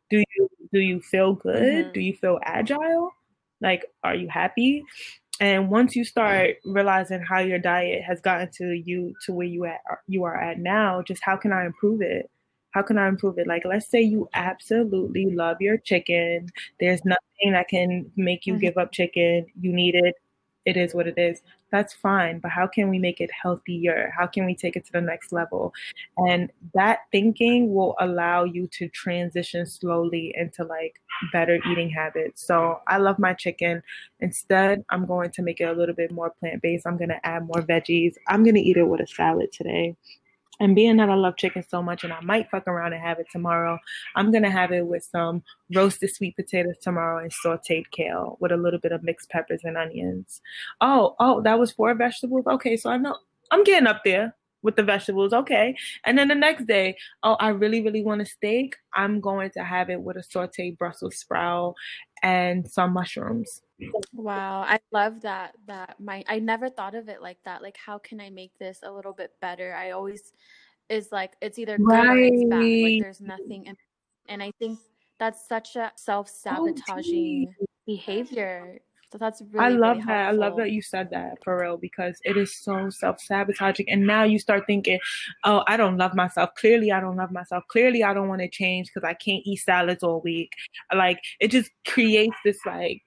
Do 0.09 0.17
you 0.17 0.49
do 0.73 0.79
you 0.79 1.01
feel 1.01 1.33
good? 1.33 1.85
Mm-hmm. 1.85 1.93
do 1.93 1.99
you 2.01 2.13
feel 2.13 2.39
agile? 2.43 3.11
Like 3.61 3.85
are 4.03 4.15
you 4.15 4.27
happy 4.27 4.83
and 5.39 5.69
once 5.69 5.95
you 5.95 6.03
start 6.03 6.57
realizing 6.65 7.21
how 7.21 7.39
your 7.39 7.59
diet 7.59 8.03
has 8.03 8.19
gotten 8.21 8.49
to 8.53 8.73
you 8.73 9.13
to 9.25 9.33
where 9.33 9.47
you 9.47 9.65
at 9.65 9.81
you 10.07 10.23
are 10.23 10.35
at 10.35 10.59
now 10.59 11.01
just 11.01 11.21
how 11.23 11.35
can 11.37 11.51
i 11.51 11.65
improve 11.65 12.01
it? 12.01 12.29
How 12.71 12.81
can 12.81 12.97
i 12.97 13.07
improve 13.07 13.37
it? 13.37 13.47
Like 13.47 13.63
let's 13.65 13.87
say 13.89 14.01
you 14.01 14.29
absolutely 14.33 15.29
love 15.31 15.57
your 15.61 15.77
chicken. 15.77 16.49
There's 16.79 17.03
nothing 17.05 17.51
that 17.51 17.67
can 17.67 18.11
make 18.15 18.45
you 18.45 18.53
mm-hmm. 18.53 18.61
give 18.61 18.77
up 18.77 18.91
chicken. 18.91 19.45
You 19.59 19.73
need 19.73 19.95
it 19.95 20.15
it 20.67 20.75
is 20.75 20.93
what 20.93 21.07
it 21.07 21.17
is. 21.17 21.41
That's 21.71 21.93
fine. 21.93 22.39
But 22.39 22.51
how 22.51 22.67
can 22.67 22.89
we 22.89 22.99
make 22.99 23.21
it 23.21 23.31
healthier? 23.31 24.13
How 24.15 24.27
can 24.27 24.45
we 24.45 24.53
take 24.53 24.75
it 24.75 24.85
to 24.85 24.91
the 24.91 25.01
next 25.01 25.31
level? 25.31 25.73
And 26.17 26.51
that 26.73 26.99
thinking 27.09 27.73
will 27.73 27.95
allow 28.01 28.43
you 28.43 28.67
to 28.73 28.89
transition 28.89 29.65
slowly 29.65 30.33
into 30.37 30.65
like 30.65 30.99
better 31.31 31.57
eating 31.71 31.89
habits. 31.89 32.45
So 32.45 32.81
I 32.87 32.97
love 32.97 33.17
my 33.17 33.33
chicken. 33.33 33.81
Instead, 34.19 34.83
I'm 34.89 35.05
going 35.05 35.31
to 35.31 35.41
make 35.41 35.61
it 35.61 35.69
a 35.69 35.73
little 35.73 35.95
bit 35.95 36.11
more 36.11 36.31
plant 36.31 36.61
based. 36.61 36.85
I'm 36.85 36.97
going 36.97 37.09
to 37.09 37.25
add 37.25 37.43
more 37.43 37.61
veggies. 37.61 38.15
I'm 38.27 38.43
going 38.43 38.55
to 38.55 38.61
eat 38.61 38.75
it 38.75 38.83
with 38.83 38.99
a 38.99 39.07
salad 39.07 39.53
today. 39.53 39.95
And 40.59 40.75
being 40.75 40.97
that 40.97 41.09
I 41.09 41.15
love 41.15 41.37
chicken 41.37 41.63
so 41.67 41.81
much 41.81 42.03
and 42.03 42.13
I 42.13 42.21
might 42.21 42.49
fuck 42.49 42.67
around 42.67 42.93
and 42.93 43.01
have 43.01 43.19
it 43.19 43.27
tomorrow, 43.31 43.77
I'm 44.15 44.31
gonna 44.31 44.49
have 44.49 44.71
it 44.71 44.85
with 44.85 45.03
some 45.03 45.43
roasted 45.73 46.13
sweet 46.13 46.35
potatoes 46.35 46.77
tomorrow 46.81 47.21
and 47.21 47.31
sauteed 47.31 47.89
kale 47.91 48.37
with 48.39 48.51
a 48.51 48.57
little 48.57 48.79
bit 48.79 48.91
of 48.91 49.03
mixed 49.03 49.29
peppers 49.29 49.61
and 49.63 49.77
onions. 49.77 50.41
Oh, 50.81 51.15
oh, 51.19 51.41
that 51.41 51.59
was 51.59 51.71
four 51.71 51.93
vegetables? 51.95 52.45
Okay, 52.47 52.77
so 52.77 52.89
I 52.89 52.97
know 52.97 53.17
I'm 53.51 53.63
getting 53.63 53.87
up 53.87 54.01
there 54.03 54.35
with 54.61 54.75
the 54.75 54.83
vegetables. 54.83 55.33
Okay. 55.33 55.75
And 56.05 56.17
then 56.17 56.27
the 56.27 56.35
next 56.35 56.65
day, 56.65 56.97
oh, 57.23 57.35
I 57.39 57.49
really, 57.49 57.81
really 57.81 58.03
want 58.03 58.21
a 58.21 58.25
steak. 58.25 58.75
I'm 58.93 59.19
going 59.19 59.51
to 59.51 59.63
have 59.63 59.89
it 59.89 60.01
with 60.01 60.17
a 60.17 60.21
sauteed 60.21 60.77
Brussels 60.77 61.17
sprout 61.17 61.75
and 62.23 62.67
some 62.67 62.93
mushrooms. 62.93 63.61
Wow, 64.13 64.61
I 64.61 64.79
love 64.91 65.21
that. 65.21 65.53
That 65.67 65.95
my 65.99 66.23
I 66.27 66.39
never 66.39 66.69
thought 66.69 66.95
of 66.95 67.09
it 67.09 67.21
like 67.21 67.37
that. 67.45 67.61
Like, 67.61 67.77
how 67.77 67.99
can 67.99 68.19
I 68.19 68.29
make 68.29 68.51
this 68.57 68.79
a 68.83 68.91
little 68.91 69.13
bit 69.13 69.31
better? 69.39 69.73
I 69.75 69.91
always 69.91 70.33
is 70.89 71.09
like 71.11 71.33
it's 71.41 71.59
either 71.59 71.77
good 71.77 71.85
right. 71.85 72.07
or 72.07 72.17
it's 72.17 72.43
bad. 72.45 72.59
Like, 72.59 73.01
there's 73.01 73.21
nothing, 73.21 73.65
in, 73.65 73.77
and 74.29 74.41
I 74.41 74.51
think 74.57 74.79
that's 75.19 75.47
such 75.47 75.75
a 75.75 75.91
self 75.95 76.27
sabotaging 76.29 77.53
oh, 77.61 77.65
behavior. 77.85 78.79
So 79.11 79.17
that's 79.17 79.41
really. 79.51 79.65
I 79.65 79.69
love 79.69 79.97
really 79.97 80.07
that. 80.07 80.27
I 80.27 80.31
love 80.31 80.57
that 80.57 80.71
you 80.71 80.81
said 80.81 81.09
that 81.11 81.43
for 81.43 81.59
real 81.61 81.77
because 81.77 82.19
it 82.23 82.35
is 82.35 82.55
so 82.55 82.89
self 82.89 83.21
sabotaging. 83.21 83.89
And 83.89 84.05
now 84.05 84.23
you 84.23 84.37
start 84.37 84.63
thinking, 84.67 84.99
oh, 85.45 85.63
I 85.67 85.77
don't 85.77 85.97
love 85.97 86.13
myself. 86.13 86.49
Clearly, 86.57 86.91
I 86.91 86.99
don't 86.99 87.15
love 87.15 87.31
myself. 87.31 87.63
Clearly, 87.69 88.03
I 88.03 88.13
don't 88.13 88.27
want 88.27 88.41
to 88.41 88.49
change 88.49 88.87
because 88.87 89.07
I 89.07 89.13
can't 89.13 89.43
eat 89.45 89.57
salads 89.57 90.03
all 90.03 90.21
week. 90.21 90.51
Like 90.93 91.19
it 91.39 91.51
just 91.51 91.71
creates 91.85 92.35
this 92.43 92.59
like 92.65 93.01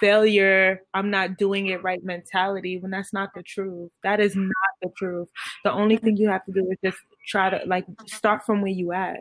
failure, 0.00 0.82
I'm 0.94 1.10
not 1.10 1.36
doing 1.36 1.66
it 1.66 1.82
right 1.82 2.02
mentality 2.02 2.78
when 2.78 2.90
that's 2.90 3.12
not 3.12 3.30
the 3.34 3.42
truth. 3.42 3.90
That 4.02 4.18
is 4.18 4.34
not 4.34 4.52
the 4.82 4.88
truth. 4.96 5.28
The 5.62 5.72
only 5.72 5.98
thing 5.98 6.16
you 6.16 6.28
have 6.28 6.44
to 6.46 6.52
do 6.52 6.68
is 6.70 6.78
just 6.82 6.98
try 7.28 7.50
to 7.50 7.60
like 7.66 7.84
start 8.06 8.44
from 8.44 8.62
where 8.62 8.72
you 8.72 8.92
at. 8.92 9.20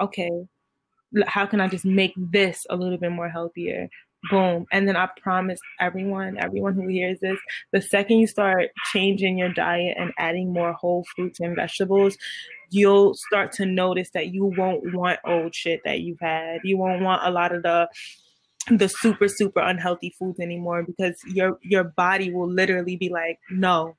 Okay, 0.00 0.30
how 1.26 1.46
can 1.46 1.60
I 1.60 1.68
just 1.68 1.84
make 1.84 2.12
this 2.16 2.66
a 2.68 2.76
little 2.76 2.98
bit 2.98 3.12
more 3.12 3.28
healthier? 3.28 3.88
Boom. 4.30 4.66
And 4.72 4.88
then 4.88 4.96
I 4.96 5.08
promise 5.22 5.60
everyone, 5.80 6.38
everyone 6.38 6.74
who 6.74 6.88
hears 6.88 7.20
this, 7.20 7.38
the 7.72 7.82
second 7.82 8.18
you 8.18 8.26
start 8.26 8.70
changing 8.92 9.38
your 9.38 9.52
diet 9.52 9.96
and 9.98 10.12
adding 10.18 10.52
more 10.52 10.72
whole 10.72 11.04
fruits 11.14 11.40
and 11.40 11.54
vegetables, 11.54 12.16
you'll 12.70 13.14
start 13.14 13.52
to 13.52 13.66
notice 13.66 14.10
that 14.14 14.28
you 14.28 14.52
won't 14.56 14.94
want 14.94 15.20
old 15.24 15.54
shit 15.54 15.80
that 15.84 16.00
you've 16.00 16.20
had. 16.20 16.60
You 16.64 16.78
won't 16.78 17.02
want 17.02 17.22
a 17.24 17.30
lot 17.30 17.54
of 17.54 17.62
the 17.62 17.88
the 18.70 18.88
super 18.88 19.28
super 19.28 19.60
unhealthy 19.60 20.14
foods 20.18 20.40
anymore 20.40 20.82
because 20.82 21.20
your 21.28 21.58
your 21.62 21.84
body 21.84 22.32
will 22.32 22.50
literally 22.50 22.96
be 22.96 23.08
like 23.08 23.38
no 23.50 23.96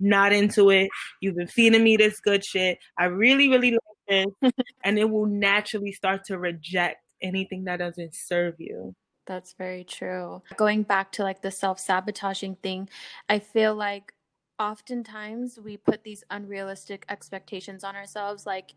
not 0.00 0.32
into 0.32 0.70
it 0.70 0.88
you've 1.20 1.36
been 1.36 1.46
feeding 1.46 1.84
me 1.84 1.96
this 1.96 2.18
good 2.20 2.42
shit 2.42 2.78
i 2.98 3.04
really 3.04 3.48
really 3.50 3.72
like 3.72 4.26
this 4.42 4.52
and 4.84 4.98
it 4.98 5.10
will 5.10 5.26
naturally 5.26 5.92
start 5.92 6.24
to 6.24 6.38
reject 6.38 6.96
anything 7.20 7.64
that 7.64 7.78
doesn't 7.78 8.14
serve 8.14 8.54
you 8.58 8.94
that's 9.26 9.52
very 9.54 9.84
true 9.84 10.42
going 10.56 10.82
back 10.82 11.12
to 11.12 11.22
like 11.22 11.42
the 11.42 11.50
self-sabotaging 11.50 12.56
thing 12.56 12.88
i 13.28 13.38
feel 13.38 13.74
like 13.74 14.12
oftentimes 14.58 15.58
we 15.58 15.76
put 15.76 16.04
these 16.04 16.22
unrealistic 16.30 17.04
expectations 17.08 17.82
on 17.82 17.96
ourselves 17.96 18.46
like 18.46 18.74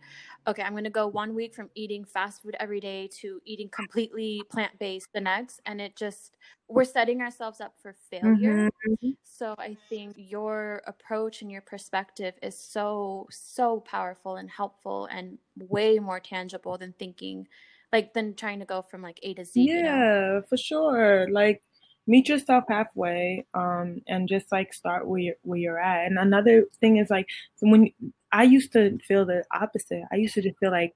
okay 0.48 0.64
i'm 0.64 0.72
going 0.72 0.84
to 0.84 0.90
go 0.90 1.06
one 1.06 1.36
week 1.36 1.54
from 1.54 1.70
eating 1.76 2.04
fast 2.04 2.42
food 2.42 2.56
every 2.60 2.80
day 2.80 3.08
to 3.08 3.40
eating 3.46 3.70
completely 3.70 4.42
plant-based 4.50 5.08
the 5.14 5.22
next 5.22 5.62
and 5.66 5.80
it 5.80 5.96
just 5.96 6.38
we're 6.68 6.84
setting 6.84 7.22
ourselves 7.22 7.62
up 7.62 7.76
for 7.80 7.94
failure 8.10 8.70
mm-hmm. 8.88 9.10
so 9.24 9.54
i 9.60 9.78
think 9.90 10.16
your 10.18 10.82
approach 10.88 11.44
and 11.44 11.52
your 11.52 11.62
perspective 11.62 12.34
is 12.42 12.58
so 12.58 13.28
so 13.30 13.80
powerful 13.82 14.38
and 14.38 14.50
helpful 14.50 15.08
and 15.12 15.38
way 15.60 16.00
more 16.00 16.20
tangible 16.20 16.78
than 16.78 16.94
thinking 16.98 17.48
like 17.96 18.14
than 18.14 18.34
trying 18.36 18.60
to 18.60 18.66
go 18.66 18.82
from 18.90 19.02
like 19.02 19.20
a 19.24 19.34
to 19.34 19.46
z 19.46 19.62
yeah 19.62 19.76
you 19.76 19.84
know? 19.84 20.42
for 20.50 20.58
sure 20.58 21.28
like 21.32 21.62
meet 22.08 22.30
yourself 22.30 22.64
halfway 22.70 23.46
um, 23.54 24.02
and 24.08 24.30
just 24.30 24.52
like 24.52 24.74
start 24.74 25.08
where 25.08 25.20
you're, 25.20 25.36
where 25.42 25.60
you're 25.60 25.80
at. 25.80 26.06
And 26.06 26.18
another 26.18 26.66
thing 26.80 26.98
is 26.98 27.10
like 27.10 27.28
when 27.62 27.92
I 28.32 28.44
used 28.44 28.74
to 28.74 28.98
feel 29.08 29.26
the 29.26 29.44
opposite. 29.54 30.04
I 30.12 30.18
used 30.18 30.34
to 30.36 30.42
just 30.42 30.60
feel 30.60 30.72
like 30.72 30.94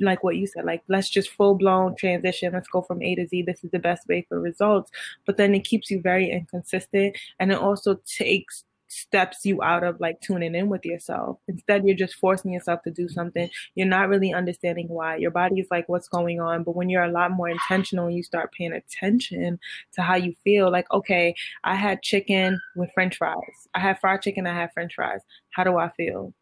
like 0.00 0.24
what 0.24 0.34
you 0.36 0.46
said, 0.46 0.64
like 0.64 0.82
let's 0.88 1.08
just 1.08 1.30
full 1.30 1.54
blown 1.54 1.94
transition. 1.94 2.52
Let's 2.52 2.68
go 2.68 2.82
from 2.82 3.00
A 3.00 3.14
to 3.14 3.28
Z. 3.28 3.42
This 3.42 3.62
is 3.62 3.70
the 3.70 3.78
best 3.78 4.06
way 4.08 4.26
for 4.28 4.40
results. 4.40 4.90
But 5.24 5.36
then 5.36 5.54
it 5.54 5.64
keeps 5.64 5.88
you 5.88 6.00
very 6.00 6.30
inconsistent, 6.30 7.16
and 7.38 7.52
it 7.52 7.58
also 7.58 8.00
takes 8.04 8.64
steps 8.94 9.44
you 9.44 9.62
out 9.62 9.84
of 9.84 10.00
like 10.00 10.20
tuning 10.20 10.54
in 10.54 10.68
with 10.68 10.84
yourself. 10.84 11.38
Instead, 11.48 11.84
you're 11.84 11.96
just 11.96 12.14
forcing 12.16 12.52
yourself 12.52 12.82
to 12.82 12.90
do 12.90 13.08
something. 13.08 13.48
You're 13.74 13.86
not 13.86 14.08
really 14.08 14.32
understanding 14.32 14.88
why. 14.88 15.16
Your 15.16 15.30
body 15.30 15.60
is 15.60 15.68
like, 15.70 15.88
what's 15.88 16.08
going 16.08 16.40
on? 16.40 16.62
But 16.62 16.76
when 16.76 16.88
you're 16.88 17.04
a 17.04 17.10
lot 17.10 17.32
more 17.32 17.48
intentional 17.48 18.06
and 18.06 18.16
you 18.16 18.22
start 18.22 18.52
paying 18.52 18.72
attention 18.72 19.58
to 19.94 20.02
how 20.02 20.16
you 20.16 20.34
feel, 20.44 20.70
like, 20.70 20.90
okay, 20.92 21.34
I 21.64 21.74
had 21.74 22.02
chicken 22.02 22.60
with 22.76 22.90
french 22.94 23.18
fries. 23.18 23.68
I 23.74 23.80
had 23.80 24.00
fried 24.00 24.22
chicken, 24.22 24.46
I 24.46 24.54
had 24.54 24.72
french 24.72 24.94
fries. 24.94 25.20
How 25.50 25.64
do 25.64 25.76
I 25.76 25.90
feel? 25.90 26.32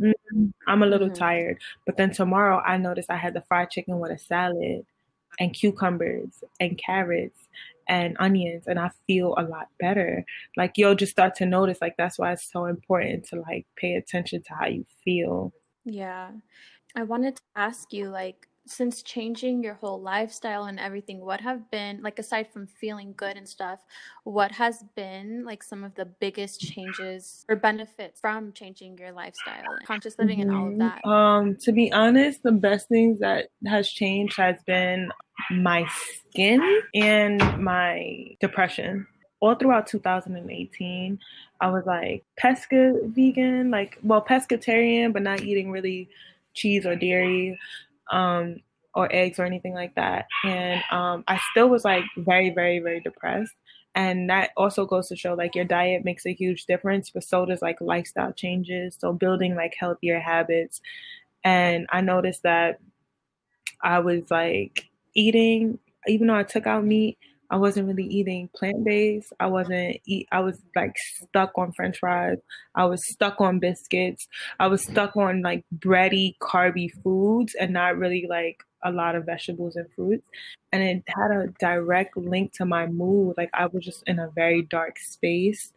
Mm-hmm. 0.00 0.46
I'm 0.66 0.82
a 0.82 0.86
little 0.86 1.08
mm-hmm. 1.08 1.16
tired. 1.16 1.58
But 1.84 1.96
then 1.96 2.12
tomorrow, 2.12 2.62
I 2.64 2.76
noticed 2.76 3.10
I 3.10 3.16
had 3.16 3.34
the 3.34 3.42
fried 3.48 3.70
chicken 3.70 3.98
with 3.98 4.12
a 4.12 4.18
salad 4.18 4.84
and 5.38 5.52
cucumbers 5.52 6.42
and 6.60 6.78
carrots 6.78 7.48
and 7.88 8.16
onions 8.18 8.64
and 8.66 8.78
I 8.78 8.90
feel 9.06 9.34
a 9.36 9.42
lot 9.42 9.68
better. 9.78 10.24
Like 10.56 10.72
you'll 10.76 10.94
just 10.94 11.12
start 11.12 11.34
to 11.36 11.46
notice 11.46 11.78
like 11.80 11.96
that's 11.96 12.18
why 12.18 12.32
it's 12.32 12.50
so 12.50 12.66
important 12.66 13.24
to 13.26 13.36
like 13.36 13.66
pay 13.76 13.94
attention 13.94 14.42
to 14.42 14.54
how 14.54 14.66
you 14.66 14.84
feel. 15.04 15.52
Yeah. 15.84 16.30
I 16.94 17.02
wanted 17.02 17.36
to 17.36 17.42
ask 17.54 17.92
you 17.92 18.08
like 18.08 18.48
since 18.66 19.02
changing 19.02 19.62
your 19.62 19.74
whole 19.74 20.00
lifestyle 20.00 20.64
and 20.64 20.78
everything, 20.78 21.20
what 21.20 21.40
have 21.40 21.70
been 21.70 22.02
like 22.02 22.18
aside 22.18 22.48
from 22.52 22.66
feeling 22.66 23.14
good 23.16 23.36
and 23.36 23.48
stuff, 23.48 23.84
what 24.24 24.50
has 24.52 24.84
been 24.96 25.44
like 25.44 25.62
some 25.62 25.84
of 25.84 25.94
the 25.94 26.04
biggest 26.04 26.60
changes 26.60 27.44
or 27.48 27.56
benefits 27.56 28.20
from 28.20 28.52
changing 28.52 28.98
your 28.98 29.12
lifestyle, 29.12 29.64
conscious 29.86 30.18
living 30.18 30.40
mm-hmm. 30.40 30.50
and 30.50 30.58
all 30.58 30.66
of 30.66 30.72
mm-hmm. 30.72 31.08
that? 31.08 31.08
Um, 31.08 31.56
to 31.62 31.72
be 31.72 31.92
honest, 31.92 32.42
the 32.42 32.52
best 32.52 32.88
things 32.88 33.20
that 33.20 33.48
has 33.66 33.88
changed 33.88 34.36
has 34.36 34.56
been 34.66 35.10
my 35.50 35.86
skin 36.28 36.60
and 36.94 37.40
my 37.62 38.36
depression. 38.40 39.06
All 39.40 39.54
throughout 39.54 39.86
2018, 39.86 41.18
I 41.60 41.70
was 41.70 41.84
like 41.86 42.24
pesca 42.36 42.94
vegan, 43.04 43.70
like 43.70 43.98
well 44.02 44.24
pescatarian, 44.24 45.12
but 45.12 45.22
not 45.22 45.42
eating 45.42 45.70
really 45.70 46.08
cheese 46.54 46.86
or 46.86 46.96
dairy 46.96 47.58
um, 48.10 48.56
or 48.94 49.08
eggs 49.14 49.38
or 49.38 49.44
anything 49.44 49.74
like 49.74 49.94
that. 49.94 50.26
And 50.44 50.82
um, 50.90 51.24
I 51.28 51.38
still 51.50 51.68
was 51.68 51.84
like 51.84 52.04
very, 52.16 52.50
very, 52.50 52.78
very 52.78 53.00
depressed. 53.00 53.54
And 53.94 54.28
that 54.28 54.50
also 54.56 54.84
goes 54.84 55.08
to 55.08 55.16
show 55.16 55.34
like 55.34 55.54
your 55.54 55.64
diet 55.64 56.04
makes 56.04 56.26
a 56.26 56.34
huge 56.34 56.66
difference, 56.66 57.10
but 57.10 57.24
so 57.24 57.46
does 57.46 57.62
like 57.62 57.80
lifestyle 57.80 58.32
changes. 58.32 58.96
So 58.98 59.12
building 59.12 59.54
like 59.54 59.74
healthier 59.78 60.20
habits. 60.20 60.80
And 61.44 61.86
I 61.90 62.00
noticed 62.02 62.42
that 62.42 62.78
I 63.82 64.00
was 64.00 64.30
like 64.30 64.88
eating, 65.14 65.78
even 66.06 66.26
though 66.26 66.36
I 66.36 66.42
took 66.42 66.66
out 66.66 66.84
meat, 66.84 67.18
I 67.50 67.56
wasn't 67.56 67.88
really 67.88 68.04
eating 68.04 68.48
plant 68.54 68.84
based. 68.84 69.32
I 69.38 69.46
wasn't 69.46 69.98
eat. 70.04 70.28
I 70.32 70.40
was 70.40 70.60
like 70.74 70.96
stuck 70.98 71.52
on 71.56 71.72
French 71.72 71.98
fries. 71.98 72.38
I 72.74 72.84
was 72.86 73.06
stuck 73.08 73.40
on 73.40 73.58
biscuits. 73.58 74.28
I 74.58 74.66
was 74.66 74.82
stuck 74.82 75.16
on 75.16 75.42
like 75.42 75.64
bready, 75.78 76.36
carby 76.38 76.90
foods, 77.02 77.54
and 77.58 77.72
not 77.72 77.96
really 77.96 78.26
like 78.28 78.62
a 78.82 78.90
lot 78.90 79.14
of 79.14 79.26
vegetables 79.26 79.76
and 79.76 79.86
fruits. 79.94 80.26
And 80.72 80.82
it 80.82 81.04
had 81.06 81.30
a 81.30 81.48
direct 81.60 82.16
link 82.16 82.52
to 82.54 82.64
my 82.64 82.86
mood. 82.86 83.34
Like 83.36 83.50
I 83.54 83.66
was 83.66 83.84
just 83.84 84.02
in 84.06 84.18
a 84.18 84.30
very 84.34 84.62
dark 84.62 84.98
space, 84.98 85.72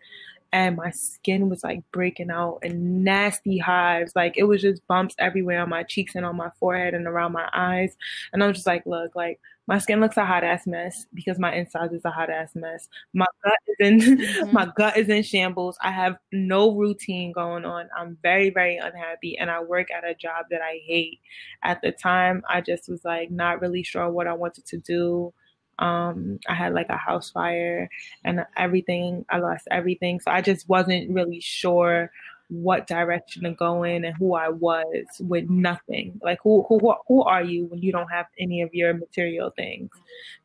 and 0.52 0.76
my 0.76 0.92
skin 0.92 1.50
was 1.50 1.64
like 1.64 1.84
breaking 1.92 2.32
out 2.32 2.60
and 2.64 3.04
nasty 3.04 3.58
hives. 3.58 4.14
Like 4.16 4.36
it 4.38 4.44
was 4.44 4.62
just 4.62 4.86
bumps 4.88 5.16
everywhere 5.20 5.62
on 5.62 5.70
my 5.70 5.84
cheeks 5.84 6.16
and 6.16 6.26
on 6.26 6.36
my 6.36 6.50
forehead 6.60 6.94
and 6.94 7.08
around 7.08 7.34
my 7.34 7.50
eyes. 7.54 7.96
And 8.34 8.44
I'm 8.44 8.54
just 8.54 8.66
like, 8.66 8.86
look, 8.86 9.16
like 9.16 9.40
my 9.68 9.78
skin 9.78 10.02
looks 10.02 10.18
a 10.18 10.26
hot 10.26 10.44
ass 10.44 10.66
mess 10.66 11.06
because 11.14 11.38
my 11.38 11.54
insides 11.54 11.94
is 11.94 12.04
a 12.04 12.10
hot 12.10 12.32
ass 12.32 12.56
mess. 12.56 12.90
My 13.14 13.28
gut 13.44 13.54
is 13.68 13.76
in 13.80 14.00
mm-hmm. 14.00 14.52
my 14.52 14.72
gut 14.76 14.98
is 14.98 15.10
in 15.10 15.22
shambles. 15.22 15.78
I 15.84 15.92
have 15.92 16.18
no 16.32 16.76
routine 16.76 17.32
going 17.32 17.66
on. 17.66 17.88
I'm 17.96 18.18
very 18.24 18.50
very 18.50 18.78
unhappy 18.78 19.38
and 19.38 19.52
I 19.52 19.62
work 19.62 19.92
at 19.92 20.04
a 20.04 20.16
job 20.16 20.48
that 20.50 20.62
I 20.64 20.80
hate. 20.88 21.20
At 21.62 21.82
the 21.84 21.92
time, 21.92 22.42
I 22.50 22.62
just 22.62 22.90
was 22.90 23.06
like 23.06 23.30
not 23.30 23.62
really 23.62 23.84
sure 23.84 24.10
what 24.10 24.26
I 24.26 24.34
wanted 24.34 24.66
to 24.66 24.80
do. 24.80 25.34
Um, 25.80 26.40
I 26.48 26.54
had 26.54 26.74
like 26.74 26.90
a 26.90 26.98
house 26.98 27.32
fire 27.32 27.90
and 28.24 28.46
everything. 28.58 29.26
I 29.30 29.40
lost 29.40 29.68
everything, 29.72 30.20
so 30.20 30.32
I 30.32 30.42
just 30.42 30.70
wasn't 30.70 31.10
really 31.10 31.40
sure 31.40 32.12
what 32.50 32.88
direction 32.88 33.44
to 33.44 33.52
go 33.52 33.84
in 33.84 34.04
and 34.04 34.16
who 34.18 34.34
I 34.34 34.50
was 34.50 35.06
with 35.20 35.50
nothing. 35.50 36.20
Like 36.24 36.40
who 36.44 36.66
who 36.68 36.80
who 37.08 37.24
are 37.24 37.44
you 37.44 37.66
when 37.66 37.82
you 37.82 37.92
don't 37.92 38.10
have 38.10 38.26
any 38.40 38.62
of 38.62 38.74
your 38.74 38.94
material 38.94 39.52
things? 39.56 39.92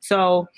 So 0.00 0.48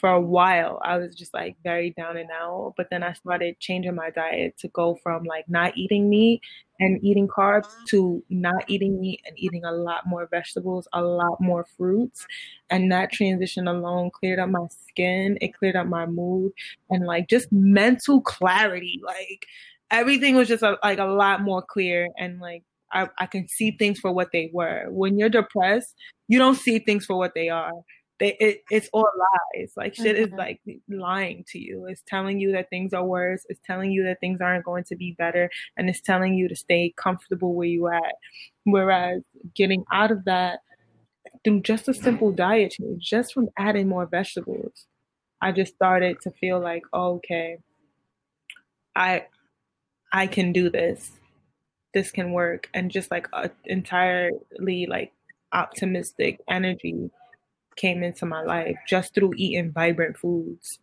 for 0.00 0.10
a 0.10 0.20
while 0.20 0.80
I 0.82 0.96
was 0.96 1.14
just 1.14 1.32
like 1.34 1.56
very 1.62 1.90
down 1.90 2.16
and 2.16 2.30
out, 2.30 2.74
but 2.76 2.88
then 2.90 3.02
I 3.02 3.12
started 3.12 3.60
changing 3.60 3.94
my 3.94 4.10
diet 4.10 4.56
to 4.58 4.68
go 4.68 4.98
from 5.02 5.24
like 5.24 5.48
not 5.48 5.76
eating 5.76 6.08
meat 6.08 6.40
and 6.80 7.02
eating 7.04 7.28
carbs 7.28 7.68
to 7.88 8.22
not 8.30 8.64
eating 8.68 9.00
meat 9.00 9.20
and 9.26 9.38
eating 9.38 9.64
a 9.64 9.72
lot 9.72 10.06
more 10.06 10.26
vegetables, 10.26 10.88
a 10.92 11.02
lot 11.02 11.40
more 11.40 11.64
fruits. 11.76 12.26
And 12.70 12.90
that 12.92 13.12
transition 13.12 13.68
alone 13.68 14.10
cleared 14.10 14.38
up 14.38 14.50
my 14.50 14.66
skin, 14.88 15.38
it 15.40 15.54
cleared 15.54 15.76
up 15.76 15.86
my 15.86 16.06
mood 16.06 16.52
and 16.90 17.06
like 17.06 17.28
just 17.28 17.52
mental 17.52 18.20
clarity. 18.20 19.00
Like 19.04 19.46
everything 19.90 20.34
was 20.34 20.48
just 20.48 20.62
a, 20.62 20.78
like 20.82 20.98
a 20.98 21.04
lot 21.04 21.42
more 21.42 21.62
clear 21.62 22.08
and 22.18 22.40
like 22.40 22.64
I, 22.92 23.08
I 23.18 23.26
can 23.26 23.48
see 23.48 23.72
things 23.72 23.98
for 23.98 24.12
what 24.12 24.30
they 24.32 24.50
were. 24.52 24.86
When 24.88 25.18
you're 25.18 25.28
depressed, 25.28 25.94
you 26.28 26.38
don't 26.38 26.54
see 26.54 26.78
things 26.78 27.04
for 27.06 27.16
what 27.16 27.34
they 27.34 27.48
are. 27.48 27.72
They 28.24 28.38
it, 28.40 28.64
it's 28.70 28.88
all 28.94 29.06
lies. 29.54 29.74
Like 29.76 29.94
shit 29.94 30.16
mm-hmm. 30.16 30.32
is 30.32 30.38
like 30.38 30.62
lying 30.88 31.44
to 31.48 31.58
you. 31.58 31.84
It's 31.84 32.02
telling 32.06 32.40
you 32.40 32.52
that 32.52 32.70
things 32.70 32.94
are 32.94 33.04
worse. 33.04 33.44
It's 33.50 33.60
telling 33.66 33.92
you 33.92 34.02
that 34.04 34.18
things 34.18 34.40
aren't 34.40 34.64
going 34.64 34.84
to 34.84 34.96
be 34.96 35.12
better, 35.18 35.50
and 35.76 35.90
it's 35.90 36.00
telling 36.00 36.32
you 36.32 36.48
to 36.48 36.56
stay 36.56 36.94
comfortable 36.96 37.52
where 37.52 37.68
you 37.68 37.86
at. 37.88 38.14
Whereas 38.64 39.20
getting 39.54 39.84
out 39.92 40.10
of 40.10 40.24
that 40.24 40.60
through 41.44 41.60
just 41.60 41.86
a 41.86 41.92
simple 41.92 42.32
diet 42.32 42.72
change, 42.72 43.04
just 43.04 43.34
from 43.34 43.50
adding 43.58 43.88
more 43.88 44.06
vegetables, 44.06 44.86
I 45.42 45.52
just 45.52 45.74
started 45.74 46.22
to 46.22 46.30
feel 46.30 46.58
like, 46.58 46.84
oh, 46.94 47.16
okay, 47.16 47.58
I 48.96 49.26
I 50.14 50.28
can 50.28 50.50
do 50.50 50.70
this. 50.70 51.12
This 51.92 52.10
can 52.10 52.32
work. 52.32 52.70
And 52.72 52.90
just 52.90 53.10
like 53.10 53.28
a 53.34 53.50
entirely 53.66 54.86
like 54.88 55.12
optimistic 55.52 56.40
energy 56.48 57.10
came 57.76 58.02
into 58.02 58.26
my 58.26 58.42
life 58.42 58.76
just 58.86 59.14
through 59.14 59.34
eating 59.36 59.72
vibrant 59.72 60.16
foods. 60.16 60.78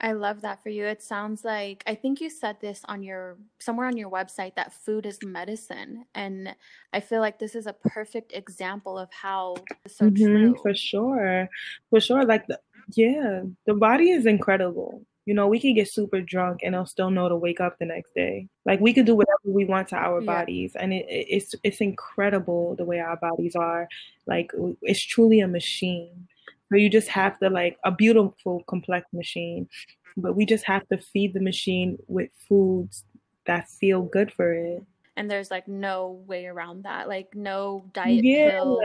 I 0.00 0.12
love 0.12 0.40
that 0.42 0.62
for 0.62 0.70
you. 0.70 0.86
It 0.86 1.02
sounds 1.02 1.44
like 1.44 1.82
I 1.86 1.94
think 1.94 2.20
you 2.20 2.30
said 2.30 2.56
this 2.60 2.80
on 2.86 3.02
your 3.02 3.36
somewhere 3.58 3.86
on 3.86 3.96
your 3.96 4.10
website 4.10 4.54
that 4.56 4.72
food 4.72 5.04
is 5.04 5.18
medicine, 5.22 6.06
and 6.14 6.54
I 6.92 7.00
feel 7.00 7.20
like 7.20 7.38
this 7.38 7.54
is 7.54 7.66
a 7.66 7.74
perfect 7.74 8.32
example 8.32 8.98
of 8.98 9.12
how 9.12 9.56
so 9.86 10.06
mm-hmm, 10.06 10.24
true. 10.24 10.56
For 10.62 10.74
sure, 10.74 11.48
for 11.90 12.00
sure. 12.00 12.24
Like 12.24 12.46
the 12.46 12.58
yeah, 12.94 13.42
the 13.66 13.74
body 13.74 14.10
is 14.10 14.24
incredible. 14.24 15.04
You 15.26 15.34
know, 15.34 15.46
we 15.46 15.60
can 15.60 15.74
get 15.74 15.88
super 15.88 16.22
drunk 16.22 16.60
and 16.62 16.74
they'll 16.74 16.86
still 16.86 17.10
know 17.10 17.28
to 17.28 17.36
wake 17.36 17.60
up 17.60 17.78
the 17.78 17.84
next 17.84 18.14
day. 18.14 18.48
Like 18.64 18.80
we 18.80 18.94
can 18.94 19.04
do 19.04 19.14
whatever 19.14 19.38
we 19.44 19.66
want 19.66 19.88
to 19.88 19.96
our 19.96 20.20
yeah. 20.20 20.26
bodies, 20.26 20.76
and 20.76 20.94
it, 20.94 21.04
it's 21.08 21.54
it's 21.62 21.82
incredible 21.82 22.74
the 22.76 22.86
way 22.86 23.00
our 23.00 23.16
bodies 23.16 23.54
are. 23.54 23.86
Like 24.26 24.50
it's 24.80 25.04
truly 25.04 25.40
a 25.40 25.48
machine. 25.48 26.26
So 26.70 26.76
you 26.76 26.88
just 26.88 27.08
have 27.08 27.38
to 27.40 27.50
like 27.50 27.78
a 27.84 27.90
beautiful, 27.90 28.62
complex 28.66 29.06
machine, 29.12 29.68
but 30.16 30.36
we 30.36 30.46
just 30.46 30.64
have 30.64 30.86
to 30.88 30.98
feed 30.98 31.34
the 31.34 31.40
machine 31.40 31.98
with 32.06 32.30
foods 32.48 33.04
that 33.46 33.68
feel 33.68 34.02
good 34.02 34.32
for 34.32 34.52
it. 34.52 34.84
And 35.16 35.30
there's 35.30 35.50
like 35.50 35.66
no 35.66 36.22
way 36.26 36.46
around 36.46 36.84
that. 36.84 37.08
Like 37.08 37.34
no 37.34 37.84
diet 37.92 38.24
yeah. 38.24 38.50
pill, 38.50 38.80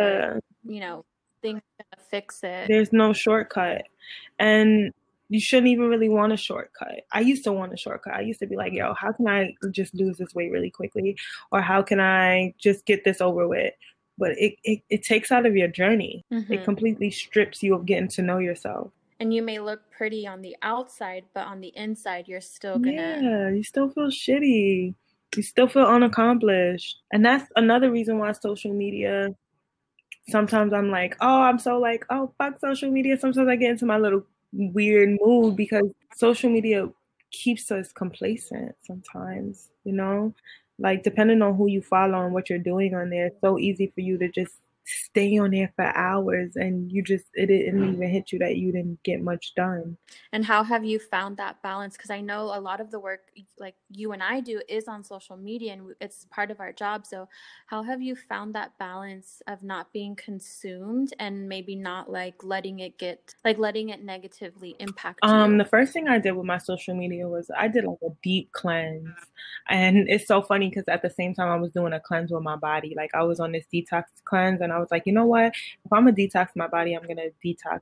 you 0.66 0.80
know, 0.80 1.06
thing 1.42 1.62
to 1.80 1.86
fix 2.10 2.44
it. 2.44 2.68
There's 2.68 2.92
no 2.92 3.14
shortcut, 3.14 3.84
and 4.40 4.92
you 5.30 5.40
shouldn't 5.40 5.68
even 5.68 5.88
really 5.88 6.10
want 6.10 6.34
a 6.34 6.38
shortcut. 6.38 7.02
I 7.12 7.22
used 7.22 7.44
to 7.46 7.52
want 7.52 7.74
a 7.74 7.78
shortcut. 7.78 8.16
I 8.16 8.22
used 8.22 8.40
to 8.40 8.48
be 8.48 8.56
like, 8.56 8.74
yo, 8.74 8.94
how 8.94 9.12
can 9.12 9.28
I 9.28 9.54
just 9.72 9.94
lose 9.96 10.18
this 10.18 10.36
weight 10.36 10.52
really 10.52 10.70
quickly? 10.70 11.18
Or 11.52 11.62
how 11.62 11.82
can 11.82 12.00
I 12.00 12.54
just 12.58 12.86
get 12.86 13.04
this 13.04 13.22
over 13.22 13.48
with? 13.48 13.74
But 14.18 14.32
it, 14.38 14.56
it, 14.64 14.82
it 14.90 15.04
takes 15.04 15.32
out 15.32 15.46
of 15.46 15.56
your 15.56 15.68
journey. 15.68 16.24
Mm-hmm. 16.32 16.54
It 16.54 16.64
completely 16.64 17.12
strips 17.12 17.62
you 17.62 17.76
of 17.76 17.86
getting 17.86 18.08
to 18.10 18.22
know 18.22 18.40
yourself. 18.40 18.92
And 19.20 19.34
you 19.34 19.42
may 19.42 19.60
look 19.60 19.82
pretty 19.92 20.28
on 20.28 20.42
the 20.42 20.56
outside, 20.62 21.24
but 21.34 21.48
on 21.48 21.62
the 21.62 21.72
inside, 21.76 22.28
you're 22.28 22.42
still 22.42 22.78
gonna. 22.80 22.92
Yeah, 23.22 23.50
you 23.50 23.64
still 23.64 23.90
feel 23.90 24.08
shitty. 24.08 24.94
You 25.36 25.44
still 25.44 25.68
feel 25.68 25.86
unaccomplished. 25.86 26.98
And 27.12 27.26
that's 27.26 27.50
another 27.56 27.92
reason 27.92 28.20
why 28.20 28.32
social 28.34 28.74
media 28.74 29.36
sometimes 30.30 30.74
I'm 30.74 30.90
like, 30.90 31.16
oh, 31.22 31.42
I'm 31.42 31.60
so 31.60 31.80
like, 31.80 32.06
oh, 32.10 32.34
fuck 32.38 32.60
social 32.60 32.92
media. 32.92 33.18
Sometimes 33.18 33.48
I 33.48 33.56
get 33.56 33.72
into 33.72 33.86
my 33.86 33.98
little 33.98 34.26
weird 34.52 35.18
mood 35.22 35.56
because 35.56 35.90
social 36.16 36.50
media 36.50 36.90
keeps 37.32 37.72
us 37.72 37.92
complacent 37.92 38.76
sometimes, 38.82 39.70
you 39.84 39.94
know? 39.94 40.34
Like 40.80 41.04
depending 41.04 41.42
on 41.42 41.56
who 41.56 41.68
you 41.68 41.82
follow 41.82 42.24
and 42.26 42.34
what 42.34 42.50
you're 42.50 42.60
doing 42.60 42.94
on 42.94 43.10
there, 43.10 43.28
it's 43.28 43.42
so 43.42 43.58
easy 43.60 43.92
for 43.94 44.02
you 44.02 44.18
to 44.20 44.30
just 44.30 44.54
stay 44.86 45.38
on 45.38 45.52
there 45.52 45.72
for 45.76 45.86
hours 45.98 46.56
and 46.56 46.92
you 46.92 47.02
just 47.04 47.26
it 47.34 47.48
didn't 47.48 47.94
even 47.94 48.10
hit 48.10 48.32
you 48.32 48.40
that 48.40 48.58
you 48.58 48.72
didn't 48.72 49.02
get 49.04 49.22
much 49.22 49.54
done. 49.56 49.98
And 50.32 50.46
how 50.46 50.64
have 50.64 50.86
you 50.86 51.00
found 51.00 51.38
that 51.38 51.62
balance? 51.64 51.98
Because 51.98 52.10
i 52.10 52.22
know 52.22 52.44
a 52.54 52.60
lot 52.60 52.80
of 52.80 52.92
the 52.92 53.00
work 53.00 53.22
like 53.60 53.76
you 53.90 54.12
and 54.12 54.22
i 54.22 54.40
do 54.40 54.62
is 54.70 54.88
on 54.88 55.04
social 55.04 55.38
media 55.38 55.74
and 55.74 55.96
it's 56.00 56.26
part 56.30 56.52
of 56.52 56.60
our 56.60 56.72
job. 56.72 57.06
So 57.06 57.28
how 57.68 57.84
have 57.84 58.02
you 58.02 58.16
found 58.16 58.54
that 58.56 58.78
balance 58.78 59.42
of 59.48 59.64
not 59.64 59.92
being 59.92 60.16
consumed 60.16 61.14
and 61.20 61.50
maybe 61.50 61.76
not 61.76 62.12
like 62.12 62.44
letting 62.44 62.80
it 62.80 62.98
get 62.98 63.34
like 63.44 63.58
letting 63.58 63.90
it 63.90 64.04
negatively 64.04 64.76
impact 64.80 65.20
um 65.24 65.54
you? 65.54 65.58
the 65.60 65.66
first 65.66 65.94
thing 65.94 66.08
i 66.08 66.20
did 66.20 66.34
with 66.34 66.46
my 66.46 66.58
social 66.58 66.96
media 66.96 67.28
was 67.28 67.50
i 67.58 67.68
did 67.68 67.86
like 67.86 67.98
a 68.04 68.10
deep 68.22 68.52
cleanse. 68.52 69.08
And 69.68 70.08
it's 70.10 70.28
so 70.28 70.44
funny 70.44 70.70
because 70.70 70.88
at 70.88 71.02
the 71.02 71.10
same 71.10 71.34
time 71.34 71.50
i 71.50 71.56
was 71.56 71.72
doing 71.72 71.94
a 71.94 72.00
cleanse 72.00 72.32
with 72.32 72.44
my 72.44 72.56
body. 72.56 72.94
Like 72.96 73.12
i 73.14 73.24
was 73.24 73.40
on 73.40 73.52
this 73.52 73.66
detox 73.74 74.04
cleanse 74.24 74.62
and 74.62 74.72
I 74.76 74.80
was 74.80 74.92
like, 74.92 75.04
you 75.06 75.14
know 75.14 75.26
what? 75.26 75.54
If 75.86 75.94
I'm 75.94 76.06
gonna 76.06 76.16
detox 76.16 76.50
my 76.56 76.68
body, 76.68 76.94
I'm 76.94 77.08
gonna 77.08 77.30
detox 77.44 77.82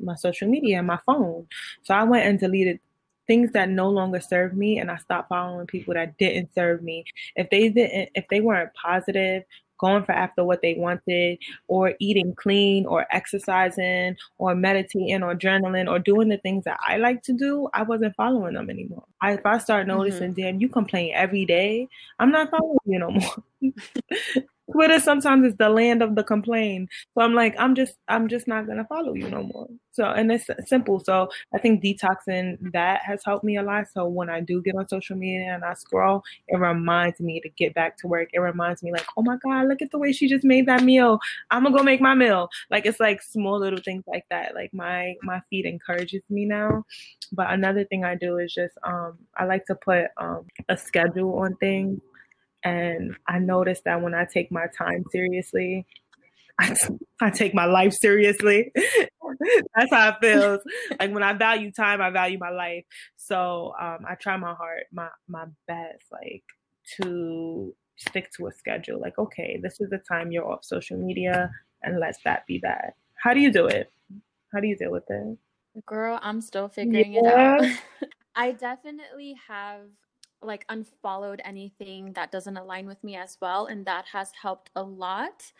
my 0.00 0.14
social 0.14 0.48
media 0.48 0.78
and 0.78 0.86
my 0.86 0.98
phone. 1.06 1.46
So 1.82 1.94
I 1.94 2.04
went 2.04 2.26
and 2.26 2.38
deleted 2.38 2.80
things 3.26 3.52
that 3.52 3.68
no 3.68 3.88
longer 3.88 4.20
serve 4.20 4.54
me 4.54 4.78
and 4.78 4.90
I 4.90 4.96
stopped 4.96 5.28
following 5.28 5.66
people 5.66 5.94
that 5.94 6.18
didn't 6.18 6.52
serve 6.54 6.82
me. 6.82 7.04
If 7.36 7.50
they 7.50 7.68
didn't 7.68 8.10
if 8.14 8.26
they 8.28 8.40
weren't 8.40 8.74
positive, 8.74 9.44
going 9.82 10.04
for 10.04 10.12
after 10.12 10.44
what 10.44 10.62
they 10.62 10.74
wanted 10.74 11.38
or 11.66 11.94
eating 11.98 12.34
clean 12.36 12.86
or 12.86 13.04
exercising 13.10 14.16
or 14.38 14.54
meditating 14.54 15.22
or 15.22 15.34
journaling 15.34 15.90
or 15.90 15.98
doing 15.98 16.28
the 16.28 16.38
things 16.38 16.64
that 16.64 16.78
I 16.86 16.98
like 16.98 17.22
to 17.24 17.32
do, 17.32 17.68
I 17.74 17.82
wasn't 17.82 18.14
following 18.14 18.54
them 18.54 18.70
anymore. 18.70 19.04
I, 19.20 19.32
if 19.32 19.44
I 19.44 19.58
start 19.58 19.88
mm-hmm. 19.88 19.98
noticing, 19.98 20.34
mm-hmm. 20.34 20.42
damn, 20.42 20.60
you 20.60 20.68
complain 20.68 21.12
every 21.14 21.44
day, 21.44 21.88
I'm 22.20 22.30
not 22.30 22.50
following 22.50 22.78
you 22.86 22.98
no 23.00 23.10
more. 23.10 23.72
Twitter 24.72 24.98
sometimes 25.00 25.46
is 25.46 25.56
the 25.56 25.68
land 25.68 26.02
of 26.02 26.14
the 26.14 26.24
complain. 26.24 26.88
So 27.14 27.22
I'm 27.22 27.34
like, 27.34 27.54
I'm 27.58 27.74
just, 27.74 27.96
I'm 28.08 28.28
just 28.28 28.48
not 28.48 28.66
gonna 28.66 28.86
follow 28.86 29.14
you 29.14 29.28
no 29.28 29.42
more. 29.42 29.68
So 29.92 30.04
and 30.06 30.32
it's 30.32 30.48
simple. 30.66 31.00
So 31.00 31.28
I 31.54 31.58
think 31.58 31.84
detoxing 31.84 32.72
that 32.72 33.02
has 33.02 33.22
helped 33.24 33.44
me 33.44 33.58
a 33.58 33.62
lot. 33.62 33.84
So 33.92 34.06
when 34.06 34.30
I 34.30 34.40
do 34.40 34.62
get 34.62 34.74
on 34.74 34.88
social 34.88 35.16
media 35.16 35.54
and 35.54 35.64
I 35.64 35.74
scroll, 35.74 36.22
it 36.48 36.56
reminds 36.56 37.20
me 37.20 37.40
to 37.40 37.48
get 37.50 37.74
back 37.74 37.98
to 37.98 38.06
work. 38.06 38.30
It 38.32 38.38
reminds 38.40 38.82
me 38.82 38.90
like, 38.92 39.06
oh 39.16 39.22
my 39.22 39.36
god, 39.36 39.68
look 39.68 39.82
at 39.82 39.90
the 39.90 39.98
way 39.98 40.12
she 40.12 40.28
just 40.28 40.44
made 40.44 40.66
that 40.66 40.82
meal. 40.82 41.18
I'm 41.50 41.64
gonna 41.64 41.76
go 41.76 41.82
make 41.82 42.00
my 42.00 42.14
meal. 42.14 42.48
Like 42.70 42.86
it's 42.86 43.00
like 43.00 43.20
small 43.22 43.58
little 43.58 43.80
things 43.84 44.04
like 44.06 44.24
that. 44.30 44.54
Like 44.54 44.72
my 44.72 45.14
my 45.22 45.40
feed 45.50 45.66
encourages 45.66 46.22
me 46.30 46.46
now. 46.46 46.84
But 47.32 47.50
another 47.50 47.84
thing 47.84 48.04
I 48.04 48.14
do 48.14 48.38
is 48.38 48.52
just 48.52 48.74
um 48.84 49.18
I 49.36 49.44
like 49.44 49.66
to 49.66 49.74
put 49.74 50.06
um 50.16 50.46
a 50.68 50.76
schedule 50.76 51.38
on 51.38 51.56
things 51.56 52.00
and 52.64 53.16
I 53.26 53.38
noticed 53.38 53.84
that 53.84 54.02
when 54.02 54.14
I 54.14 54.26
take 54.32 54.52
my 54.52 54.66
time 54.76 55.04
seriously, 55.10 55.86
I, 56.58 56.74
I 57.20 57.30
take 57.30 57.54
my 57.54 57.64
life 57.64 57.92
seriously. 57.92 58.72
That's 59.74 59.92
how 59.92 60.10
it 60.10 60.16
feels. 60.20 60.60
like 61.00 61.12
when 61.12 61.22
I 61.22 61.32
value 61.32 61.72
time, 61.72 62.00
I 62.00 62.10
value 62.10 62.38
my 62.38 62.50
life. 62.50 62.84
So 63.16 63.74
um, 63.80 63.98
I 64.08 64.14
try 64.14 64.36
my 64.36 64.54
heart, 64.54 64.84
my 64.92 65.08
my 65.28 65.46
best, 65.66 66.04
like 66.12 66.44
to 67.00 67.74
stick 67.96 68.30
to 68.36 68.46
a 68.46 68.52
schedule. 68.52 69.00
Like, 69.00 69.18
okay, 69.18 69.58
this 69.62 69.80
is 69.80 69.90
the 69.90 70.00
time 70.08 70.30
you're 70.30 70.48
off 70.48 70.64
social 70.64 70.98
media, 70.98 71.50
and 71.82 71.98
let 71.98 72.16
that 72.24 72.46
be 72.46 72.60
that. 72.62 72.94
How 73.14 73.34
do 73.34 73.40
you 73.40 73.52
do 73.52 73.66
it? 73.66 73.92
How 74.52 74.60
do 74.60 74.66
you 74.66 74.76
deal 74.76 74.92
with 74.92 75.04
it? 75.08 75.38
Girl, 75.86 76.18
I'm 76.22 76.40
still 76.40 76.68
figuring 76.68 77.14
yeah. 77.14 77.56
it 77.56 77.64
out. 77.64 77.78
I 78.34 78.52
definitely 78.52 79.36
have 79.48 79.86
like 80.44 80.64
unfollowed 80.68 81.40
anything 81.44 82.12
that 82.12 82.32
doesn't 82.32 82.56
align 82.56 82.86
with 82.86 83.02
me 83.02 83.16
as 83.16 83.38
well 83.40 83.66
and 83.66 83.86
that 83.86 84.04
has 84.06 84.30
helped 84.40 84.70
a 84.76 84.82
lot. 84.82 85.52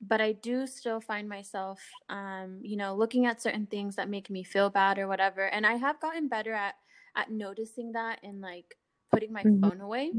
But 0.00 0.20
i 0.20 0.32
do 0.32 0.66
still 0.66 1.00
find 1.00 1.28
myself 1.28 1.80
um 2.08 2.60
you 2.62 2.76
know 2.76 2.94
looking 2.94 3.26
at 3.26 3.42
certain 3.42 3.66
things 3.66 3.96
that 3.96 4.08
make 4.08 4.30
me 4.30 4.44
feel 4.44 4.70
bad 4.70 4.96
or 4.98 5.08
whatever 5.08 5.46
and 5.46 5.66
i 5.66 5.74
have 5.74 6.00
gotten 6.00 6.28
better 6.28 6.52
at 6.52 6.76
at 7.16 7.30
noticing 7.30 7.92
that 7.92 8.20
and 8.22 8.40
like 8.40 8.76
putting 9.10 9.32
my 9.32 9.42
mm-hmm. 9.42 9.68
phone 9.68 9.80
away. 9.80 10.12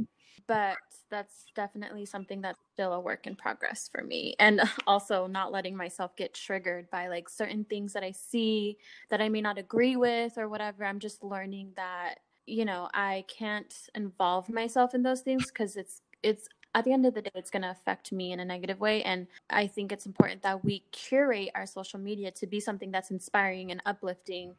But 0.47 0.77
that's 1.11 1.45
definitely 1.55 2.05
something 2.05 2.41
that's 2.41 2.59
still 2.73 2.93
a 2.93 2.99
work 2.99 3.27
in 3.27 3.35
progress 3.35 3.89
for 3.91 4.03
me 4.03 4.35
and 4.39 4.61
also 4.87 5.27
not 5.27 5.51
letting 5.51 5.75
myself 5.75 6.15
get 6.15 6.33
triggered 6.33 6.89
by 6.89 7.07
like 7.07 7.29
certain 7.29 7.65
things 7.65 7.93
that 7.93 8.03
i 8.03 8.11
see 8.11 8.77
that 9.09 9.21
i 9.21 9.29
may 9.29 9.41
not 9.41 9.57
agree 9.57 9.95
with 9.95 10.37
or 10.37 10.47
whatever. 10.47 10.85
I'm 10.85 10.99
just 10.99 11.23
learning 11.23 11.73
that 11.75 12.15
you 12.49 12.65
know, 12.65 12.89
I 12.93 13.25
can't 13.27 13.73
involve 13.95 14.49
myself 14.49 14.93
in 14.93 15.03
those 15.03 15.21
things 15.21 15.47
because 15.47 15.75
it's 15.75 16.01
it's 16.23 16.47
at 16.75 16.85
the 16.85 16.91
end 16.91 17.05
of 17.05 17.13
the 17.13 17.21
day 17.21 17.31
it's 17.33 17.49
going 17.49 17.61
to 17.61 17.71
affect 17.71 18.11
me 18.11 18.31
in 18.31 18.39
a 18.39 18.45
negative 18.45 18.79
way 18.79 19.01
and 19.03 19.25
I 19.49 19.65
think 19.65 19.91
it's 19.91 20.05
important 20.05 20.43
that 20.43 20.63
we 20.63 20.83
curate 20.91 21.49
our 21.55 21.65
social 21.65 21.99
media 21.99 22.29
to 22.31 22.47
be 22.47 22.59
something 22.59 22.91
that's 22.91 23.11
inspiring 23.11 23.71
and 23.71 23.81
uplifting 23.85 24.55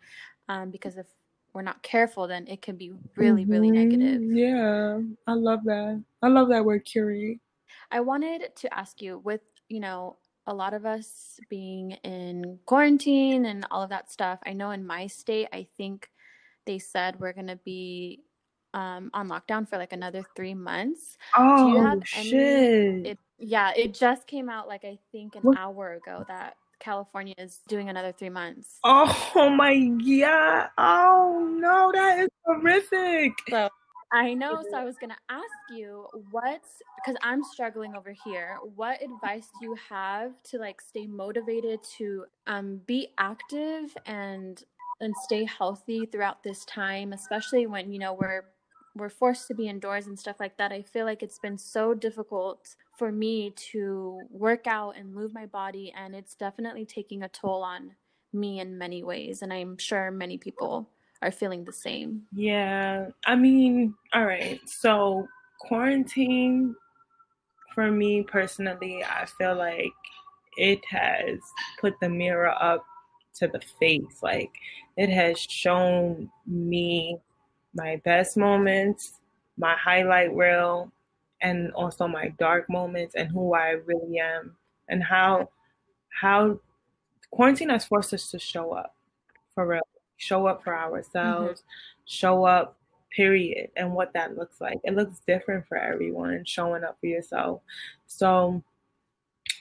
um, 0.49 0.70
because 0.70 0.97
if 0.97 1.07
we're 1.53 1.62
not 1.62 1.82
careful 1.82 2.26
then 2.26 2.47
it 2.49 2.62
can 2.62 2.76
be 2.76 2.93
really 3.16 3.43
mm-hmm. 3.43 3.53
really 3.53 3.70
negative. 3.70 4.22
Yeah. 4.22 5.01
I 5.26 5.34
love 5.34 5.64
that. 5.64 6.03
I 6.22 6.28
love 6.28 6.49
that 6.49 6.64
word 6.64 6.84
curate. 6.84 7.38
I 7.91 8.01
wanted 8.01 8.55
to 8.57 8.74
ask 8.74 9.03
you 9.03 9.18
with, 9.18 9.43
you 9.68 9.80
know, 9.80 10.16
a 10.47 10.55
lot 10.55 10.74
of 10.74 10.86
us 10.86 11.38
being 11.49 11.93
in 12.03 12.59
quarantine 12.66 13.45
and 13.47 13.66
all 13.70 13.82
of 13.82 13.91
that 13.91 14.11
stuff. 14.11 14.41
I 14.45 14.53
know 14.53 14.70
in 14.70 14.86
my 14.86 15.07
state, 15.07 15.49
I 15.53 15.66
think 15.76 16.11
they 16.71 16.79
said 16.79 17.18
we're 17.18 17.33
going 17.33 17.49
to 17.49 17.59
be 17.64 18.21
um, 18.75 19.11
on 19.12 19.29
lockdown 19.29 19.68
for 19.68 19.77
like 19.77 19.93
another 19.93 20.23
three 20.37 20.55
months. 20.55 21.18
Oh, 21.37 22.01
shit. 22.05 23.07
It, 23.07 23.18
yeah, 23.41 23.73
it 23.75 23.93
just 23.93 24.29
came 24.29 24.49
out 24.49 24.68
like 24.68 24.85
I 24.85 24.97
think 25.11 25.35
an 25.35 25.43
what? 25.43 25.59
hour 25.59 25.95
ago 25.95 26.25
that 26.29 26.55
California 26.79 27.35
is 27.39 27.59
doing 27.66 27.89
another 27.89 28.12
three 28.12 28.31
months. 28.31 28.79
Oh 28.85 29.51
my 29.51 29.77
god! 29.77 30.68
Oh 30.79 31.57
no, 31.59 31.91
that 31.93 32.21
is 32.21 32.29
horrific. 32.45 33.33
So 33.49 33.68
I 34.12 34.35
know. 34.35 34.62
So 34.71 34.77
I 34.77 34.85
was 34.85 34.95
gonna 35.01 35.18
ask 35.29 35.45
you 35.75 36.07
what, 36.31 36.62
because 36.97 37.18
I'm 37.23 37.43
struggling 37.43 37.97
over 37.97 38.14
here. 38.25 38.59
What 38.77 39.03
advice 39.03 39.49
do 39.61 39.66
you 39.66 39.77
have 39.89 40.41
to 40.51 40.59
like 40.59 40.81
stay 40.81 41.09
motivated 41.09 41.81
to 41.99 42.27
um, 42.47 42.81
be 42.87 43.09
active 43.18 43.97
and 44.07 44.62
and 45.01 45.14
stay 45.24 45.44
healthy 45.44 46.07
throughout 46.07 46.42
this 46.42 46.64
time, 46.64 47.12
especially 47.12 47.66
when, 47.66 47.92
you 47.92 47.98
know, 47.98 48.12
we're 48.12 48.44
we're 48.96 49.09
forced 49.09 49.46
to 49.46 49.55
be 49.55 49.68
indoors 49.68 50.09
and 50.09 50.18
stuff 50.18 50.40
like 50.40 50.57
that. 50.59 50.72
I 50.72 50.82
feel 50.82 51.07
like 51.07 51.22
it's 51.22 51.38
been 51.38 51.57
so 51.57 51.94
difficult 51.94 52.74
for 52.98 53.12
me 53.12 53.53
to 53.72 54.20
work 54.30 54.66
out 54.66 54.96
and 54.96 55.14
move 55.14 55.32
my 55.32 55.46
body 55.46 55.92
and 55.96 56.14
it's 56.14 56.34
definitely 56.34 56.84
taking 56.84 57.22
a 57.22 57.28
toll 57.28 57.62
on 57.62 57.92
me 58.32 58.59
in 58.61 58.76
many 58.76 59.05
ways 59.05 59.42
and 59.42 59.53
I'm 59.53 59.78
sure 59.78 60.11
many 60.11 60.38
people 60.38 60.90
are 61.22 61.30
feeling 61.30 61.64
the 61.64 61.72
same. 61.72 62.22
Yeah. 62.34 63.09
I 63.26 63.36
mean, 63.36 63.94
all 64.12 64.24
right. 64.24 64.61
So, 64.66 65.28
quarantine 65.61 66.74
for 67.74 67.90
me 67.90 68.22
personally, 68.22 69.05
I 69.05 69.26
feel 69.26 69.55
like 69.55 69.92
it 70.57 70.80
has 70.88 71.38
put 71.80 71.94
the 72.01 72.09
mirror 72.09 72.55
up 72.61 72.84
to 73.35 73.49
the 73.49 73.61
face. 73.78 74.22
Like 74.22 74.53
it 74.97 75.11
has 75.11 75.39
shown 75.39 76.31
me 76.47 77.18
my 77.74 78.01
best 78.05 78.37
moments, 78.37 79.14
my 79.57 79.74
highlight 79.76 80.35
reel, 80.35 80.93
and 81.43 81.72
also 81.72 82.07
my 82.07 82.28
dark 82.39 82.68
moments 82.68 83.14
and 83.14 83.31
who 83.31 83.55
I 83.55 83.70
really 83.87 84.18
am 84.18 84.57
and 84.89 85.03
how 85.03 85.49
how 86.09 86.61
quarantine 87.31 87.70
has 87.70 87.85
forced 87.85 88.12
us 88.12 88.31
to 88.31 88.39
show 88.39 88.72
up 88.72 88.95
for 89.55 89.66
real. 89.66 89.81
Show 90.16 90.47
up 90.47 90.62
for 90.62 90.76
ourselves, 90.76 91.61
mm-hmm. 91.61 92.05
show 92.05 92.45
up 92.45 92.76
period 93.11 93.70
and 93.76 93.93
what 93.95 94.12
that 94.12 94.37
looks 94.37 94.61
like. 94.61 94.78
It 94.85 94.95
looks 94.95 95.20
different 95.26 95.66
for 95.66 95.78
everyone 95.78 96.45
showing 96.45 96.85
up 96.85 96.99
for 97.01 97.07
yourself. 97.07 97.62
So 98.07 98.62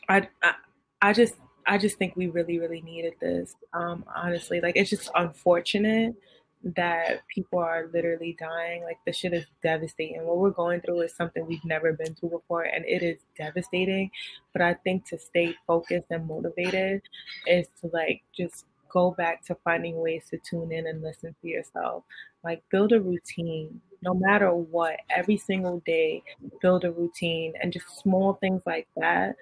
I 0.09 0.28
I, 0.43 0.53
I 1.01 1.13
just 1.13 1.36
I 1.70 1.78
just 1.78 1.97
think 1.99 2.15
we 2.15 2.28
really, 2.28 2.59
really 2.59 2.82
needed 2.82 3.13
this. 3.22 3.53
Um, 3.74 4.03
honestly, 4.15 4.59
like 4.59 4.76
it's 4.76 4.89
just 4.89 5.11
unfortunate 5.13 6.15
that 6.63 7.22
people 7.34 7.59
are 7.59 7.89
literally 7.93 8.36
dying. 8.39 8.84
Like 8.84 8.97
the 9.05 9.13
shit 9.13 9.34
is 9.34 9.45
devastating. 9.61 10.26
What 10.26 10.39
we're 10.39 10.49
going 10.49 10.82
through 10.82 11.01
is 11.01 11.15
something 11.15 11.45
we've 11.45 11.63
never 11.63 11.93
been 11.93 12.15
through 12.15 12.32
before, 12.32 12.63
and 12.63 12.84
it 12.86 13.03
is 13.03 13.20
devastating. 13.38 14.09
But 14.51 14.63
I 14.63 14.74
think 14.74 15.05
to 15.09 15.20
stay 15.20 15.53
focused 15.67 16.07
and 16.09 16.26
motivated 16.26 17.03
is 17.45 17.67
to 17.82 17.91
like 17.93 18.24
just 18.36 18.65
go 18.91 19.11
back 19.11 19.45
to 19.45 19.55
finding 19.63 20.01
ways 20.01 20.26
to 20.32 20.39
tune 20.39 20.72
in 20.72 20.88
and 20.88 21.03
listen 21.03 21.36
to 21.39 21.47
yourself. 21.47 22.03
Like 22.43 22.63
build 22.72 22.93
a 22.93 22.99
routine. 22.99 23.80
No 24.01 24.15
matter 24.15 24.51
what, 24.51 24.97
every 25.15 25.38
single 25.38 25.84
day, 25.86 26.24
build 26.61 26.84
a 26.84 26.91
routine 26.91 27.53
and 27.61 27.72
just 27.72 27.99
small 27.99 28.34
things 28.34 28.63
like 28.65 28.88
that, 28.95 29.36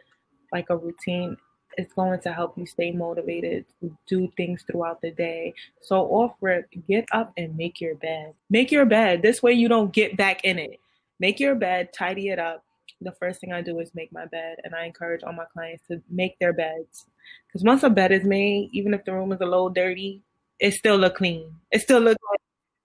like 0.51 0.69
a 0.69 0.75
routine 0.75 1.37
it's 1.77 1.93
going 1.93 2.19
to 2.19 2.33
help 2.33 2.57
you 2.57 2.65
stay 2.65 2.91
motivated 2.91 3.65
to 3.79 3.95
do 4.07 4.31
things 4.35 4.63
throughout 4.63 4.99
the 5.01 5.11
day. 5.11 5.53
So 5.81 6.01
off 6.07 6.33
rip, 6.41 6.67
get 6.87 7.05
up 7.11 7.31
and 7.37 7.55
make 7.55 7.79
your 7.79 7.95
bed. 7.95 8.33
Make 8.49 8.71
your 8.71 8.85
bed. 8.85 9.21
This 9.21 9.43
way 9.43 9.53
you 9.53 9.67
don't 9.67 9.93
get 9.93 10.17
back 10.17 10.43
in 10.43 10.57
it. 10.57 10.79
Make 11.19 11.39
your 11.39 11.53
bed, 11.55 11.93
tidy 11.93 12.29
it 12.29 12.39
up. 12.39 12.63
The 13.01 13.11
first 13.11 13.39
thing 13.39 13.53
I 13.53 13.61
do 13.61 13.79
is 13.79 13.91
make 13.93 14.11
my 14.11 14.25
bed, 14.25 14.57
and 14.63 14.73
I 14.73 14.85
encourage 14.85 15.21
all 15.21 15.33
my 15.33 15.45
clients 15.53 15.83
to 15.87 16.01
make 16.09 16.39
their 16.39 16.51
beds. 16.51 17.05
Because 17.47 17.63
once 17.63 17.83
a 17.83 17.91
bed 17.91 18.11
is 18.11 18.23
made, 18.23 18.69
even 18.73 18.95
if 18.95 19.05
the 19.05 19.13
room 19.13 19.31
is 19.31 19.41
a 19.41 19.45
little 19.45 19.69
dirty, 19.69 20.23
it 20.59 20.73
still 20.73 20.97
look 20.97 21.15
clean. 21.15 21.53
It 21.71 21.81
still 21.81 21.99
look 21.99 22.17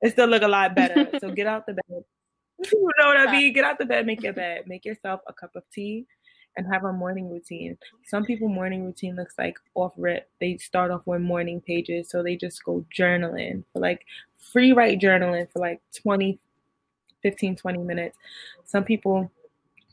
it 0.03 0.13
still 0.13 0.27
look 0.27 0.43
a 0.43 0.49
lot 0.49 0.75
better. 0.75 1.09
so 1.19 1.31
get 1.35 1.47
out 1.47 1.67
the 1.67 1.75
bed. 1.75 2.05
You 2.71 2.91
know 3.01 3.09
what 3.09 3.17
I 3.17 3.33
mean? 3.33 3.53
Get 3.53 3.65
out 3.65 3.79
the 3.79 3.85
bed, 3.85 4.07
make 4.07 4.23
your 4.23 4.35
bed, 4.35 4.69
make 4.69 4.85
yourself 4.85 5.21
a 5.27 5.33
cup 5.33 5.57
of 5.57 5.65
tea 5.73 6.07
and 6.57 6.67
have 6.73 6.85
a 6.85 6.93
morning 6.93 7.31
routine. 7.31 7.79
Some 8.05 8.25
people 8.25 8.49
morning 8.49 8.85
routine 8.85 9.17
looks 9.17 9.35
like 9.39 9.57
off 9.75 9.93
rip. 9.97 10.29
They 10.41 10.57
start 10.59 10.91
off 10.91 11.03
with 11.07 11.21
morning 11.21 11.61
pages, 11.61 12.11
so 12.11 12.23
they 12.23 12.37
just 12.37 12.65
go 12.65 12.85
journaling 12.97 13.65
for 13.73 13.81
like 13.81 14.05
free 14.53 14.73
write 14.73 15.01
journaling 15.01 15.51
for 15.51 15.61
like 15.61 15.81
20 16.03 16.39
15 17.23 17.57
20 17.57 17.79
minutes. 17.79 18.19
Some 18.65 18.85
people 18.85 19.31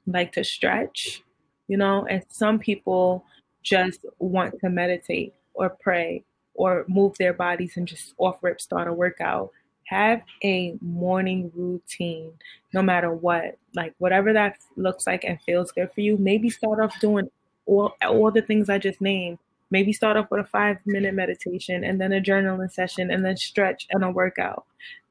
like 0.07 0.31
to 0.33 0.43
stretch, 0.43 1.21
you 1.67 1.77
know, 1.77 2.05
and 2.09 2.23
some 2.29 2.59
people 2.59 3.25
just 3.63 4.05
want 4.19 4.59
to 4.61 4.69
meditate 4.69 5.33
or 5.53 5.69
pray 5.69 6.23
or 6.53 6.85
move 6.87 7.15
their 7.17 7.33
bodies 7.33 7.77
and 7.77 7.87
just 7.87 8.13
off 8.17 8.37
rip 8.41 8.59
start 8.59 8.87
a 8.87 8.93
workout. 8.93 9.51
Have 9.89 10.21
a 10.43 10.77
morning 10.81 11.51
routine, 11.55 12.33
no 12.73 12.81
matter 12.81 13.11
what, 13.11 13.57
like 13.73 13.95
whatever 13.97 14.33
that 14.33 14.57
looks 14.75 15.07
like 15.07 15.23
and 15.23 15.41
feels 15.41 15.71
good 15.71 15.91
for 15.93 16.01
you. 16.01 16.15
Maybe 16.17 16.49
start 16.51 16.79
off 16.79 16.99
doing 16.99 17.29
all, 17.65 17.95
all 18.07 18.29
the 18.29 18.43
things 18.43 18.69
I 18.69 18.77
just 18.77 19.01
named. 19.01 19.39
Maybe 19.71 19.91
start 19.93 20.15
off 20.15 20.29
with 20.29 20.41
a 20.41 20.47
five 20.47 20.77
minute 20.85 21.15
meditation 21.15 21.83
and 21.83 21.99
then 21.99 22.13
a 22.13 22.21
journaling 22.21 22.71
session 22.71 23.09
and 23.09 23.25
then 23.25 23.35
stretch 23.37 23.87
and 23.89 24.03
a 24.03 24.11
workout. 24.11 24.65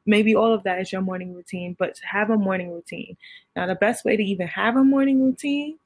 Maybe 0.06 0.34
all 0.34 0.52
of 0.52 0.62
that 0.62 0.80
is 0.80 0.92
your 0.92 1.02
morning 1.02 1.34
routine, 1.34 1.76
but 1.78 1.98
have 1.98 2.30
a 2.30 2.36
morning 2.36 2.72
routine. 2.72 3.16
Now, 3.56 3.66
the 3.66 3.74
best 3.74 4.04
way 4.04 4.16
to 4.16 4.22
even 4.22 4.46
have 4.46 4.76
a 4.76 4.84
morning 4.84 5.22
routine 5.22 5.78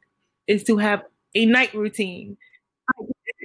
is 0.47 0.65
to 0.65 0.77
have 0.77 1.03
a 1.35 1.47
night 1.47 1.73
routine. 1.75 2.37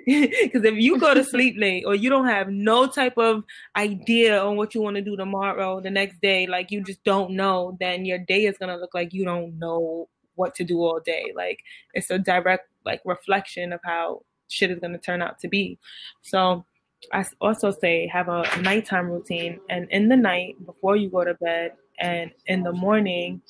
Because 0.42 0.64
if 0.64 0.76
you 0.76 0.98
go 1.00 1.14
to 1.14 1.24
sleep 1.34 1.56
late 1.58 1.84
or 1.86 1.94
you 1.94 2.10
don't 2.10 2.28
have 2.28 2.50
no 2.50 2.88
type 2.88 3.18
of 3.18 3.44
idea 3.76 4.42
on 4.42 4.56
what 4.56 4.74
you 4.74 4.82
want 4.82 4.96
to 4.96 5.02
do 5.02 5.18
tomorrow, 5.18 5.82
the 5.82 5.90
next 5.90 6.22
day, 6.22 6.48
like 6.48 6.72
you 6.72 6.82
just 6.82 7.04
don't 7.04 7.32
know, 7.32 7.76
then 7.82 8.06
your 8.06 8.18
day 8.18 8.46
is 8.46 8.58
going 8.58 8.70
to 8.70 8.78
look 8.78 8.94
like 8.94 9.14
you 9.14 9.26
don't 9.26 9.60
know 9.60 10.08
what 10.36 10.56
to 10.56 10.64
do 10.64 10.80
all 10.80 11.02
day. 11.02 11.34
Like 11.36 11.60
it's 11.94 12.10
a 12.10 12.18
direct 12.18 12.70
like 12.86 13.02
reflection 13.04 13.74
of 13.74 13.82
how 13.84 14.22
shit 14.48 14.72
is 14.72 14.80
going 14.80 14.94
to 14.94 14.98
turn 14.98 15.22
out 15.22 15.40
to 15.40 15.50
be. 15.50 15.78
So 16.22 16.64
I 17.12 17.26
also 17.42 17.72
say 17.72 18.08
have 18.08 18.30
a 18.30 18.46
nighttime 18.62 19.10
routine 19.10 19.60
and 19.70 19.90
in 19.92 20.08
the 20.08 20.16
night 20.16 20.56
before 20.66 20.96
you 20.96 21.10
go 21.10 21.26
to 21.26 21.34
bed 21.34 21.74
and 22.00 22.32
in 22.46 22.64
the 22.64 22.72
morning 22.72 23.42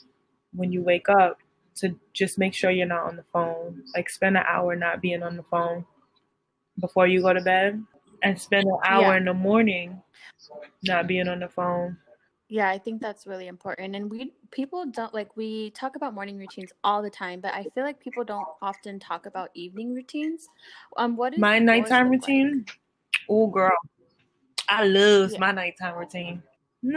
when 0.54 0.72
you 0.72 0.82
wake 0.82 1.08
up 1.08 1.38
to 1.76 1.96
just 2.14 2.40
make 2.40 2.56
sure 2.56 2.72
you're 2.72 2.88
not 2.88 3.04
on 3.04 3.16
the 3.16 3.26
phone. 3.32 3.84
Like 3.96 4.10
spend 4.10 4.38
an 4.38 4.44
hour 4.50 4.76
not 4.76 5.02
being 5.02 5.22
on 5.22 5.38
the 5.38 5.44
phone 5.44 5.86
before 6.80 7.08
you 7.08 7.22
go 7.22 7.34
to 7.34 7.42
bed 7.42 7.84
and 8.24 8.40
spend 8.40 8.66
an 8.66 8.78
hour 8.86 9.14
yeah. 9.14 9.18
in 9.18 9.26
the 9.26 9.34
morning 9.34 10.02
not 10.84 11.08
being 11.08 11.28
on 11.28 11.40
the 11.40 11.48
phone. 11.48 11.98
Yeah, 12.50 12.70
I 12.70 12.78
think 12.78 13.02
that's 13.02 13.28
really 13.28 13.48
important. 13.48 13.96
And 13.96 14.10
we 14.10 14.32
people 14.52 14.86
don't 14.86 15.14
like 15.14 15.36
we 15.36 15.72
talk 15.72 15.98
about 15.98 16.14
morning 16.14 16.38
routines 16.38 16.72
all 16.84 17.02
the 17.02 17.10
time, 17.10 17.42
but 17.42 17.54
I 17.54 17.66
feel 17.76 17.84
like 17.84 18.00
people 18.00 18.24
don't 18.24 18.48
often 18.62 19.00
talk 19.00 19.26
about 19.26 19.50
evening 19.54 19.94
routines. 19.94 20.48
Um 20.96 21.18
what 21.18 21.34
is 21.34 21.40
my 21.40 21.60
nighttime 21.60 22.10
routine? 22.10 22.64
Like? 22.66 22.80
Oh 23.30 23.48
girl. 23.48 23.72
I 24.70 24.86
love 24.86 25.32
yeah. 25.34 25.40
my 25.40 25.52
nighttime 25.52 25.96
routine. 25.96 26.44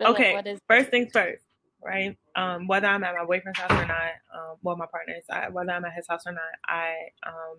okay, 0.00 0.34
like, 0.34 0.58
first 0.68 0.90
things 0.90 1.10
first, 1.12 1.42
right? 1.82 2.16
Um, 2.36 2.66
whether 2.66 2.86
I'm 2.86 3.02
at 3.02 3.14
my 3.14 3.24
boyfriend's 3.24 3.58
house 3.58 3.70
or 3.70 3.86
not, 3.86 4.12
um, 4.34 4.56
well, 4.62 4.76
my 4.76 4.86
partner's, 4.86 5.24
I, 5.30 5.48
whether 5.48 5.70
I'm 5.70 5.84
at 5.84 5.94
his 5.94 6.06
house 6.06 6.24
or 6.26 6.32
not, 6.32 6.42
I 6.66 6.94
um 7.26 7.58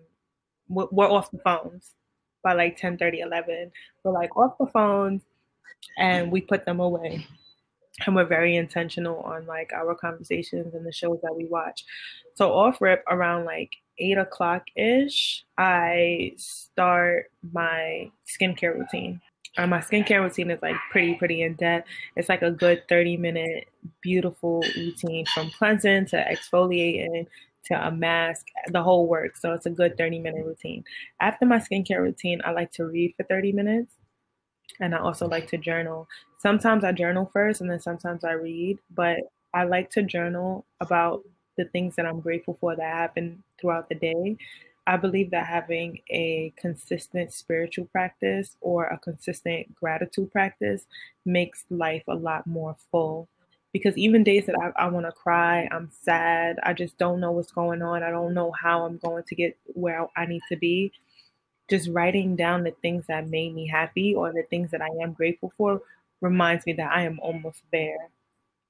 we're 0.68 1.10
off 1.10 1.30
the 1.30 1.38
phones 1.38 1.94
by 2.42 2.52
like 2.52 2.76
10 2.76 2.98
30 2.98 3.20
11 3.20 3.70
we're 4.04 4.12
like 4.12 4.36
off 4.36 4.56
the 4.58 4.66
phones 4.66 5.22
and 5.98 6.30
we 6.30 6.40
put 6.40 6.64
them 6.64 6.80
away. 6.80 7.26
And 8.06 8.16
we're 8.16 8.24
very 8.24 8.56
intentional 8.56 9.20
on 9.20 9.46
like 9.46 9.72
our 9.74 9.94
conversations 9.94 10.74
and 10.74 10.84
the 10.84 10.92
shows 10.92 11.20
that 11.22 11.36
we 11.36 11.44
watch. 11.44 11.84
So 12.34 12.52
off 12.52 12.80
rip 12.80 13.04
around 13.08 13.44
like 13.44 13.70
eight 13.98 14.16
o'clock 14.16 14.64
ish 14.74 15.44
i 15.58 16.32
start 16.38 17.30
my 17.52 18.10
skincare 18.26 18.78
routine. 18.78 19.20
Uh, 19.58 19.66
my 19.66 19.80
skincare 19.80 20.22
routine 20.22 20.50
is 20.50 20.62
like 20.62 20.76
pretty 20.90 21.14
pretty 21.14 21.42
in 21.42 21.54
depth. 21.54 21.86
It's 22.16 22.30
like 22.30 22.40
a 22.40 22.50
good 22.50 22.88
30 22.88 23.18
minute 23.18 23.68
beautiful 24.00 24.64
routine 24.74 25.26
from 25.34 25.50
cleansing 25.58 26.06
to 26.06 26.24
exfoliating 26.24 27.26
to 27.66 27.86
a 27.86 27.90
mask, 27.90 28.46
the 28.68 28.82
whole 28.82 29.06
work. 29.06 29.36
So 29.36 29.52
it's 29.52 29.66
a 29.66 29.70
good 29.70 29.96
30 29.96 30.18
minute 30.18 30.44
routine. 30.44 30.84
After 31.20 31.46
my 31.46 31.58
skincare 31.58 32.00
routine, 32.00 32.40
I 32.44 32.52
like 32.52 32.72
to 32.72 32.84
read 32.84 33.14
for 33.16 33.24
30 33.24 33.52
minutes. 33.52 33.94
And 34.80 34.94
I 34.94 34.98
also 34.98 35.28
like 35.28 35.48
to 35.48 35.58
journal. 35.58 36.08
Sometimes 36.38 36.84
I 36.84 36.92
journal 36.92 37.30
first 37.32 37.60
and 37.60 37.70
then 37.70 37.80
sometimes 37.80 38.24
I 38.24 38.32
read, 38.32 38.78
but 38.94 39.18
I 39.54 39.64
like 39.64 39.90
to 39.90 40.02
journal 40.02 40.64
about 40.80 41.22
the 41.56 41.66
things 41.66 41.96
that 41.96 42.06
I'm 42.06 42.20
grateful 42.20 42.56
for 42.60 42.74
that 42.74 42.82
happen 42.82 43.42
throughout 43.60 43.88
the 43.88 43.94
day. 43.94 44.36
I 44.86 44.96
believe 44.96 45.30
that 45.30 45.46
having 45.46 46.00
a 46.10 46.52
consistent 46.56 47.32
spiritual 47.32 47.84
practice 47.86 48.56
or 48.60 48.86
a 48.86 48.98
consistent 48.98 49.74
gratitude 49.76 50.32
practice 50.32 50.86
makes 51.24 51.64
life 51.70 52.02
a 52.08 52.14
lot 52.14 52.46
more 52.46 52.76
full 52.90 53.28
because 53.72 53.96
even 53.96 54.22
days 54.22 54.46
that 54.46 54.56
I, 54.56 54.84
I 54.84 54.88
want 54.88 55.06
to 55.06 55.12
cry, 55.12 55.68
I'm 55.70 55.90
sad, 55.90 56.58
I 56.62 56.74
just 56.74 56.98
don't 56.98 57.20
know 57.20 57.32
what's 57.32 57.52
going 57.52 57.82
on, 57.82 58.02
I 58.02 58.10
don't 58.10 58.34
know 58.34 58.52
how 58.52 58.84
I'm 58.84 58.98
going 58.98 59.24
to 59.24 59.34
get 59.34 59.56
where 59.66 60.06
I 60.16 60.26
need 60.26 60.42
to 60.50 60.56
be. 60.56 60.92
Just 61.70 61.88
writing 61.88 62.36
down 62.36 62.64
the 62.64 62.72
things 62.82 63.06
that 63.06 63.28
made 63.28 63.54
me 63.54 63.66
happy 63.66 64.14
or 64.14 64.32
the 64.32 64.42
things 64.50 64.70
that 64.72 64.82
I 64.82 64.88
am 65.02 65.14
grateful 65.14 65.52
for 65.56 65.80
reminds 66.20 66.66
me 66.66 66.74
that 66.74 66.92
I 66.92 67.02
am 67.04 67.18
almost 67.22 67.62
there 67.72 68.10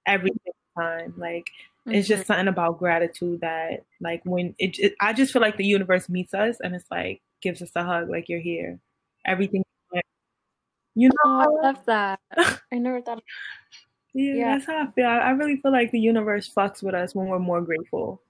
every 0.07 0.31
time. 0.79 1.15
Like 1.17 1.51
mm-hmm. 1.87 1.93
it's 1.93 2.07
just 2.07 2.23
mm-hmm. 2.23 2.27
something 2.29 2.49
about 2.49 2.79
gratitude 2.79 3.41
that, 3.41 3.85
like, 4.01 4.23
when 4.25 4.55
it, 4.59 4.79
it, 4.79 4.95
I 5.01 5.15
just 5.15 5.33
feel 5.33 5.43
like 5.43 5.57
the 5.57 5.67
universe 5.67 6.09
meets 6.09 6.33
us 6.33 6.59
and 6.63 6.75
it's 6.77 6.91
like 6.91 7.23
gives 7.41 7.61
us 7.61 7.73
a 7.75 7.83
hug, 7.83 8.09
like 8.09 8.29
you're 8.29 8.41
here. 8.41 8.79
Everything, 9.27 9.65
you 10.95 11.09
know. 11.09 11.15
Oh, 11.25 11.41
I 11.41 11.67
love 11.67 11.85
that. 11.87 12.21
I 12.37 12.79
never 12.79 13.01
thought. 13.01 13.23
Yeah, 14.15 14.35
yeah, 14.35 14.55
that's 14.55 14.67
how 14.67 14.83
I 14.83 14.91
feel. 14.93 15.07
I 15.07 15.31
really 15.31 15.57
feel 15.57 15.73
like 15.73 15.91
the 15.91 16.01
universe 16.01 16.51
fucks 16.53 16.83
with 16.83 16.95
us 16.95 17.15
when 17.15 17.29
we're 17.29 17.39
more 17.39 17.63
grateful. 17.63 18.23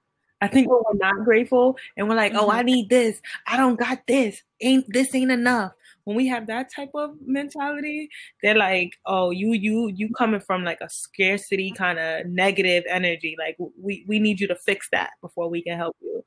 I 0.43 0.49
think 0.49 0.69
when 0.69 0.81
we're 0.85 0.99
not 0.99 1.25
grateful 1.25 1.77
and 1.97 2.09
we're 2.09 2.17
like, 2.17 2.33
mm-hmm. 2.33 2.45
oh, 2.45 2.51
I 2.51 2.63
need 2.63 2.91
this. 2.91 3.21
I 3.47 3.57
don't 3.57 3.79
got 3.79 4.01
this. 4.09 4.43
Ain't 4.61 4.85
this 4.89 5.15
ain't 5.15 5.31
enough. 5.31 5.73
When 6.05 6.17
we 6.17 6.27
have 6.27 6.49
that 6.49 6.69
type 6.75 6.91
of 6.95 7.13
mentality, 7.25 8.09
they're 8.43 8.57
like, 8.57 8.95
oh, 9.07 9.31
you 9.31 9.53
you 9.53 9.93
you 9.95 10.11
coming 10.19 10.41
from 10.41 10.65
like 10.65 10.81
a 10.81 10.89
scarcity 10.89 11.73
kind 11.73 12.01
of 12.01 12.27
negative 12.27 12.83
energy. 12.89 13.37
Like 13.39 13.57
we 13.81 14.05
we 14.09 14.19
need 14.19 14.41
you 14.41 14.49
to 14.49 14.57
fix 14.57 14.89
that 14.91 15.11
before 15.21 15.49
we 15.49 15.63
can 15.63 15.79
help 15.79 15.97
you. 16.01 16.25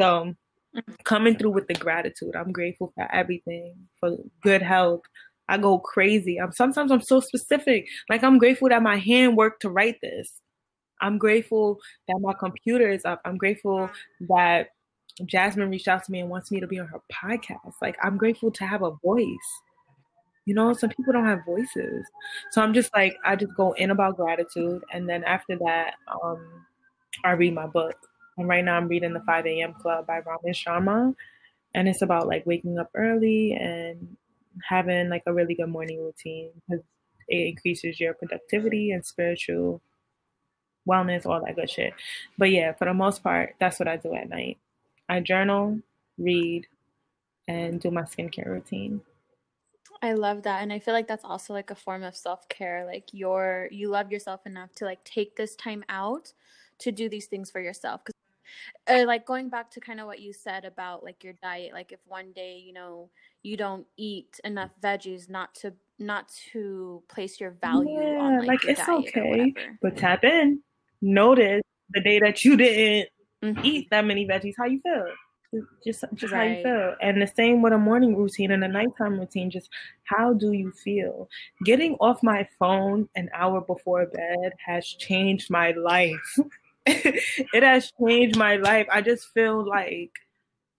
So 0.00 0.34
mm-hmm. 0.76 0.92
coming 1.04 1.36
through 1.36 1.52
with 1.52 1.68
the 1.68 1.74
gratitude, 1.74 2.34
I'm 2.34 2.50
grateful 2.50 2.92
for 2.96 3.06
everything, 3.12 3.74
for 4.00 4.16
good 4.42 4.62
health, 4.62 5.02
I 5.52 5.58
go 5.58 5.78
crazy. 5.78 6.40
I'm 6.40 6.50
sometimes 6.52 6.90
I'm 6.90 7.02
so 7.02 7.20
specific. 7.20 7.86
Like 8.08 8.24
I'm 8.24 8.38
grateful 8.38 8.70
that 8.70 8.82
my 8.82 8.96
hand 8.96 9.36
worked 9.36 9.60
to 9.62 9.68
write 9.70 10.00
this. 10.00 10.40
I'm 11.02 11.18
grateful 11.18 11.78
that 12.08 12.18
my 12.22 12.32
computer 12.32 12.88
is 12.88 13.04
up. 13.04 13.20
I'm 13.26 13.36
grateful 13.36 13.90
that 14.30 14.68
Jasmine 15.26 15.68
reached 15.68 15.88
out 15.88 16.04
to 16.04 16.12
me 16.12 16.20
and 16.20 16.30
wants 16.30 16.50
me 16.50 16.58
to 16.60 16.66
be 16.66 16.78
on 16.78 16.86
her 16.86 17.02
podcast. 17.12 17.74
Like 17.82 17.98
I'm 18.02 18.16
grateful 18.16 18.50
to 18.50 18.64
have 18.64 18.82
a 18.82 18.92
voice. 19.04 19.26
You 20.46 20.54
know, 20.54 20.72
some 20.72 20.88
people 20.88 21.12
don't 21.12 21.26
have 21.26 21.44
voices. 21.44 22.06
So 22.52 22.62
I'm 22.62 22.72
just 22.72 22.90
like 22.96 23.18
I 23.22 23.36
just 23.36 23.54
go 23.54 23.72
in 23.72 23.90
about 23.90 24.16
gratitude 24.16 24.82
and 24.90 25.06
then 25.06 25.22
after 25.24 25.58
that, 25.58 25.96
um, 26.24 26.64
I 27.24 27.32
read 27.32 27.54
my 27.54 27.66
book. 27.66 27.96
And 28.38 28.48
right 28.48 28.64
now 28.64 28.78
I'm 28.78 28.88
reading 28.88 29.12
the 29.12 29.20
5 29.20 29.44
a.m. 29.44 29.74
Club 29.74 30.06
by 30.06 30.20
Robin 30.20 30.54
Sharma. 30.54 31.14
And 31.74 31.88
it's 31.88 32.00
about 32.00 32.26
like 32.26 32.46
waking 32.46 32.78
up 32.78 32.90
early 32.94 33.52
and 33.52 34.16
having 34.68 35.08
like 35.08 35.22
a 35.26 35.32
really 35.32 35.54
good 35.54 35.68
morning 35.68 36.02
routine 36.02 36.50
because 36.68 36.84
it 37.28 37.48
increases 37.48 38.00
your 38.00 38.14
productivity 38.14 38.90
and 38.90 39.04
spiritual 39.04 39.80
wellness, 40.88 41.26
all 41.26 41.42
that 41.44 41.56
good 41.56 41.70
shit. 41.70 41.94
But 42.38 42.50
yeah, 42.50 42.72
for 42.72 42.86
the 42.86 42.94
most 42.94 43.22
part, 43.22 43.54
that's 43.60 43.78
what 43.78 43.88
I 43.88 43.96
do 43.96 44.14
at 44.14 44.28
night. 44.28 44.58
I 45.08 45.20
journal, 45.20 45.80
read, 46.18 46.66
and 47.48 47.80
do 47.80 47.90
my 47.90 48.02
skincare 48.02 48.46
routine. 48.46 49.02
I 50.02 50.14
love 50.14 50.42
that. 50.42 50.62
And 50.62 50.72
I 50.72 50.80
feel 50.80 50.94
like 50.94 51.06
that's 51.06 51.24
also 51.24 51.52
like 51.52 51.70
a 51.70 51.76
form 51.76 52.02
of 52.02 52.16
self 52.16 52.48
care. 52.48 52.84
Like 52.84 53.08
you're 53.12 53.68
you 53.70 53.88
love 53.88 54.10
yourself 54.10 54.40
enough 54.46 54.74
to 54.76 54.84
like 54.84 55.04
take 55.04 55.36
this 55.36 55.54
time 55.54 55.84
out 55.88 56.32
to 56.80 56.90
do 56.90 57.08
these 57.08 57.26
things 57.26 57.50
for 57.50 57.60
yourself. 57.60 58.02
Cause 58.04 58.12
uh, 58.88 59.06
like 59.06 59.24
going 59.24 59.48
back 59.48 59.70
to 59.70 59.80
kind 59.80 60.00
of 60.00 60.06
what 60.06 60.20
you 60.20 60.32
said 60.32 60.64
about 60.64 61.04
like 61.04 61.22
your 61.22 61.34
diet, 61.34 61.72
like 61.72 61.92
if 61.92 62.00
one 62.06 62.32
day, 62.32 62.60
you 62.64 62.72
know, 62.72 63.08
you 63.42 63.56
don't 63.56 63.86
eat 63.96 64.40
enough 64.44 64.70
veggies 64.82 65.28
not 65.28 65.54
to 65.54 65.72
not 65.98 66.32
to 66.52 67.02
place 67.08 67.40
your 67.40 67.52
value 67.60 68.00
yeah, 68.00 68.18
on 68.18 68.38
like, 68.38 68.48
like 68.48 68.64
it's 68.64 68.88
okay 68.88 69.54
but 69.80 69.96
tap 69.96 70.24
in. 70.24 70.60
Notice 71.00 71.62
the 71.90 72.00
day 72.00 72.18
that 72.20 72.44
you 72.44 72.56
didn't 72.56 73.08
mm-hmm. 73.42 73.64
eat 73.64 73.88
that 73.90 74.04
many 74.04 74.26
veggies. 74.26 74.54
How 74.56 74.66
you 74.66 74.80
feel? 74.80 75.06
Just 75.84 76.04
just 76.14 76.32
right. 76.32 76.48
how 76.48 76.56
you 76.56 76.62
feel. 76.62 76.94
And 77.02 77.20
the 77.20 77.26
same 77.26 77.60
with 77.60 77.72
a 77.72 77.78
morning 77.78 78.16
routine 78.16 78.52
and 78.52 78.64
a 78.64 78.68
nighttime 78.68 79.18
routine. 79.18 79.50
Just 79.50 79.68
how 80.04 80.32
do 80.32 80.52
you 80.52 80.72
feel? 80.72 81.28
Getting 81.64 81.94
off 81.94 82.22
my 82.22 82.48
phone 82.58 83.08
an 83.16 83.28
hour 83.34 83.60
before 83.60 84.06
bed 84.06 84.52
has 84.64 84.86
changed 84.86 85.50
my 85.50 85.72
life. 85.72 86.38
It 86.84 87.62
has 87.62 87.92
changed 87.92 88.36
my 88.36 88.56
life. 88.56 88.88
I 88.90 89.02
just 89.02 89.28
feel 89.34 89.64
like 89.64 90.10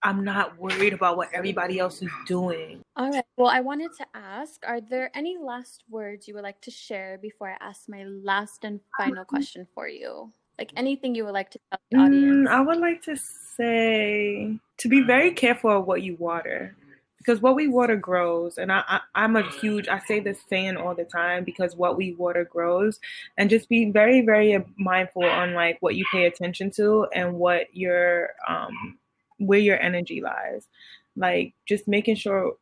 I'm 0.04 0.22
not 0.22 0.58
worried 0.58 0.92
about 0.92 1.16
what 1.16 1.30
everybody 1.32 1.78
else 1.78 2.02
is 2.02 2.10
doing. 2.26 2.82
All 2.94 3.10
right. 3.10 3.24
Well, 3.38 3.48
I 3.48 3.60
wanted 3.60 3.90
to 3.98 4.06
ask 4.14 4.62
Are 4.66 4.80
there 4.80 5.10
any 5.14 5.38
last 5.38 5.82
words 5.88 6.28
you 6.28 6.34
would 6.34 6.44
like 6.44 6.60
to 6.62 6.70
share 6.70 7.18
before 7.20 7.48
I 7.50 7.56
ask 7.60 7.88
my 7.88 8.04
last 8.04 8.64
and 8.64 8.80
final 8.98 9.24
question 9.24 9.66
for 9.74 9.88
you? 9.88 10.30
Like 10.58 10.72
anything 10.76 11.14
you 11.14 11.24
would 11.24 11.32
like 11.32 11.50
to 11.50 11.58
tell 11.70 11.80
the 11.90 11.96
audience? 11.98 12.48
Mm, 12.48 12.48
I 12.48 12.60
would 12.60 12.78
like 12.78 13.02
to 13.02 13.16
say 13.56 14.58
to 14.76 14.88
be 14.88 15.00
very 15.00 15.32
careful 15.32 15.70
of 15.70 15.86
what 15.86 16.02
you 16.02 16.16
water. 16.16 16.76
because 17.24 17.40
what 17.40 17.54
we 17.56 17.68
water 17.68 17.96
grows 17.96 18.58
and 18.58 18.70
I, 18.70 19.00
I 19.14 19.24
am 19.24 19.36
a 19.36 19.50
huge 19.60 19.88
i 19.88 19.98
say 20.00 20.20
this 20.20 20.40
saying 20.48 20.76
all 20.76 20.94
the 20.94 21.04
time 21.04 21.42
because 21.44 21.74
what 21.74 21.96
we 21.96 22.14
water 22.14 22.44
grows 22.44 23.00
and 23.38 23.48
just 23.48 23.68
be 23.68 23.90
very 23.90 24.20
very 24.20 24.62
mindful 24.76 25.24
on 25.24 25.54
like 25.54 25.78
what 25.80 25.94
you 25.94 26.04
pay 26.12 26.26
attention 26.26 26.70
to 26.72 27.06
and 27.14 27.34
what 27.34 27.74
your 27.74 28.30
um 28.46 28.98
where 29.38 29.58
your 29.58 29.80
energy 29.80 30.20
lies 30.20 30.68
like 31.16 31.54
just 31.66 31.86
making 31.88 32.14
sure 32.14 32.54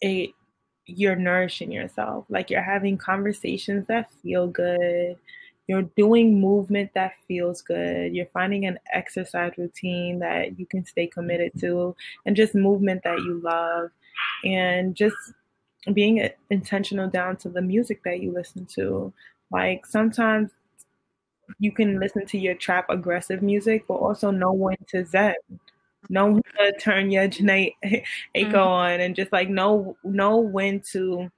it 0.00 0.30
you're 0.86 1.16
nourishing 1.16 1.72
yourself 1.72 2.24
like 2.28 2.50
you're 2.50 2.62
having 2.62 2.96
conversations 2.96 3.86
that 3.86 4.10
feel 4.22 4.46
good 4.46 5.16
you're 5.66 5.82
doing 5.82 6.40
movement 6.40 6.92
that 6.94 7.14
feels 7.26 7.60
good. 7.60 8.14
You're 8.14 8.26
finding 8.26 8.66
an 8.66 8.78
exercise 8.92 9.52
routine 9.58 10.20
that 10.20 10.58
you 10.58 10.66
can 10.66 10.84
stay 10.84 11.08
committed 11.08 11.52
to, 11.60 11.96
and 12.24 12.36
just 12.36 12.54
movement 12.54 13.02
that 13.04 13.18
you 13.18 13.40
love, 13.40 13.90
and 14.44 14.94
just 14.94 15.16
being 15.92 16.28
intentional 16.50 17.08
down 17.08 17.36
to 17.38 17.48
the 17.48 17.62
music 17.62 18.02
that 18.04 18.20
you 18.20 18.32
listen 18.32 18.66
to. 18.66 19.12
Like 19.50 19.86
sometimes 19.86 20.50
you 21.58 21.72
can 21.72 21.98
listen 21.98 22.26
to 22.26 22.38
your 22.38 22.54
trap 22.54 22.86
aggressive 22.88 23.42
music, 23.42 23.86
but 23.88 23.94
also 23.94 24.30
know 24.30 24.52
when 24.52 24.76
to 24.88 25.04
zen. 25.04 25.34
Know 26.08 26.32
when 26.32 26.42
to 26.58 26.72
turn 26.78 27.10
your 27.10 27.28
Jhené 27.28 27.74
Aiko 27.84 28.04
mm-hmm. 28.34 28.56
on 28.56 29.00
and 29.00 29.16
just 29.16 29.32
like 29.32 29.48
know 29.48 29.96
know 30.04 30.38
when 30.38 30.80
to 30.92 31.30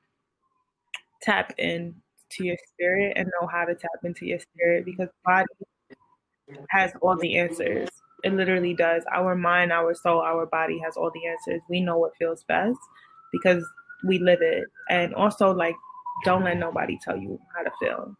tap 1.22 1.54
in 1.58 1.94
to 2.30 2.44
your 2.44 2.56
spirit 2.72 3.14
and 3.16 3.30
know 3.40 3.46
how 3.46 3.64
to 3.64 3.74
tap 3.74 3.90
into 4.04 4.26
your 4.26 4.38
spirit 4.38 4.84
because 4.84 5.08
body 5.24 5.46
has 6.70 6.92
all 7.00 7.16
the 7.16 7.38
answers. 7.38 7.88
It 8.24 8.34
literally 8.34 8.74
does. 8.74 9.04
Our 9.12 9.34
mind, 9.34 9.72
our 9.72 9.94
soul, 9.94 10.20
our 10.20 10.46
body 10.46 10.78
has 10.84 10.96
all 10.96 11.10
the 11.12 11.26
answers. 11.26 11.62
We 11.68 11.80
know 11.80 11.98
what 11.98 12.16
feels 12.18 12.44
best 12.44 12.78
because 13.32 13.64
we 14.04 14.18
live 14.18 14.40
it. 14.42 14.64
And 14.90 15.14
also, 15.14 15.52
like, 15.52 15.76
don't 16.24 16.44
let 16.44 16.58
nobody 16.58 16.98
tell 17.02 17.16
you 17.16 17.38
how 17.54 17.62
to 17.62 17.70
feel. 17.80 18.16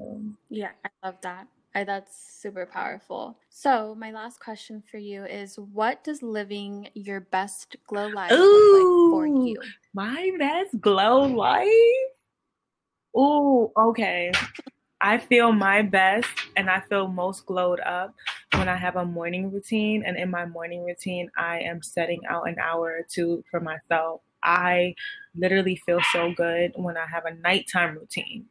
Um, 0.00 0.36
yeah, 0.48 0.70
I 0.84 1.06
love 1.06 1.16
that. 1.22 1.48
I, 1.74 1.84
that's 1.84 2.16
super 2.40 2.66
powerful. 2.66 3.38
So, 3.48 3.94
my 3.94 4.10
last 4.10 4.40
question 4.40 4.82
for 4.90 4.98
you 4.98 5.24
is 5.24 5.56
what 5.56 6.02
does 6.02 6.22
living 6.22 6.88
your 6.94 7.20
best 7.20 7.76
glow 7.86 8.08
life 8.08 8.32
Ooh, 8.32 8.36
look 8.52 8.72
like 8.72 9.10
for 9.10 9.26
you? 9.26 9.62
My 9.94 10.30
best 10.38 10.80
glow 10.80 11.22
life? 11.22 11.68
Oh, 13.14 13.72
okay. 13.76 14.32
I 15.00 15.18
feel 15.18 15.52
my 15.52 15.82
best 15.82 16.28
and 16.56 16.68
I 16.68 16.80
feel 16.80 17.08
most 17.08 17.46
glowed 17.46 17.80
up 17.80 18.14
when 18.56 18.68
I 18.68 18.76
have 18.76 18.96
a 18.96 19.04
morning 19.04 19.50
routine. 19.50 20.02
And 20.04 20.16
in 20.16 20.30
my 20.30 20.44
morning 20.44 20.84
routine, 20.84 21.30
I 21.36 21.60
am 21.60 21.82
setting 21.82 22.20
out 22.28 22.48
an 22.48 22.56
hour 22.62 22.98
or 22.98 23.06
two 23.08 23.42
for 23.50 23.60
myself. 23.60 24.20
I 24.42 24.94
literally 25.34 25.76
feel 25.86 26.00
so 26.12 26.32
good 26.36 26.72
when 26.74 26.96
I 26.96 27.06
have 27.06 27.24
a 27.24 27.34
nighttime 27.34 27.96
routine. 27.96 28.46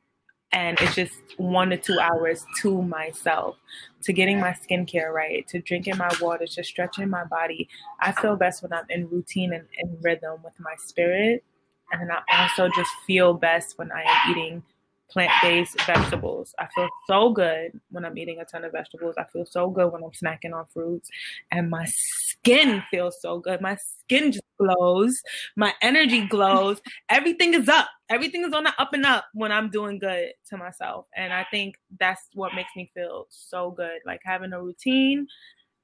And 0.52 0.80
it's 0.82 0.96
just 0.96 1.14
one 1.38 1.70
to 1.70 1.78
two 1.78 2.00
hours 2.00 2.44
to 2.62 2.82
myself, 2.82 3.58
to 4.02 4.14
getting 4.14 4.40
my 4.40 4.52
skincare 4.52 5.14
right, 5.14 5.48
to 5.50 5.62
drinking 5.62 5.98
my 5.98 6.10
water, 6.20 6.48
to 6.48 6.64
stretching 6.64 7.08
my 7.10 7.24
body. 7.24 7.70
I 8.00 8.14
feel 8.14 8.36
best 8.36 8.64
when 8.64 8.74
I'm 8.74 8.86
in 8.90 9.08
routine 9.10 9.54
and 9.54 9.66
in 9.78 9.98
rhythm 10.02 10.40
with 10.44 10.54
my 10.60 10.74
spirit 10.78 11.44
and 11.92 12.02
then 12.02 12.10
I 12.12 12.44
also 12.44 12.70
just 12.76 12.92
feel 13.06 13.34
best 13.34 13.78
when 13.78 13.92
I 13.92 14.04
am 14.04 14.32
eating 14.32 14.64
plant 15.12 15.32
based 15.42 15.82
vegetables. 15.86 16.54
I 16.60 16.68
feel 16.74 16.88
so 17.08 17.32
good 17.32 17.80
when 17.90 18.06
I'm 18.06 18.18
eating 18.18 18.40
a 18.40 18.46
ton 18.46 18.64
of 18.64 18.72
vegetables. 18.72 19.16
I 19.18 19.26
feel 19.26 19.46
so 19.46 19.70
good 19.70 19.92
when 19.92 20.04
I'm 20.04 20.12
snacking 20.12 20.54
on 20.54 20.66
fruits. 20.74 21.10
And 21.52 21.70
my 21.70 21.86
skin 21.88 22.84
feels 22.92 23.22
so 23.22 23.40
good. 23.40 23.62
My 23.62 23.76
skin 23.76 24.32
just 24.32 24.44
glows. 24.60 25.22
My 25.56 25.74
energy 25.82 26.26
glows. 26.28 26.82
Everything 27.10 27.54
is 27.54 27.68
up. 27.68 27.88
Everything 28.10 28.44
is 28.44 28.54
on 28.54 28.64
the 28.64 28.74
up 28.80 28.94
and 28.94 29.06
up 29.06 29.26
when 29.34 29.52
I'm 29.52 29.70
doing 29.70 30.00
good 30.00 30.34
to 30.50 30.58
myself. 30.58 31.06
And 31.16 31.34
I 31.34 31.46
think 31.52 31.76
that's 32.00 32.24
what 32.34 32.56
makes 32.56 32.72
me 32.76 32.92
feel 32.94 33.28
so 33.30 33.72
good. 33.72 34.00
Like 34.06 34.22
having 34.24 34.54
a 34.54 34.62
routine 34.62 35.28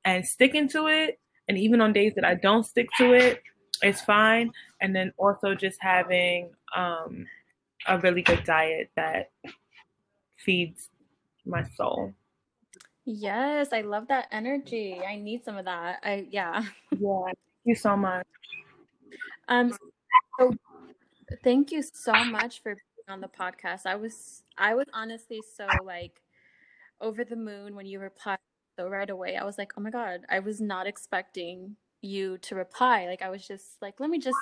and 0.03 0.25
sticking 0.25 0.69
to 0.69 0.87
it. 0.87 1.19
And 1.47 1.57
even 1.57 1.81
on 1.81 1.93
days 1.93 2.13
that 2.15 2.25
I 2.25 2.35
don't 2.35 2.65
stick 2.65 2.87
to 2.97 3.13
it, 3.13 3.41
it's 3.81 4.01
fine. 4.01 4.51
And 4.81 4.95
then 4.95 5.13
also 5.17 5.53
just 5.53 5.77
having 5.81 6.51
um, 6.75 7.25
a 7.87 7.99
really 7.99 8.21
good 8.21 8.43
diet 8.43 8.89
that 8.95 9.31
feeds 10.37 10.89
my 11.45 11.63
soul. 11.75 12.13
Yes, 13.05 13.69
I 13.71 13.81
love 13.81 14.07
that 14.07 14.27
energy. 14.31 14.99
I 15.07 15.15
need 15.17 15.43
some 15.45 15.57
of 15.57 15.65
that. 15.65 15.99
I 16.03 16.27
yeah. 16.31 16.63
Yeah. 16.91 17.23
Thank 17.25 17.37
you 17.65 17.75
so 17.75 17.95
much. 17.95 18.25
Um 19.47 19.73
so 20.39 20.53
thank 21.43 21.71
you 21.71 21.83
so 21.83 22.13
much 22.25 22.61
for 22.63 22.73
being 22.73 23.09
on 23.09 23.21
the 23.21 23.27
podcast. 23.27 23.85
I 23.85 23.95
was 23.95 24.43
I 24.57 24.73
was 24.73 24.87
honestly 24.93 25.41
so 25.55 25.67
like 25.83 26.21
over 26.99 27.23
the 27.23 27.35
moon 27.35 27.75
when 27.75 27.85
you 27.85 27.99
replied 27.99 28.39
so 28.77 28.87
right 28.87 29.09
away. 29.09 29.35
I 29.35 29.43
was 29.43 29.57
like, 29.57 29.73
"Oh 29.77 29.81
my 29.81 29.91
god, 29.91 30.21
I 30.29 30.39
was 30.39 30.59
not 30.59 30.87
expecting 30.87 31.75
you 32.01 32.37
to 32.39 32.55
reply. 32.55 33.05
Like 33.05 33.21
I 33.21 33.29
was 33.29 33.45
just 33.47 33.81
like, 33.81 33.99
let 33.99 34.09
me 34.09 34.19
just 34.19 34.37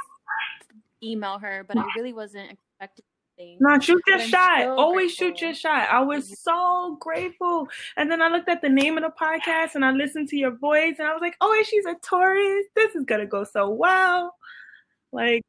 email 1.01 1.39
her, 1.39 1.65
but 1.67 1.77
I 1.77 1.83
really 1.95 2.13
wasn't 2.13 2.51
expecting 2.51 3.05
anything. 3.37 3.57
No, 3.59 3.79
shoot 3.79 4.01
your 4.07 4.19
shot. 4.19 4.67
Always 4.67 5.15
grateful. 5.15 5.37
shoot 5.37 5.41
your 5.41 5.53
shot. 5.53 5.89
I 5.89 6.01
was 6.01 6.25
mm-hmm. 6.25 6.33
so 6.35 6.97
grateful. 6.99 7.67
And 7.97 8.09
then 8.09 8.21
I 8.21 8.29
looked 8.29 8.49
at 8.49 8.61
the 8.61 8.69
name 8.69 8.97
of 8.97 9.03
the 9.03 9.11
podcast 9.19 9.75
and 9.75 9.85
I 9.85 9.91
listened 9.91 10.29
to 10.29 10.37
your 10.37 10.55
voice 10.55 10.95
and 10.99 11.07
I 11.07 11.13
was 11.13 11.21
like, 11.21 11.35
oh, 11.41 11.63
she's 11.67 11.85
a 11.85 11.95
Taurus. 12.01 12.65
This 12.75 12.95
is 12.95 13.05
gonna 13.05 13.25
go 13.25 13.43
so 13.43 13.69
well. 13.69 14.35
Like 15.11 15.43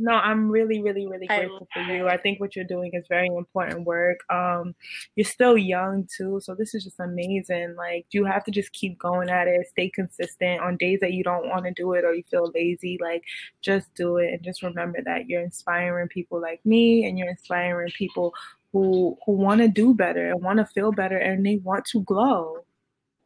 no, 0.00 0.12
I'm 0.12 0.50
really, 0.50 0.82
really, 0.82 1.06
really 1.06 1.26
grateful 1.26 1.68
for 1.72 1.82
you. 1.82 2.08
I 2.08 2.16
think 2.16 2.40
what 2.40 2.56
you're 2.56 2.64
doing 2.64 2.92
is 2.94 3.04
very 3.08 3.26
important 3.26 3.84
work. 3.84 4.20
Um, 4.30 4.74
you're 5.14 5.26
still 5.26 5.58
young 5.58 6.08
too, 6.16 6.40
so 6.42 6.54
this 6.54 6.74
is 6.74 6.84
just 6.84 6.98
amazing. 6.98 7.74
Like 7.76 8.06
you 8.10 8.24
have 8.24 8.42
to 8.44 8.50
just 8.50 8.72
keep 8.72 8.98
going 8.98 9.28
at 9.28 9.46
it, 9.46 9.66
stay 9.68 9.90
consistent 9.90 10.62
on 10.62 10.78
days 10.78 11.00
that 11.00 11.12
you 11.12 11.22
don't 11.22 11.48
want 11.48 11.66
to 11.66 11.72
do 11.72 11.92
it 11.92 12.04
or 12.04 12.14
you 12.14 12.24
feel 12.30 12.50
lazy. 12.54 12.98
Like 13.00 13.22
just 13.60 13.94
do 13.94 14.16
it 14.16 14.32
and 14.32 14.42
just 14.42 14.62
remember 14.62 15.00
that 15.04 15.28
you're 15.28 15.42
inspiring 15.42 16.08
people 16.08 16.40
like 16.40 16.64
me 16.64 17.04
and 17.04 17.18
you're 17.18 17.28
inspiring 17.28 17.92
people 17.92 18.32
who 18.72 19.18
who 19.26 19.32
want 19.32 19.60
to 19.60 19.68
do 19.68 19.94
better 19.94 20.30
and 20.30 20.42
want 20.42 20.58
to 20.58 20.66
feel 20.66 20.92
better 20.92 21.18
and 21.18 21.44
they 21.44 21.58
want 21.58 21.84
to 21.86 22.02
glow. 22.04 22.64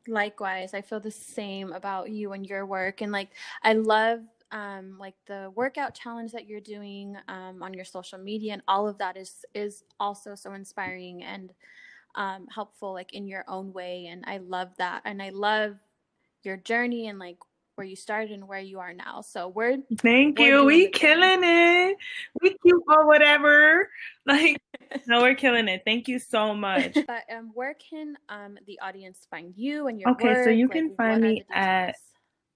Likewise, 0.06 0.74
I 0.74 0.82
feel 0.82 1.00
the 1.00 1.10
same 1.10 1.72
about 1.72 2.10
you 2.10 2.32
and 2.32 2.44
your 2.44 2.66
work. 2.66 3.00
And 3.00 3.10
like, 3.10 3.30
I 3.62 3.72
love 3.72 4.20
um, 4.54 4.96
like 4.98 5.16
the 5.26 5.52
workout 5.54 5.94
challenge 5.94 6.32
that 6.32 6.48
you're 6.48 6.60
doing 6.60 7.16
um, 7.28 7.62
on 7.62 7.74
your 7.74 7.84
social 7.84 8.18
media 8.18 8.54
and 8.54 8.62
all 8.66 8.88
of 8.88 8.96
that 8.98 9.18
is 9.18 9.44
is 9.54 9.84
also 10.00 10.34
so 10.34 10.54
inspiring 10.54 11.22
and 11.22 11.52
um, 12.14 12.46
helpful 12.54 12.94
like 12.94 13.12
in 13.12 13.26
your 13.26 13.44
own 13.48 13.72
way 13.72 14.06
and 14.06 14.24
i 14.26 14.38
love 14.38 14.68
that 14.78 15.02
and 15.04 15.20
i 15.20 15.30
love 15.30 15.74
your 16.44 16.56
journey 16.56 17.08
and 17.08 17.18
like 17.18 17.38
where 17.74 17.86
you 17.86 17.96
started 17.96 18.30
and 18.30 18.46
where 18.46 18.60
you 18.60 18.78
are 18.78 18.92
now. 18.92 19.20
So 19.20 19.48
we're 19.48 19.78
thank 19.98 20.38
we're 20.38 20.58
you. 20.58 20.64
we 20.64 20.88
killing 20.88 21.40
it. 21.42 21.96
We 22.40 22.56
cute 22.62 22.82
or 22.88 23.06
whatever. 23.06 23.90
Like 24.26 24.58
no 25.06 25.20
we're 25.20 25.34
killing 25.34 25.68
it. 25.68 25.82
Thank 25.84 26.08
you 26.08 26.18
so 26.18 26.54
much. 26.54 26.94
But 27.06 27.24
um 27.30 27.50
where 27.52 27.74
can 27.74 28.16
um 28.30 28.56
the 28.66 28.80
audience 28.80 29.26
find 29.30 29.52
you 29.54 29.86
and 29.86 30.00
your 30.00 30.12
okay 30.12 30.28
work? 30.28 30.44
so 30.44 30.50
you 30.50 30.66
can 30.66 30.88
like, 30.88 30.96
find 30.96 31.20
me 31.20 31.44
at 31.52 31.94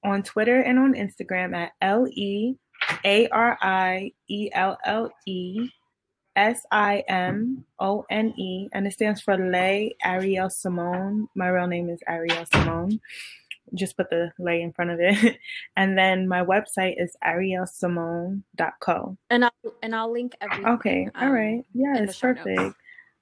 on 0.04 0.22
Twitter 0.22 0.60
and 0.60 0.78
on 0.78 0.94
Instagram 0.94 1.56
at 1.56 1.72
L 1.80 2.06
E 2.08 2.54
A 3.04 3.28
R 3.28 3.58
I 3.60 4.12
E 4.28 4.50
L 4.52 4.78
L 4.84 5.10
E 5.26 5.68
S 6.36 6.64
I 6.70 7.02
M 7.08 7.64
O 7.80 8.04
N 8.10 8.32
E, 8.38 8.68
and 8.72 8.86
it 8.86 8.92
stands 8.92 9.20
for 9.20 9.36
Lay 9.36 9.96
Arielle 10.04 10.52
Simone. 10.52 11.28
My 11.34 11.48
real 11.48 11.66
name 11.66 11.90
is 11.90 12.00
Arielle 12.08 12.48
Simone. 12.52 13.00
Just 13.74 13.96
put 13.96 14.08
the 14.08 14.30
lay 14.38 14.62
in 14.62 14.72
front 14.72 14.92
of 14.92 14.98
it. 15.00 15.38
And 15.76 15.98
then 15.98 16.26
my 16.26 16.42
website 16.42 16.94
is 16.96 17.16
arielsimone.co. 17.24 19.18
And 19.30 19.44
I'll 19.44 19.50
and 19.82 19.94
I'll 19.94 20.10
link 20.12 20.34
everything. 20.40 20.66
Okay. 20.66 21.08
Um, 21.14 21.26
All 21.26 21.32
right. 21.32 21.64
Yeah, 21.74 21.98
it's 21.98 22.18
perfect. 22.18 22.46
Notes. 22.46 22.74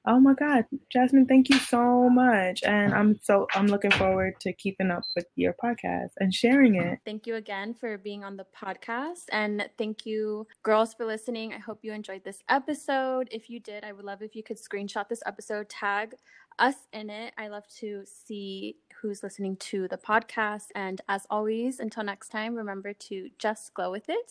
Oh 0.08 0.20
my 0.20 0.34
God, 0.34 0.66
Jasmine, 0.88 1.26
thank 1.26 1.48
you 1.48 1.58
so 1.58 2.08
much. 2.08 2.62
And 2.62 2.94
I'm 2.94 3.18
so 3.22 3.48
I'm 3.54 3.66
looking 3.66 3.90
forward 3.90 4.38
to 4.40 4.52
keeping 4.52 4.92
up 4.92 5.02
with 5.16 5.26
your 5.34 5.54
podcast 5.54 6.10
and 6.18 6.32
sharing 6.32 6.76
it. 6.76 7.00
Thank 7.04 7.26
you 7.26 7.34
again 7.34 7.74
for 7.74 7.98
being 7.98 8.22
on 8.22 8.36
the 8.36 8.46
podcast. 8.56 9.24
And 9.32 9.68
thank 9.76 10.06
you, 10.06 10.46
girls, 10.62 10.94
for 10.94 11.04
listening. 11.06 11.52
I 11.52 11.58
hope 11.58 11.80
you 11.82 11.92
enjoyed 11.92 12.22
this 12.22 12.38
episode. 12.48 13.28
If 13.32 13.50
you 13.50 13.58
did, 13.58 13.82
I 13.82 13.92
would 13.92 14.04
love 14.04 14.22
if 14.22 14.36
you 14.36 14.44
could 14.44 14.58
screenshot 14.58 15.08
this 15.08 15.22
episode, 15.26 15.68
tag 15.68 16.14
us 16.60 16.76
in 16.92 17.10
it. 17.10 17.34
I 17.36 17.48
love 17.48 17.64
to 17.80 18.04
see 18.04 18.76
who's 19.02 19.24
listening 19.24 19.56
to 19.56 19.88
the 19.88 19.98
podcast. 19.98 20.66
And 20.74 21.00
as 21.08 21.26
always, 21.30 21.80
until 21.80 22.04
next 22.04 22.28
time, 22.28 22.54
remember 22.54 22.92
to 22.92 23.28
just 23.38 23.74
glow 23.74 23.90
with 23.90 24.08
it. 24.08 24.30